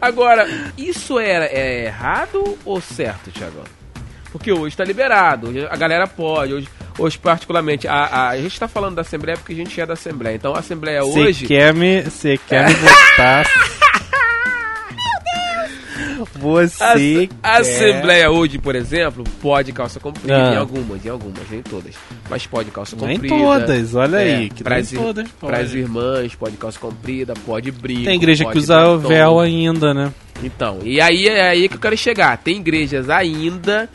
Agora, 0.00 0.46
isso 0.76 1.18
era 1.18 1.46
é 1.46 1.86
errado 1.86 2.58
ou 2.64 2.80
certo, 2.80 3.30
Thiago? 3.30 3.64
Porque 4.32 4.52
hoje 4.52 4.76
tá 4.76 4.84
liberado, 4.84 5.48
hoje 5.48 5.66
a 5.66 5.76
galera 5.76 6.06
pode, 6.06 6.52
hoje, 6.52 6.68
hoje 6.98 7.18
particularmente, 7.18 7.86
a, 7.88 7.94
a, 7.94 8.28
a 8.30 8.36
gente 8.40 8.58
tá 8.58 8.66
falando 8.68 8.96
da 8.96 9.02
Assembleia 9.02 9.36
porque 9.38 9.52
a 9.52 9.56
gente 9.56 9.80
é 9.80 9.86
da 9.86 9.94
Assembleia, 9.94 10.34
então 10.36 10.54
a 10.54 10.58
Assembleia 10.58 11.02
Você 11.02 11.20
hoje... 11.20 11.46
quer 11.46 11.72
me, 11.74 12.02
você 12.02 12.38
quer 12.48 12.68
me 12.68 12.74
botar? 12.74 13.44
Você 16.40 16.82
A, 16.82 16.92
a 16.92 16.94
quer... 16.96 17.28
Assembleia 17.60 18.30
hoje, 18.30 18.58
por 18.58 18.74
exemplo, 18.74 19.24
pode 19.40 19.72
calça 19.72 19.98
comprida 20.00 20.50
Ah. 20.50 20.54
em 20.54 20.56
algumas, 20.56 21.04
em 21.04 21.08
algumas, 21.08 21.48
nem 21.50 21.62
todas. 21.62 21.94
Mas 22.28 22.46
pode 22.46 22.70
calça 22.70 22.96
Nem 22.96 23.16
comprida. 23.16 23.36
todas, 23.36 23.94
olha 23.94 24.16
É, 24.16 24.34
aí, 24.36 24.50
que 24.50 24.64
nem 24.64 24.78
ir- 24.80 24.86
todas 24.96 25.28
pras 25.30 25.58
pode. 25.68 25.78
irmãs, 25.78 26.34
pode 26.34 26.56
calça 26.56 26.78
comprida, 26.78 27.34
pode 27.46 27.70
brinco. 27.70 28.04
Tem 28.04 28.16
igreja 28.16 28.44
que 28.44 28.58
usa 28.58 28.86
o 28.88 28.98
véu 28.98 29.38
ainda, 29.40 29.94
né? 29.94 30.12
Então, 30.42 30.78
e 30.84 31.00
aí 31.00 31.26
é 31.28 31.48
aí 31.50 31.68
que 31.68 31.74
eu 31.76 31.80
quero 31.80 31.96
chegar. 31.96 32.36
Tem 32.38 32.56
igrejas 32.58 33.10
ainda 33.10 33.88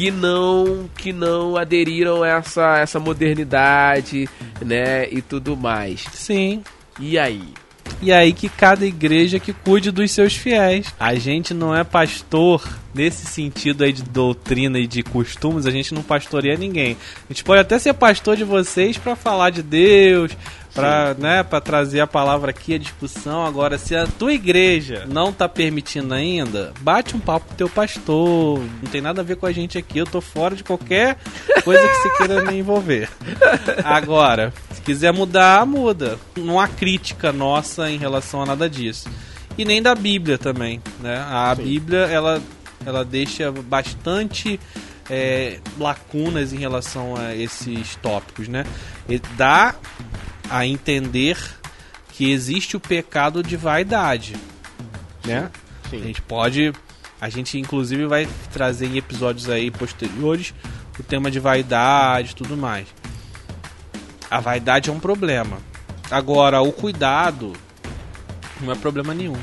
que 0.00 0.10
não 0.10 0.88
que 0.96 1.12
não 1.12 1.58
aderiram 1.58 2.22
a 2.22 2.28
essa 2.28 2.78
essa 2.78 2.98
modernidade, 2.98 4.26
né, 4.64 5.06
e 5.10 5.20
tudo 5.20 5.54
mais. 5.54 6.06
Sim. 6.14 6.62
E 6.98 7.18
aí? 7.18 7.52
E 8.00 8.10
aí 8.10 8.32
que 8.32 8.48
cada 8.48 8.86
igreja 8.86 9.38
que 9.38 9.52
cuide 9.52 9.90
dos 9.90 10.10
seus 10.10 10.34
fiéis. 10.34 10.86
A 10.98 11.14
gente 11.16 11.52
não 11.52 11.76
é 11.76 11.84
pastor 11.84 12.66
nesse 12.94 13.26
sentido 13.26 13.84
aí 13.84 13.92
de 13.92 14.02
doutrina 14.02 14.78
e 14.78 14.86
de 14.86 15.02
costumes, 15.02 15.66
a 15.66 15.70
gente 15.70 15.92
não 15.92 16.02
pastoreia 16.02 16.56
ninguém. 16.56 16.96
A 17.28 17.32
gente 17.32 17.44
pode 17.44 17.60
até 17.60 17.78
ser 17.78 17.92
pastor 17.92 18.36
de 18.38 18.44
vocês 18.44 18.96
para 18.96 19.14
falar 19.14 19.50
de 19.50 19.62
Deus, 19.62 20.34
para 20.74 21.14
né, 21.14 21.42
para 21.42 21.60
trazer 21.60 22.00
a 22.00 22.06
palavra 22.06 22.50
aqui 22.50 22.74
a 22.74 22.78
discussão. 22.78 23.44
Agora, 23.44 23.78
se 23.78 23.94
a 23.96 24.06
tua 24.06 24.32
igreja 24.32 25.04
não 25.08 25.32
tá 25.32 25.48
permitindo 25.48 26.14
ainda, 26.14 26.72
bate 26.80 27.16
um 27.16 27.20
papo 27.20 27.46
com 27.48 27.54
teu 27.54 27.68
pastor. 27.68 28.58
Não 28.82 28.90
tem 28.90 29.00
nada 29.00 29.20
a 29.20 29.24
ver 29.24 29.36
com 29.36 29.46
a 29.46 29.52
gente 29.52 29.76
aqui, 29.76 29.98
eu 29.98 30.06
tô 30.06 30.20
fora 30.20 30.54
de 30.54 30.64
qualquer 30.64 31.18
coisa 31.64 31.86
que 31.86 31.94
você 31.94 32.16
queira 32.18 32.44
me 32.44 32.58
envolver. 32.58 33.08
Agora, 33.84 34.52
se 34.72 34.80
quiser 34.80 35.12
mudar, 35.12 35.66
muda. 35.66 36.18
Não 36.36 36.60
há 36.60 36.68
crítica 36.68 37.32
nossa 37.32 37.90
em 37.90 37.98
relação 37.98 38.42
a 38.42 38.46
nada 38.46 38.68
disso. 38.68 39.08
E 39.58 39.64
nem 39.64 39.82
da 39.82 39.94
Bíblia 39.94 40.38
também, 40.38 40.80
né? 41.00 41.18
A 41.28 41.54
Bíblia, 41.54 42.00
ela, 42.00 42.40
ela 42.86 43.04
deixa 43.04 43.50
bastante 43.52 44.58
é, 45.10 45.58
lacunas 45.78 46.52
em 46.52 46.58
relação 46.58 47.16
a 47.16 47.34
esses 47.34 47.96
tópicos, 47.96 48.48
né? 48.48 48.64
E 49.08 49.18
dá 49.36 49.74
a 50.50 50.66
entender 50.66 51.38
que 52.12 52.30
existe 52.30 52.76
o 52.76 52.80
pecado 52.80 53.42
de 53.42 53.56
vaidade, 53.56 54.34
né? 55.24 55.50
A 55.84 55.88
Sim. 55.88 56.02
gente 56.02 56.20
pode. 56.20 56.72
A 57.20 57.28
gente 57.28 57.58
inclusive 57.58 58.06
vai 58.06 58.28
trazer 58.52 58.86
em 58.86 58.96
episódios 58.96 59.48
aí 59.48 59.70
posteriores 59.70 60.52
o 60.98 61.02
tema 61.02 61.30
de 61.30 61.40
vaidade 61.40 62.32
e 62.32 62.34
tudo 62.34 62.56
mais. 62.56 62.86
A 64.30 64.38
vaidade 64.40 64.90
é 64.90 64.92
um 64.92 65.00
problema. 65.00 65.58
Agora, 66.10 66.60
o 66.60 66.72
cuidado 66.72 67.54
não 68.60 68.72
é 68.72 68.76
problema 68.76 69.14
nenhum. 69.14 69.36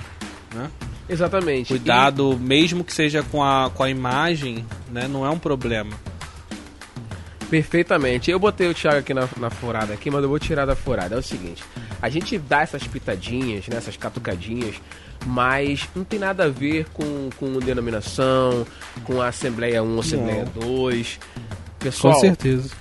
Né? 0.53 0.70
Exatamente. 1.10 1.70
Cuidado, 1.70 2.38
mesmo 2.39 2.84
que 2.84 2.93
seja 2.93 3.24
com 3.24 3.43
a, 3.43 3.70
com 3.70 3.84
a 3.84 3.89
imagem, 3.89 4.66
né? 4.91 5.08
Não 5.08 5.26
é 5.26 5.30
um 5.30 5.39
problema. 5.39 5.91
Perfeitamente. 7.50 8.30
Eu 8.30 8.39
botei 8.39 8.68
o 8.68 8.74
Thiago 8.74 9.00
aqui 9.00 9.14
na, 9.14 9.28
na 9.38 9.50
furada 9.50 9.93
aqui, 9.93 10.10
mas 10.10 10.22
eu 10.22 10.30
vou 10.30 10.39
tirar 10.39 10.66
da 10.66 10.76
furada. 10.76 11.16
É 11.16 11.18
o 11.18 11.24
seguinte, 11.24 11.64
a 12.02 12.10
gente 12.10 12.38
dá 12.38 12.62
essas 12.62 12.86
pitadinhas, 12.86 13.68
né, 13.68 13.78
essas 13.78 13.95
catucadinhas, 13.95 14.76
mas 15.26 15.88
não 15.95 16.04
tem 16.04 16.20
nada 16.20 16.45
a 16.45 16.50
ver 16.50 16.86
com, 16.93 17.30
com 17.38 17.60
denominação, 17.60 18.66
com 19.04 19.22
a 19.22 19.28
Assembleia 19.28 19.82
1, 19.82 20.00
Assembleia 20.00 20.45
2. 20.45 21.20
Pessoal, 21.80 22.14
com 22.14 22.20
certeza. 22.20 22.72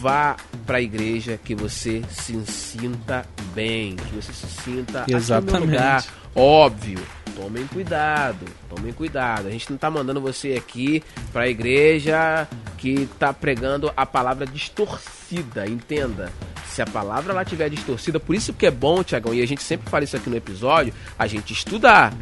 Vá 0.00 0.36
para 0.66 0.78
a 0.78 0.80
igreja 0.80 1.38
que 1.42 1.54
você 1.54 2.02
se 2.10 2.40
sinta 2.46 3.26
bem, 3.54 3.96
que 3.96 4.14
você 4.14 4.32
se 4.32 4.46
sinta 4.46 5.02
aqui 5.02 5.14
Exatamente. 5.14 5.66
lugar. 5.66 6.04
Óbvio, 6.34 7.00
tomem 7.36 7.66
cuidado, 7.66 8.44
tomem 8.68 8.92
cuidado. 8.92 9.46
A 9.46 9.50
gente 9.50 9.70
não 9.70 9.78
tá 9.78 9.90
mandando 9.90 10.20
você 10.20 10.54
aqui 10.54 11.02
pra 11.32 11.48
igreja 11.48 12.48
que 12.78 13.08
tá 13.18 13.32
pregando 13.32 13.92
a 13.96 14.04
palavra 14.04 14.46
distorcida, 14.46 15.66
entenda. 15.66 16.32
Se 16.66 16.82
a 16.82 16.86
palavra 16.86 17.32
lá 17.32 17.44
tiver 17.44 17.70
distorcida, 17.70 18.18
por 18.18 18.34
isso 18.34 18.52
que 18.52 18.66
é 18.66 18.70
bom, 18.70 19.04
Tiagão, 19.04 19.32
e 19.32 19.40
a 19.40 19.46
gente 19.46 19.62
sempre 19.62 19.88
fala 19.88 20.02
isso 20.02 20.16
aqui 20.16 20.28
no 20.28 20.36
episódio, 20.36 20.92
a 21.16 21.26
gente 21.26 21.52
estudar. 21.52 22.12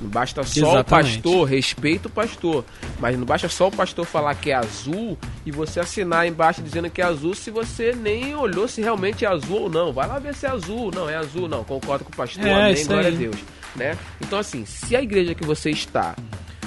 Não 0.00 0.08
basta 0.08 0.42
só 0.42 0.60
o 0.60 0.72
Exatamente. 0.72 1.14
pastor, 1.20 1.48
respeito 1.48 2.06
o 2.06 2.10
pastor. 2.10 2.64
Mas 2.98 3.18
não 3.18 3.26
basta 3.26 3.48
só 3.48 3.68
o 3.68 3.70
pastor 3.70 4.06
falar 4.06 4.34
que 4.34 4.50
é 4.50 4.54
azul 4.54 5.18
e 5.44 5.50
você 5.50 5.78
assinar 5.80 6.26
embaixo 6.26 6.62
dizendo 6.62 6.88
que 6.88 7.02
é 7.02 7.04
azul 7.04 7.34
se 7.34 7.50
você 7.50 7.92
nem 7.94 8.34
olhou 8.34 8.66
se 8.66 8.80
realmente 8.80 9.24
é 9.24 9.28
azul 9.28 9.62
ou 9.62 9.70
não. 9.70 9.92
Vai 9.92 10.08
lá 10.08 10.18
ver 10.18 10.34
se 10.34 10.46
é 10.46 10.48
azul. 10.50 10.90
Não, 10.94 11.08
é 11.08 11.16
azul, 11.16 11.46
não. 11.48 11.62
Concordo 11.64 12.04
com 12.04 12.12
o 12.12 12.16
pastor, 12.16 12.46
É, 12.46 12.70
amém, 12.70 12.86
glória 12.86 13.08
aí. 13.08 13.14
a 13.14 13.18
Deus. 13.18 13.36
Né? 13.76 13.96
Então, 14.20 14.38
assim, 14.38 14.64
se 14.64 14.96
a 14.96 15.02
igreja 15.02 15.34
que 15.34 15.44
você 15.44 15.70
está 15.70 16.16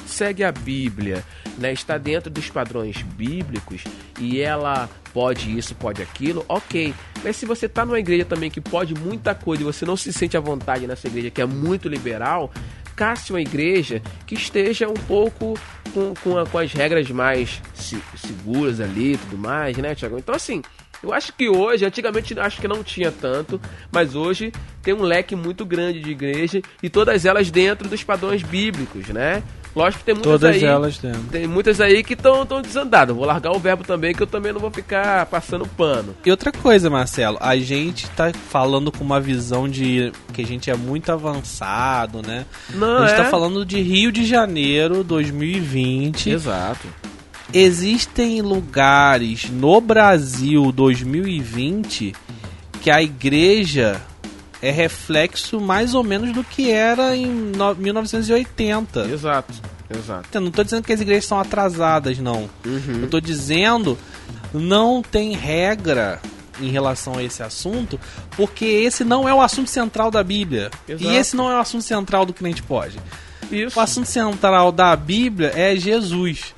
segue 0.06 0.44
a 0.44 0.52
Bíblia, 0.52 1.24
né, 1.58 1.74
está 1.74 1.98
dentro 1.98 2.30
dos 2.30 2.50
padrões 2.50 3.02
bíblicos 3.02 3.84
e 4.20 4.40
ela 4.42 4.88
pode 5.14 5.56
isso, 5.58 5.74
pode 5.76 6.02
aquilo, 6.02 6.46
ok. 6.48 6.94
Mas 7.24 7.36
se 7.36 7.46
você 7.46 7.66
está 7.68 7.86
numa 7.86 8.00
igreja 8.00 8.26
também 8.26 8.50
que 8.50 8.62
pode 8.62 8.94
muita 8.94 9.34
coisa 9.34 9.64
e 9.64 9.66
você 9.66 9.86
não 9.86 9.96
se 9.98 10.12
sente 10.14 10.36
à 10.36 10.40
vontade 10.40 10.86
nessa 10.88 11.08
igreja 11.08 11.30
que 11.30 11.42
é 11.42 11.46
muito 11.46 11.88
liberal, 11.88 12.52
casse 12.96 13.32
uma 13.32 13.41
igreja 13.41 14.02
que 14.26 14.36
esteja 14.36 14.88
um 14.88 14.94
pouco 14.94 15.58
com, 15.94 16.14
com, 16.24 16.38
a- 16.38 16.46
com 16.46 16.58
as 16.58 16.72
regras 16.74 17.10
mais 17.10 17.62
se- 17.74 18.02
seguras 18.16 18.80
ali 18.80 19.14
e 19.14 19.18
tudo 19.18 19.38
mais, 19.38 19.78
né, 19.78 19.94
Tiago? 19.96 20.18
Então, 20.18 20.34
assim, 20.36 20.62
eu 21.02 21.12
acho 21.14 21.34
que 21.34 21.50
hoje, 21.50 21.86
antigamente 21.86 22.38
acho 22.39 22.62
que 22.62 22.68
não 22.68 22.84
tinha 22.84 23.12
tanto, 23.12 23.60
mas 23.91 24.16
hoje 24.16 24.52
tem 24.82 24.94
um 24.94 25.02
leque 25.04 25.36
muito 25.36 25.66
grande 25.66 26.00
de 26.00 26.12
igreja 26.12 26.62
e 26.82 26.89
todas 26.89 27.26
elas 27.26 27.52
dentro 27.52 27.89
dos 27.89 28.04
padrões 28.04 28.41
bíblicos, 28.41 29.08
né? 29.10 29.44
Lógico 29.76 29.99
que 29.99 30.05
tem 30.05 30.13
muitas 30.13 30.32
Todas 30.32 30.55
aí. 30.55 30.63
elas 30.63 30.97
dentro. 30.97 31.21
Tem 31.32 31.47
muitas 31.47 31.82
aí 31.82 32.03
que 32.03 32.13
estão 32.13 32.45
desandadas. 32.61 33.15
Vou 33.15 33.26
largar 33.26 33.51
o 33.51 33.59
verbo 33.59 33.84
também, 33.84 34.13
que 34.13 34.21
eu 34.21 34.28
também 34.28 34.53
não 34.53 34.59
vou 34.59 34.69
ficar 34.69 35.26
passando 35.26 35.67
pano. 35.67 36.15
E 36.26 36.30
outra 36.30 36.51
coisa, 36.51 36.89
Marcelo, 36.89 37.38
a 37.41 37.57
gente 37.57 38.07
tá 38.11 38.32
falando 38.49 38.91
com 38.91 39.03
uma 39.03 39.19
visão 39.19 39.67
de 39.67 40.11
que 40.32 40.41
a 40.41 40.45
gente 40.45 40.69
é 40.69 40.76
muito 40.76 41.11
avançado, 41.11 42.21
né? 42.26 42.45
Não, 42.69 42.99
a 42.99 43.07
gente 43.07 43.19
é? 43.19 43.24
tá 43.24 43.30
falando 43.30 43.65
de 43.65 43.82
Rio 43.82 44.11
de 44.11 44.26
Janeiro 44.26 45.03
2020. 45.03 46.30
Exato. 46.30 46.88
Existem 47.53 48.41
lugares 48.41 49.49
no 49.49 49.80
Brasil 49.82 50.71
2020 50.71 52.13
que 52.82 52.91
a 52.91 53.01
igreja 53.01 54.01
é 54.64 54.72
reflexo 54.72 55.59
mais 55.59 55.93
ou 55.93 56.03
menos 56.05 56.32
do 56.32 56.41
que 56.43 56.72
era 56.72 57.16
em 57.16 57.26
no- 57.28 57.76
1980. 57.76 59.01
Exato. 59.11 59.53
Exato. 59.93 60.30
Eu 60.34 60.41
não 60.41 60.49
tô 60.49 60.64
dizendo 60.64 60.84
que 60.84 60.93
as 60.93 61.01
igrejas 61.01 61.26
são 61.26 61.38
atrasadas, 61.39 62.18
não. 62.18 62.49
Uhum. 62.66 63.01
Eu 63.01 63.09
tô 63.09 63.20
dizendo 63.20 63.97
não 64.53 65.01
tem 65.01 65.34
regra 65.36 66.22
em 66.61 66.70
relação 66.70 67.18
a 67.18 67.24
esse 67.24 67.43
assunto, 67.43 67.99
porque 68.38 68.64
esse 68.64 69.03
não 69.03 69.28
é 69.28 69.34
o 69.34 69.41
assunto 69.41 69.70
central 69.70 70.09
da 70.09 70.24
Bíblia. 70.24 70.72
Exato. 70.88 71.11
E 71.11 71.16
esse 71.16 71.36
não 71.36 71.51
é 71.51 71.55
o 71.55 71.59
assunto 71.59 71.84
central 71.84 72.26
do 72.26 72.34
crente 72.34 72.64
pode. 72.64 72.97
Isso. 73.51 73.78
O 73.78 73.82
assunto 73.82 74.05
central 74.07 74.72
da 74.72 74.95
Bíblia 74.95 75.51
é 75.55 75.76
Jesus. 75.76 76.55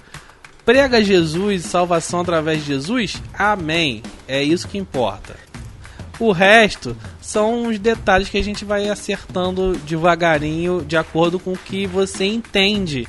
Prega 0.64 1.04
Jesus 1.04 1.64
salvação 1.64 2.20
através 2.22 2.60
de 2.60 2.66
Jesus? 2.68 3.22
Amém. 3.34 4.04
É 4.28 4.44
isso 4.44 4.68
que 4.68 4.78
importa. 4.78 5.36
O 6.20 6.32
resto 6.32 6.96
são 7.22 7.68
os 7.68 7.78
detalhes 7.78 8.30
que 8.30 8.38
a 8.38 8.44
gente 8.44 8.64
vai 8.64 8.88
acertando 8.90 9.76
devagarinho 9.80 10.84
de 10.86 10.96
acordo 10.96 11.40
com 11.40 11.54
o 11.54 11.58
que 11.58 11.86
você 11.86 12.26
entende 12.26 13.08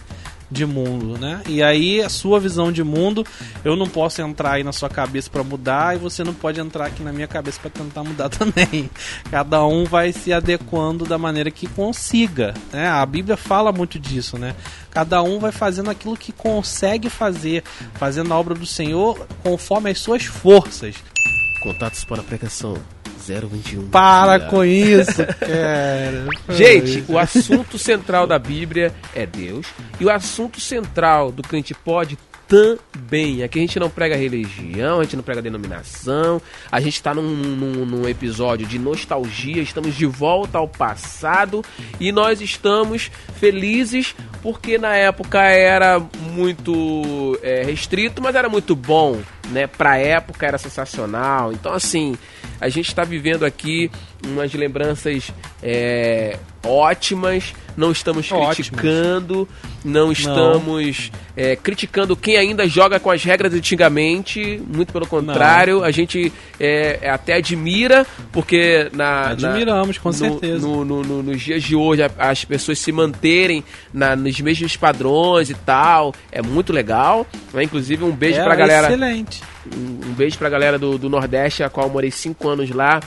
de 0.50 0.64
mundo, 0.64 1.18
né? 1.18 1.42
E 1.46 1.62
aí 1.62 2.00
a 2.00 2.08
sua 2.08 2.38
visão 2.38 2.70
de 2.70 2.82
mundo, 2.82 3.24
eu 3.64 3.74
não 3.76 3.88
posso 3.88 4.22
entrar 4.22 4.52
aí 4.52 4.64
na 4.64 4.72
sua 4.72 4.88
cabeça 4.88 5.28
para 5.30 5.42
mudar 5.42 5.96
e 5.96 5.98
você 5.98 6.22
não 6.22 6.34
pode 6.34 6.60
entrar 6.60 6.86
aqui 6.86 7.02
na 7.02 7.12
minha 7.12 7.26
cabeça 7.26 7.60
para 7.60 7.70
tentar 7.70 8.04
mudar 8.04 8.28
também. 8.30 8.88
Cada 9.30 9.64
um 9.64 9.84
vai 9.84 10.12
se 10.12 10.32
adequando 10.32 11.04
da 11.04 11.18
maneira 11.18 11.50
que 11.50 11.66
consiga, 11.66 12.54
né? 12.72 12.88
A 12.88 13.04
Bíblia 13.04 13.36
fala 13.36 13.72
muito 13.72 13.98
disso, 13.98 14.38
né? 14.38 14.54
Cada 14.90 15.22
um 15.22 15.38
vai 15.38 15.52
fazendo 15.52 15.90
aquilo 15.90 16.16
que 16.16 16.32
consegue 16.32 17.10
fazer, 17.10 17.62
fazendo 17.94 18.32
a 18.32 18.38
obra 18.38 18.54
do 18.54 18.66
Senhor 18.66 19.26
conforme 19.42 19.90
as 19.90 19.98
suas 19.98 20.24
forças. 20.24 20.94
Contatos 21.62 22.04
para 22.04 22.22
pregação 22.22 22.76
021. 23.26 23.88
Para 23.88 24.40
com 24.40 24.64
isso, 24.64 25.24
cara. 25.24 26.26
Gente, 26.56 27.04
o 27.08 27.18
assunto 27.18 27.78
central 27.78 28.26
da 28.26 28.38
Bíblia 28.38 28.92
é 29.14 29.26
Deus. 29.26 29.66
E 29.98 30.04
o 30.04 30.10
assunto 30.10 30.60
central 30.60 31.32
do 31.32 31.42
crente 31.42 31.74
pode 31.74 32.18
também. 32.46 33.42
Aqui 33.42 33.58
a 33.58 33.62
gente 33.62 33.78
não 33.78 33.90
prega 33.90 34.16
religião, 34.16 35.00
a 35.00 35.02
gente 35.02 35.16
não 35.16 35.22
prega 35.22 35.42
denominação. 35.42 36.40
A 36.70 36.80
gente 36.80 36.94
está 36.94 37.12
num, 37.12 37.22
num, 37.22 37.84
num 37.84 38.08
episódio 38.08 38.66
de 38.66 38.78
nostalgia, 38.78 39.62
estamos 39.62 39.94
de 39.94 40.06
volta 40.06 40.58
ao 40.58 40.68
passado 40.68 41.64
e 41.98 42.12
nós 42.12 42.40
estamos 42.40 43.10
felizes 43.38 44.14
porque 44.42 44.78
na 44.78 44.96
época 44.96 45.42
era 45.42 45.98
muito 46.32 47.38
é, 47.42 47.64
restrito, 47.64 48.22
mas 48.22 48.34
era 48.34 48.48
muito 48.48 48.76
bom, 48.76 49.20
né? 49.50 49.66
Pra 49.66 49.96
época 49.96 50.46
era 50.46 50.58
sensacional. 50.58 51.52
Então, 51.52 51.72
assim, 51.72 52.16
a 52.60 52.68
gente 52.68 52.88
está 52.88 53.04
vivendo 53.04 53.44
aqui 53.44 53.90
umas 54.24 54.52
lembranças 54.54 55.30
é, 55.62 56.38
ótimas. 56.68 57.54
Não 57.76 57.92
estamos 57.92 58.32
Ótimas. 58.32 58.54
criticando, 58.70 59.46
não 59.84 60.10
estamos 60.10 61.12
é, 61.36 61.54
criticando 61.56 62.16
quem 62.16 62.38
ainda 62.38 62.66
joga 62.66 62.98
com 62.98 63.10
as 63.10 63.22
regras 63.22 63.52
antigamente. 63.52 64.62
Muito 64.66 64.94
pelo 64.94 65.06
contrário, 65.06 65.84
a 65.84 65.90
gente 65.90 66.32
é, 66.58 67.06
até 67.10 67.34
admira, 67.34 68.06
porque 68.32 68.88
na, 68.94 69.34
na- 69.38 69.50
Admiramos, 69.50 69.98
com 69.98 70.08
no- 70.08 70.14
certeza. 70.14 70.66
no- 70.66 70.86
no- 70.86 71.02
no- 71.02 71.22
nos 71.22 71.42
dias 71.42 71.62
de 71.62 71.76
hoje, 71.76 72.02
a- 72.02 72.10
as 72.18 72.46
pessoas 72.46 72.78
se 72.78 72.90
manterem 72.90 73.62
na- 73.92 74.16
nos 74.16 74.40
mesmos 74.40 74.74
padrões 74.74 75.50
e 75.50 75.54
tal, 75.54 76.14
é 76.32 76.40
muito 76.40 76.72
legal. 76.72 77.26
né? 77.52 77.62
Inclusive, 77.62 78.02
um 78.04 78.10
beijo 78.10 78.40
É 78.40 78.44
pra 78.44 78.54
galera. 78.54 78.86
Excelente. 78.86 79.42
Um, 79.76 80.08
um 80.08 80.12
beijo 80.14 80.38
pra 80.38 80.48
galera 80.48 80.78
do, 80.78 80.96
do 80.96 81.10
Nordeste, 81.10 81.62
a 81.62 81.68
qual 81.68 81.88
eu 81.88 81.92
morei 81.92 82.10
cinco 82.10 82.48
anos 82.48 82.70
lá. 82.70 83.00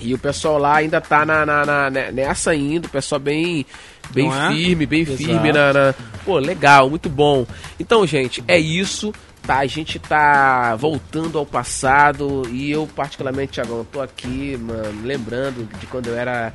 E 0.00 0.14
o 0.14 0.18
pessoal 0.18 0.58
lá 0.58 0.76
ainda 0.76 1.00
tá 1.00 1.24
na, 1.26 1.44
na- 1.44 1.66
na- 1.66 1.90
ne- 1.90 2.12
nessa 2.12 2.52
ainda, 2.52 2.86
o 2.86 2.90
pessoal 2.90 3.18
bem, 3.20 3.66
bem 4.10 4.30
é? 4.32 4.48
firme, 4.52 4.86
bem 4.86 5.00
Exato. 5.02 5.16
firme 5.18 5.52
na, 5.52 5.72
na- 5.72 5.94
Pô, 6.24 6.38
legal, 6.38 6.88
muito 6.88 7.08
bom. 7.08 7.44
Então, 7.80 8.06
gente, 8.06 8.42
é 8.46 8.58
isso. 8.58 9.12
Tá, 9.42 9.58
a 9.60 9.66
gente 9.66 9.98
tá 9.98 10.76
voltando 10.76 11.38
ao 11.38 11.46
passado 11.46 12.42
e 12.50 12.70
eu, 12.70 12.86
particularmente, 12.94 13.52
Thiagão, 13.54 13.86
tô 13.90 14.00
aqui, 14.00 14.58
mano, 14.60 15.00
lembrando 15.02 15.66
de 15.80 15.86
quando 15.86 16.08
eu 16.08 16.16
era. 16.18 16.52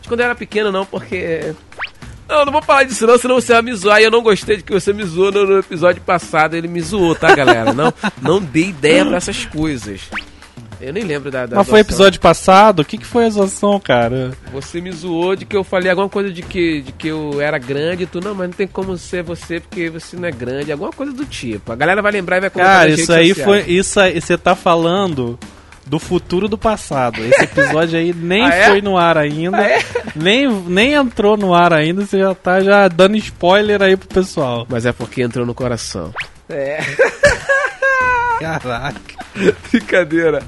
De 0.00 0.06
quando 0.08 0.20
eu 0.20 0.26
era 0.26 0.34
pequeno, 0.34 0.70
não, 0.70 0.86
porque. 0.86 1.54
Não, 2.28 2.44
não 2.44 2.52
vou 2.52 2.62
falar 2.62 2.84
disso 2.84 3.06
não, 3.06 3.18
senão 3.18 3.34
você 3.36 3.52
vai 3.52 3.62
me 3.62 3.74
zoar. 3.74 4.00
E 4.00 4.04
eu 4.04 4.10
não 4.10 4.22
gostei 4.22 4.56
de 4.58 4.62
que 4.62 4.72
você 4.72 4.92
me 4.92 5.02
zoou 5.04 5.32
no, 5.32 5.44
no 5.46 5.58
episódio 5.58 6.00
passado. 6.02 6.54
Ele 6.54 6.68
me 6.68 6.80
zoou, 6.80 7.14
tá, 7.16 7.34
galera? 7.34 7.72
Não, 7.72 7.92
não 8.22 8.40
dei 8.40 8.68
ideia 8.68 9.04
pra 9.04 9.16
essas 9.16 9.44
coisas. 9.44 10.02
Eu 10.80 10.92
nem 10.92 11.04
lembro 11.04 11.30
da. 11.30 11.46
da 11.46 11.56
Mas 11.56 11.68
foi 11.68 11.80
episódio 11.80 12.20
passado? 12.20 12.80
O 12.80 12.84
que, 12.84 12.98
que 12.98 13.06
foi 13.06 13.24
a 13.26 13.30
zoação, 13.30 13.80
cara? 13.80 14.32
Você 14.52 14.80
me 14.80 14.92
zoou 14.92 15.34
de 15.34 15.44
que 15.46 15.56
eu 15.56 15.64
falei 15.64 15.90
alguma 15.90 16.08
coisa 16.08 16.30
de 16.30 16.42
que, 16.42 16.82
de 16.82 16.92
que 16.92 17.08
eu 17.08 17.40
era 17.40 17.58
grande 17.58 18.02
e 18.02 18.06
tu, 18.06 18.20
não, 18.20 18.34
mas 18.34 18.48
não 18.48 18.54
tem 18.56 18.66
como 18.66 18.96
ser 18.98 19.22
você 19.22 19.58
porque 19.58 19.88
você 19.88 20.16
não 20.16 20.28
é 20.28 20.30
grande, 20.30 20.70
alguma 20.70 20.90
coisa 20.92 21.12
do 21.12 21.24
tipo. 21.24 21.72
A 21.72 21.76
galera 21.76 22.02
vai 22.02 22.12
lembrar 22.12 22.36
e 22.36 22.40
vai 22.40 22.50
comentar 22.50 22.80
Cara, 22.80 22.90
isso 22.90 23.12
aí 23.12 23.28
sociais. 23.28 23.44
foi. 23.64 23.72
Isso 23.72 23.98
aí, 24.00 24.20
você 24.20 24.36
tá 24.36 24.54
falando 24.54 25.38
do 25.86 25.98
futuro 25.98 26.46
do 26.48 26.58
passado. 26.58 27.24
Esse 27.24 27.44
episódio 27.44 27.98
aí 27.98 28.12
nem 28.12 28.44
Ah, 28.44 28.54
é? 28.54 28.68
foi 28.68 28.82
no 28.82 28.98
ar 28.98 29.16
ainda. 29.16 29.56
Ah, 29.56 29.70
é? 29.70 29.82
nem, 30.14 30.46
nem 30.48 30.92
entrou 30.92 31.36
no 31.36 31.54
ar 31.54 31.72
ainda, 31.72 32.04
você 32.04 32.18
já 32.18 32.34
tá 32.34 32.60
já 32.60 32.86
dando 32.88 33.16
spoiler 33.16 33.80
aí 33.82 33.96
pro 33.96 34.08
pessoal. 34.08 34.66
Mas 34.68 34.84
é 34.84 34.92
porque 34.92 35.22
entrou 35.22 35.46
no 35.46 35.54
coração. 35.54 36.12
É. 36.50 36.80
Caraca. 38.40 39.25
Brincadeira. 39.70 40.42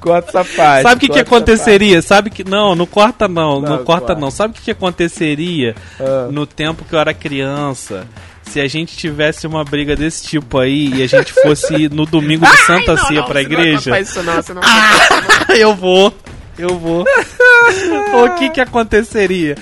Corta 0.00 0.40
essa 0.40 0.56
parte. 0.56 0.82
Sabe 0.82 0.96
o 0.96 1.00
que, 1.00 1.08
que 1.14 1.18
aconteceria? 1.20 2.02
Sabe 2.02 2.30
que. 2.30 2.44
Não, 2.44 2.74
não 2.74 2.86
corta 2.86 3.28
não, 3.28 3.60
não, 3.60 3.70
Não, 3.78 3.84
corta 3.84 4.06
corta. 4.08 4.14
não. 4.20 4.30
Sabe 4.30 4.52
o 4.52 4.56
que, 4.56 4.62
que 4.62 4.70
aconteceria 4.70 5.74
Ah. 6.00 6.28
no 6.30 6.46
tempo 6.46 6.84
que 6.84 6.94
eu 6.94 6.98
era 6.98 7.14
criança? 7.14 8.06
Se 8.42 8.60
a 8.60 8.66
gente 8.68 8.96
tivesse 8.96 9.46
uma 9.46 9.64
briga 9.64 9.94
desse 9.96 10.24
tipo 10.26 10.58
aí 10.58 10.92
e 10.94 11.02
a 11.02 11.06
gente 11.06 11.32
fosse 11.32 11.88
no 11.88 12.04
domingo 12.04 12.44
de 12.44 12.56
Santa 12.58 12.94
Não, 12.94 13.06
Ceia 13.06 13.20
não, 13.20 13.26
pra 13.26 13.40
você 13.40 13.48
não 13.48 13.56
vai 13.56 13.62
igreja. 13.66 13.90
contar 13.90 14.00
isso 14.00 14.22
não, 14.22 14.34
você 14.34 14.52
não 14.54 14.62
vai 14.62 15.56
eu 15.60 15.74
vou. 15.74 16.14
Eu 16.58 16.78
vou. 16.78 17.04
o 18.24 18.34
que 18.38 18.50
que 18.50 18.60
aconteceria? 18.60 19.56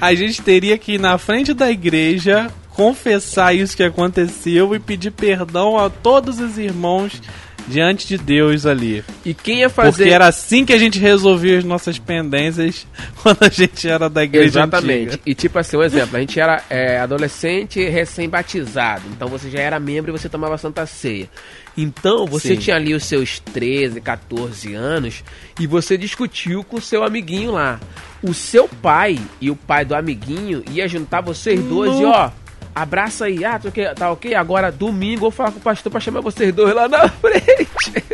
A 0.00 0.14
gente 0.14 0.42
teria 0.42 0.76
que 0.76 0.94
ir 0.94 1.00
na 1.00 1.16
frente 1.16 1.54
da 1.54 1.70
igreja 1.70 2.50
confessar 2.70 3.54
isso 3.54 3.76
que 3.76 3.82
aconteceu 3.84 4.74
e 4.74 4.78
pedir 4.80 5.12
perdão 5.12 5.78
a 5.78 5.88
todos 5.88 6.40
os 6.40 6.58
irmãos 6.58 7.22
diante 7.66 8.06
de 8.06 8.18
Deus 8.18 8.66
ali. 8.66 9.04
E 9.24 9.34
quem 9.34 9.60
ia 9.60 9.70
fazer... 9.70 9.90
Porque 9.90 10.10
era 10.10 10.26
assim 10.26 10.64
que 10.64 10.72
a 10.72 10.78
gente 10.78 10.98
resolvia 10.98 11.58
as 11.58 11.64
nossas 11.64 11.98
pendências 11.98 12.86
quando 13.22 13.42
a 13.42 13.48
gente 13.48 13.88
era 13.88 14.08
da 14.08 14.24
igreja 14.24 14.60
Exatamente. 14.60 15.08
antiga. 15.08 15.22
E 15.26 15.34
tipo 15.34 15.58
assim, 15.58 15.76
um 15.76 15.82
exemplo, 15.82 16.16
a 16.16 16.20
gente 16.20 16.38
era 16.38 16.62
é, 16.68 16.98
adolescente 16.98 17.82
recém-batizado, 17.88 19.02
então 19.10 19.28
você 19.28 19.50
já 19.50 19.60
era 19.60 19.80
membro 19.80 20.10
e 20.10 20.18
você 20.18 20.28
tomava 20.28 20.58
Santa 20.58 20.86
Ceia. 20.86 21.28
Então 21.76 22.26
você 22.26 22.54
Sim. 22.54 22.56
tinha 22.56 22.76
ali 22.76 22.94
os 22.94 23.04
seus 23.04 23.40
13, 23.40 24.00
14 24.00 24.74
anos 24.74 25.24
e 25.58 25.66
você 25.66 25.98
discutiu 25.98 26.62
com 26.62 26.76
o 26.76 26.80
seu 26.80 27.02
amiguinho 27.02 27.52
lá. 27.52 27.80
O 28.22 28.32
seu 28.32 28.68
pai 28.68 29.18
e 29.40 29.50
o 29.50 29.56
pai 29.56 29.84
do 29.84 29.94
amiguinho 29.94 30.62
ia 30.70 30.86
juntar 30.86 31.20
vocês 31.20 31.60
dois 31.64 31.98
e 31.98 32.04
ó, 32.04 32.30
abraça 32.74 33.26
aí, 33.26 33.44
ah, 33.44 33.58
tá 33.58 33.68
ok, 33.68 33.84
tá 33.94 34.10
ok? 34.12 34.34
Agora 34.34 34.72
domingo 34.72 35.16
eu 35.16 35.20
vou 35.20 35.30
falar 35.30 35.52
com 35.52 35.58
o 35.58 35.62
pastor 35.62 35.90
pra 35.92 36.00
chamar 36.00 36.20
vocês 36.20 36.52
dois 36.54 36.74
lá 36.74 36.88
na 36.88 37.08
frente. 37.20 38.04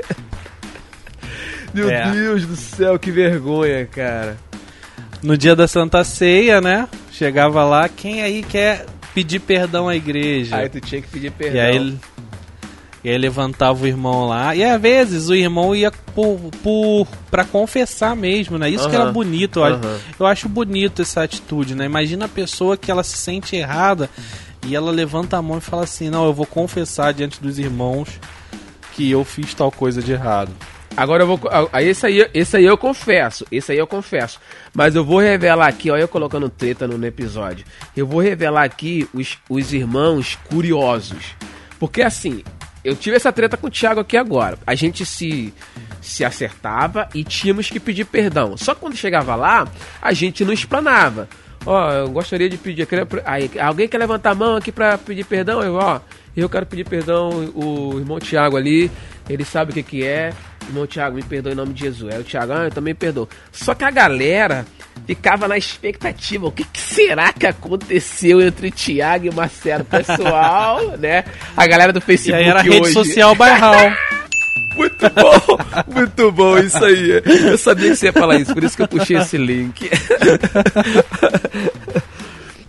Meu 1.72 1.88
É. 1.88 2.10
Deus 2.10 2.44
do 2.46 2.56
céu, 2.56 2.98
que 2.98 3.10
vergonha, 3.10 3.86
cara. 3.86 4.36
No 5.22 5.36
dia 5.36 5.54
da 5.54 5.68
Santa 5.68 6.02
Ceia, 6.02 6.60
né? 6.60 6.88
Chegava 7.12 7.62
lá, 7.64 7.88
quem 7.88 8.22
aí 8.22 8.42
quer 8.42 8.86
pedir 9.14 9.38
perdão 9.40 9.88
à 9.88 9.94
igreja? 9.94 10.56
Aí 10.56 10.68
tu 10.68 10.80
tinha 10.80 11.00
que 11.00 11.08
pedir 11.08 11.30
perdão. 11.30 11.56
E 11.56 11.60
aí, 11.60 11.76
ele- 11.76 11.98
e 13.04 13.08
aí 13.10 13.16
levantava 13.18 13.84
o 13.84 13.86
irmão 13.86 14.26
lá. 14.26 14.54
E 14.54 14.64
às 14.64 14.80
vezes 14.80 15.28
o 15.28 15.34
irmão 15.34 15.74
ia 15.76 15.90
por, 16.14 16.38
por, 16.62 17.06
pra 17.30 17.44
confessar 17.44 18.16
mesmo, 18.16 18.58
né? 18.58 18.68
Isso 18.68 18.88
que 18.88 18.96
Aham. 18.96 19.04
era 19.04 19.12
bonito. 19.12 19.60
Eu, 19.60 19.64
acho- 19.64 19.74
Aham. 19.76 19.98
eu 20.18 20.26
acho 20.26 20.48
bonito 20.48 21.02
essa 21.02 21.22
atitude, 21.22 21.74
né? 21.74 21.84
Imagina 21.84 22.24
a 22.24 22.28
pessoa 22.28 22.76
que 22.76 22.90
ela 22.90 23.04
se 23.04 23.16
sente 23.16 23.54
errada 23.54 24.10
e 24.66 24.74
ela 24.76 24.90
levanta 24.90 25.36
a 25.36 25.42
mão 25.42 25.58
e 25.58 25.60
fala 25.60 25.84
assim: 25.84 26.10
Não, 26.10 26.24
eu 26.26 26.32
vou 26.32 26.46
confessar 26.46 27.12
diante 27.12 27.40
dos 27.40 27.58
irmãos 27.58 28.08
que 28.92 29.10
eu 29.10 29.24
fiz 29.24 29.54
tal 29.54 29.70
coisa 29.70 30.02
de 30.02 30.12
errado. 30.12 30.52
Agora 30.96 31.22
eu 31.22 31.26
vou. 31.26 31.40
ah, 31.72 31.82
Esse 31.82 32.06
aí, 32.06 32.28
esse 32.34 32.56
aí 32.56 32.64
eu 32.64 32.76
confesso. 32.76 33.46
Esse 33.50 33.72
aí 33.72 33.78
eu 33.78 33.86
confesso. 33.86 34.40
Mas 34.74 34.94
eu 34.94 35.04
vou 35.04 35.20
revelar 35.20 35.68
aqui, 35.68 35.90
olha 35.90 36.02
eu 36.02 36.08
colocando 36.08 36.48
treta 36.48 36.86
no, 36.86 36.98
no 36.98 37.06
episódio. 37.06 37.64
Eu 37.96 38.06
vou 38.06 38.20
revelar 38.20 38.64
aqui 38.64 39.08
os, 39.14 39.38
os 39.48 39.72
irmãos 39.72 40.36
curiosos. 40.48 41.34
Porque 41.78 42.02
assim, 42.02 42.42
eu 42.84 42.96
tive 42.96 43.16
essa 43.16 43.32
treta 43.32 43.56
com 43.56 43.68
o 43.68 43.70
Thiago 43.70 44.00
aqui 44.00 44.16
agora. 44.16 44.58
A 44.66 44.74
gente 44.74 45.06
se, 45.06 45.54
se 46.02 46.24
acertava 46.24 47.08
e 47.14 47.22
tínhamos 47.24 47.70
que 47.70 47.78
pedir 47.78 48.04
perdão. 48.04 48.56
Só 48.56 48.74
que 48.74 48.80
quando 48.80 48.96
chegava 48.96 49.34
lá, 49.36 49.68
a 50.02 50.12
gente 50.12 50.44
não 50.44 50.52
explanava. 50.52 51.28
Ó, 51.66 51.92
eu 51.92 52.08
gostaria 52.10 52.48
de 52.48 52.56
pedir. 52.56 52.86
queria- 52.86 53.06
aí, 53.24 53.50
alguém 53.60 53.86
quer 53.86 53.98
levantar 53.98 54.30
a 54.30 54.34
mão 54.34 54.56
aqui 54.56 54.72
pra 54.72 54.96
pedir 54.96 55.24
perdão? 55.24 55.62
Eu, 55.62 55.74
ó, 55.74 56.00
eu 56.36 56.48
quero 56.48 56.64
pedir 56.66 56.84
perdão. 56.88 57.28
O 57.54 57.98
irmão 57.98 58.18
Thiago 58.18 58.56
ali, 58.56 58.90
ele 59.28 59.44
sabe 59.44 59.70
o 59.70 59.74
que, 59.74 59.82
que 59.82 60.04
é. 60.06 60.32
Irmão 60.66 60.86
Thiago, 60.86 61.16
me 61.16 61.22
perdoa 61.22 61.52
em 61.52 61.56
nome 61.56 61.74
de 61.74 61.80
Jesus. 61.80 62.14
Aí 62.14 62.20
o 62.20 62.24
Thiago, 62.24 62.52
ah, 62.52 62.64
eu 62.64 62.70
também 62.70 62.94
perdoo. 62.94 63.28
Só 63.52 63.74
que 63.74 63.84
a 63.84 63.90
galera 63.90 64.64
ficava 65.06 65.46
na 65.48 65.58
expectativa. 65.58 66.46
O 66.46 66.52
que, 66.52 66.64
que 66.64 66.80
será 66.80 67.32
que 67.32 67.46
aconteceu 67.46 68.40
entre 68.40 68.68
o 68.68 68.72
Thiago 68.72 69.26
e 69.26 69.28
o 69.28 69.34
Marcelo? 69.34 69.84
Pessoal, 69.84 70.80
né? 70.98 71.24
A 71.56 71.66
galera 71.66 71.92
do 71.92 71.98
E 71.98 72.02
Facebook 72.02 72.42
aí 72.42 72.48
era 72.48 72.60
a 72.60 72.62
rede 72.62 72.80
hoje. 72.80 72.92
social 72.94 73.34
bairral. 73.34 73.74
Muito 74.76 75.10
bom, 75.10 75.92
muito 75.94 76.32
bom 76.32 76.58
isso 76.58 76.82
aí. 76.84 77.22
Eu 77.24 77.58
sabia 77.58 77.90
que 77.90 77.96
você 77.96 78.06
ia 78.06 78.12
falar 78.12 78.36
isso, 78.36 78.54
por 78.54 78.62
isso 78.64 78.76
que 78.76 78.82
eu 78.82 78.88
puxei 78.88 79.16
esse 79.18 79.36
link. 79.36 79.90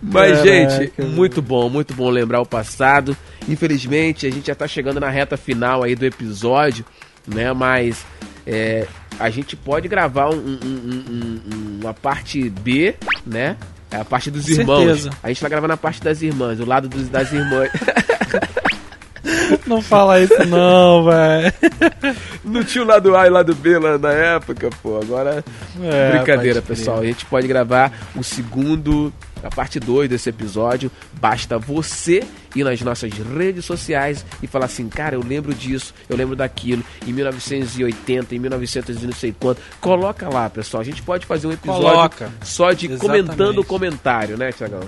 Mas, 0.02 0.32
Caraca, 0.38 0.44
gente, 0.44 0.92
muito 1.02 1.40
bom, 1.40 1.70
muito 1.70 1.94
bom 1.94 2.10
lembrar 2.10 2.40
o 2.40 2.46
passado. 2.46 3.16
Infelizmente, 3.48 4.26
a 4.26 4.30
gente 4.30 4.46
já 4.48 4.54
tá 4.54 4.66
chegando 4.66 4.98
na 5.00 5.08
reta 5.08 5.36
final 5.36 5.82
aí 5.82 5.94
do 5.94 6.04
episódio, 6.04 6.84
né? 7.26 7.52
Mas 7.52 8.04
é, 8.46 8.86
a 9.18 9.30
gente 9.30 9.54
pode 9.56 9.86
gravar 9.88 10.28
um- 10.30 10.36
um- 10.36 10.58
um- 10.64 11.40
um- 11.54 11.78
uma 11.82 11.94
parte 11.94 12.50
B, 12.50 12.94
né? 13.24 13.56
É 13.90 13.96
a 13.96 14.04
parte 14.04 14.30
dos 14.30 14.48
irmãos. 14.48 14.78
certeza. 14.84 15.10
A 15.22 15.28
gente 15.28 15.40
vai 15.40 15.50
gravar 15.50 15.68
na 15.68 15.76
parte 15.76 16.02
das 16.02 16.20
irmãs, 16.20 16.58
o 16.58 16.64
lado 16.66 16.88
dos, 16.88 17.08
das 17.08 17.32
irmãs. 17.32 17.70
Não 19.72 19.80
fala 19.80 20.20
isso, 20.20 20.44
não, 20.46 21.04
velho. 21.08 21.52
Não 22.44 22.62
tinha 22.62 22.84
o 22.84 22.86
lado 22.86 23.16
A 23.16 23.26
e 23.26 23.30
o 23.30 23.32
lado 23.32 23.54
B 23.54 23.78
lá 23.78 23.96
na 23.96 24.12
época, 24.12 24.68
pô. 24.82 24.98
Agora. 24.98 25.42
É, 25.82 26.12
Brincadeira, 26.12 26.60
pessoal. 26.60 27.00
A 27.00 27.04
gente 27.06 27.24
pode 27.24 27.46
gravar 27.46 27.90
o 28.14 28.22
segundo, 28.22 29.10
a 29.42 29.48
parte 29.48 29.80
2 29.80 30.10
desse 30.10 30.28
episódio. 30.28 30.90
Basta 31.18 31.58
você 31.58 32.22
ir 32.54 32.64
nas 32.64 32.80
nossas 32.82 33.10
redes 33.12 33.64
sociais 33.64 34.26
e 34.42 34.46
falar 34.46 34.66
assim, 34.66 34.88
cara, 34.90 35.14
eu 35.14 35.22
lembro 35.26 35.54
disso, 35.54 35.94
eu 36.06 36.16
lembro 36.16 36.36
daquilo, 36.36 36.84
em 37.06 37.12
1980, 37.14 38.34
em 38.34 38.38
1900 38.38 39.02
e 39.02 39.06
não 39.06 39.14
sei 39.14 39.34
quanto. 39.38 39.62
Coloca 39.80 40.28
lá, 40.28 40.50
pessoal. 40.50 40.82
A 40.82 40.84
gente 40.84 41.02
pode 41.02 41.24
fazer 41.24 41.46
um 41.46 41.52
episódio 41.52 41.82
Coloca. 41.82 42.30
só 42.42 42.72
de 42.72 42.86
Exatamente. 42.92 43.26
comentando 43.26 43.58
o 43.60 43.64
comentário, 43.64 44.36
né, 44.36 44.52
Tiagão? 44.52 44.82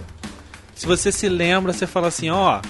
Se 0.75 0.87
você 0.87 1.11
se 1.11 1.29
lembra, 1.29 1.73
você 1.73 1.87
fala 1.87 2.09
assim, 2.09 2.29
ó, 2.31 2.61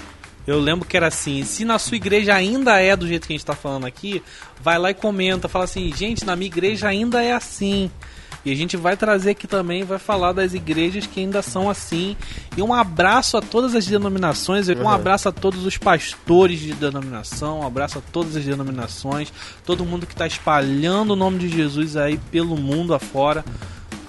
eu 0.47 0.61
lembro 0.61 0.87
que 0.87 0.97
era 0.97 1.09
assim. 1.09 1.45
Se 1.45 1.65
na 1.65 1.79
sua 1.79 1.97
igreja 1.97 2.35
ainda 2.35 2.79
é 2.81 2.95
do 2.95 3.07
jeito 3.07 3.27
que 3.27 3.33
a 3.33 3.37
gente 3.37 3.47
tá 3.47 3.55
falando 3.55 3.87
aqui, 3.87 4.23
vai 4.63 4.79
lá 4.79 4.91
e 4.91 4.95
comenta, 4.95 5.49
fala 5.49 5.65
assim, 5.65 5.93
gente, 5.95 6.25
na 6.25 6.37
minha 6.37 6.49
igreja 6.49 6.89
ainda 6.89 7.23
é 7.23 7.33
assim. 7.33 7.91
E 8.45 8.53
a 8.53 8.55
gente 8.55 8.77
vai 8.77 8.95
trazer 8.95 9.31
aqui 9.31 9.47
também, 9.47 9.85
vai 9.85 9.99
falar 9.99 10.33
das 10.33 10.53
igrejas 10.53 11.07
que 11.07 11.21
ainda 11.21 11.41
são 11.41 11.71
assim. 11.71 12.15
E 12.57 12.63
um 12.63 12.75
abraço 12.75 13.39
a 13.39 13.41
todas 13.41 13.75
as 13.75 13.87
denominações, 13.87 14.69
um 14.69 14.89
abraço 14.89 15.31
a 15.31 15.33
todos 15.33 15.65
os 15.65 15.79
pastores 15.79 16.61
de 16.61 16.75
denominação, 16.75 17.61
um 17.61 17.67
abraço 17.67 17.99
a 17.99 18.03
todas 18.13 18.37
as 18.37 18.45
denominações, 18.45 19.33
todo 19.65 19.85
mundo 19.87 20.07
que 20.07 20.13
está 20.13 20.27
espalhando 20.27 21.15
o 21.15 21.17
nome 21.17 21.39
de 21.39 21.49
Jesus 21.49 21.97
aí 21.97 22.19
pelo 22.31 22.55
mundo 22.55 22.93
afora. 22.93 23.43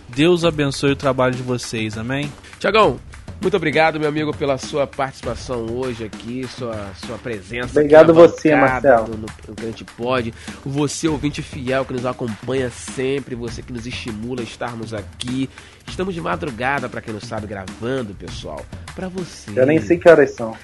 Deus 0.10 0.44
abençoe 0.44 0.92
o 0.92 0.96
trabalho 0.98 1.36
de 1.36 1.44
vocês, 1.44 1.98
amém? 1.98 2.32
Tiagão, 2.60 3.00
muito 3.46 3.58
obrigado, 3.58 4.00
meu 4.00 4.10
amigo, 4.10 4.36
pela 4.36 4.58
sua 4.58 4.88
participação 4.88 5.68
hoje 5.72 6.04
aqui, 6.04 6.48
sua, 6.48 6.90
sua 7.06 7.16
presença. 7.20 7.80
Obrigado 7.80 8.12
você, 8.12 8.56
Marcelo. 8.56 9.10
No, 9.10 9.18
no, 9.18 9.28
no 9.50 9.56
que 9.56 9.62
a 9.62 9.68
gente 9.68 9.86
pode. 9.86 10.34
Você, 10.66 11.08
ouvinte 11.08 11.44
fiel, 11.44 11.86
que 11.86 11.94
nos 11.94 12.08
acompanha 12.08 12.72
sempre, 12.72 13.36
você 13.36 13.62
que 13.62 13.72
nos 13.72 13.86
estimula 13.86 14.42
a 14.42 14.44
estarmos 14.44 14.96
aqui. 14.96 15.48
Estamos 15.88 16.16
de 16.16 16.22
madrugada, 16.22 16.90
para 16.90 17.02
quem 17.02 17.14
não 17.14 17.22
sabe, 17.22 17.46
gravando, 17.46 18.16
pessoal. 18.16 18.66
Para 18.96 19.10
você. 19.10 19.52
Eu 19.56 19.68
nem 19.68 19.80
sei 19.80 20.00
que 20.00 20.10
horas 20.10 20.32
são. 20.32 20.58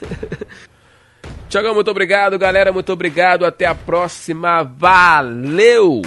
Tiagão, 1.49 1.75
muito 1.75 1.91
obrigado, 1.91 2.39
galera, 2.39 2.73
muito 2.73 2.91
obrigado. 2.91 3.45
Até 3.45 3.67
a 3.67 3.75
próxima. 3.75 4.63
Valeu! 4.63 6.01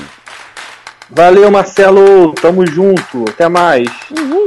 Valeu, 1.09 1.49
Marcelo. 1.53 2.35
Tamo 2.35 2.66
junto. 2.66 3.27
Até 3.29 3.49
mais. 3.49 3.89
Uhul! 4.11 4.45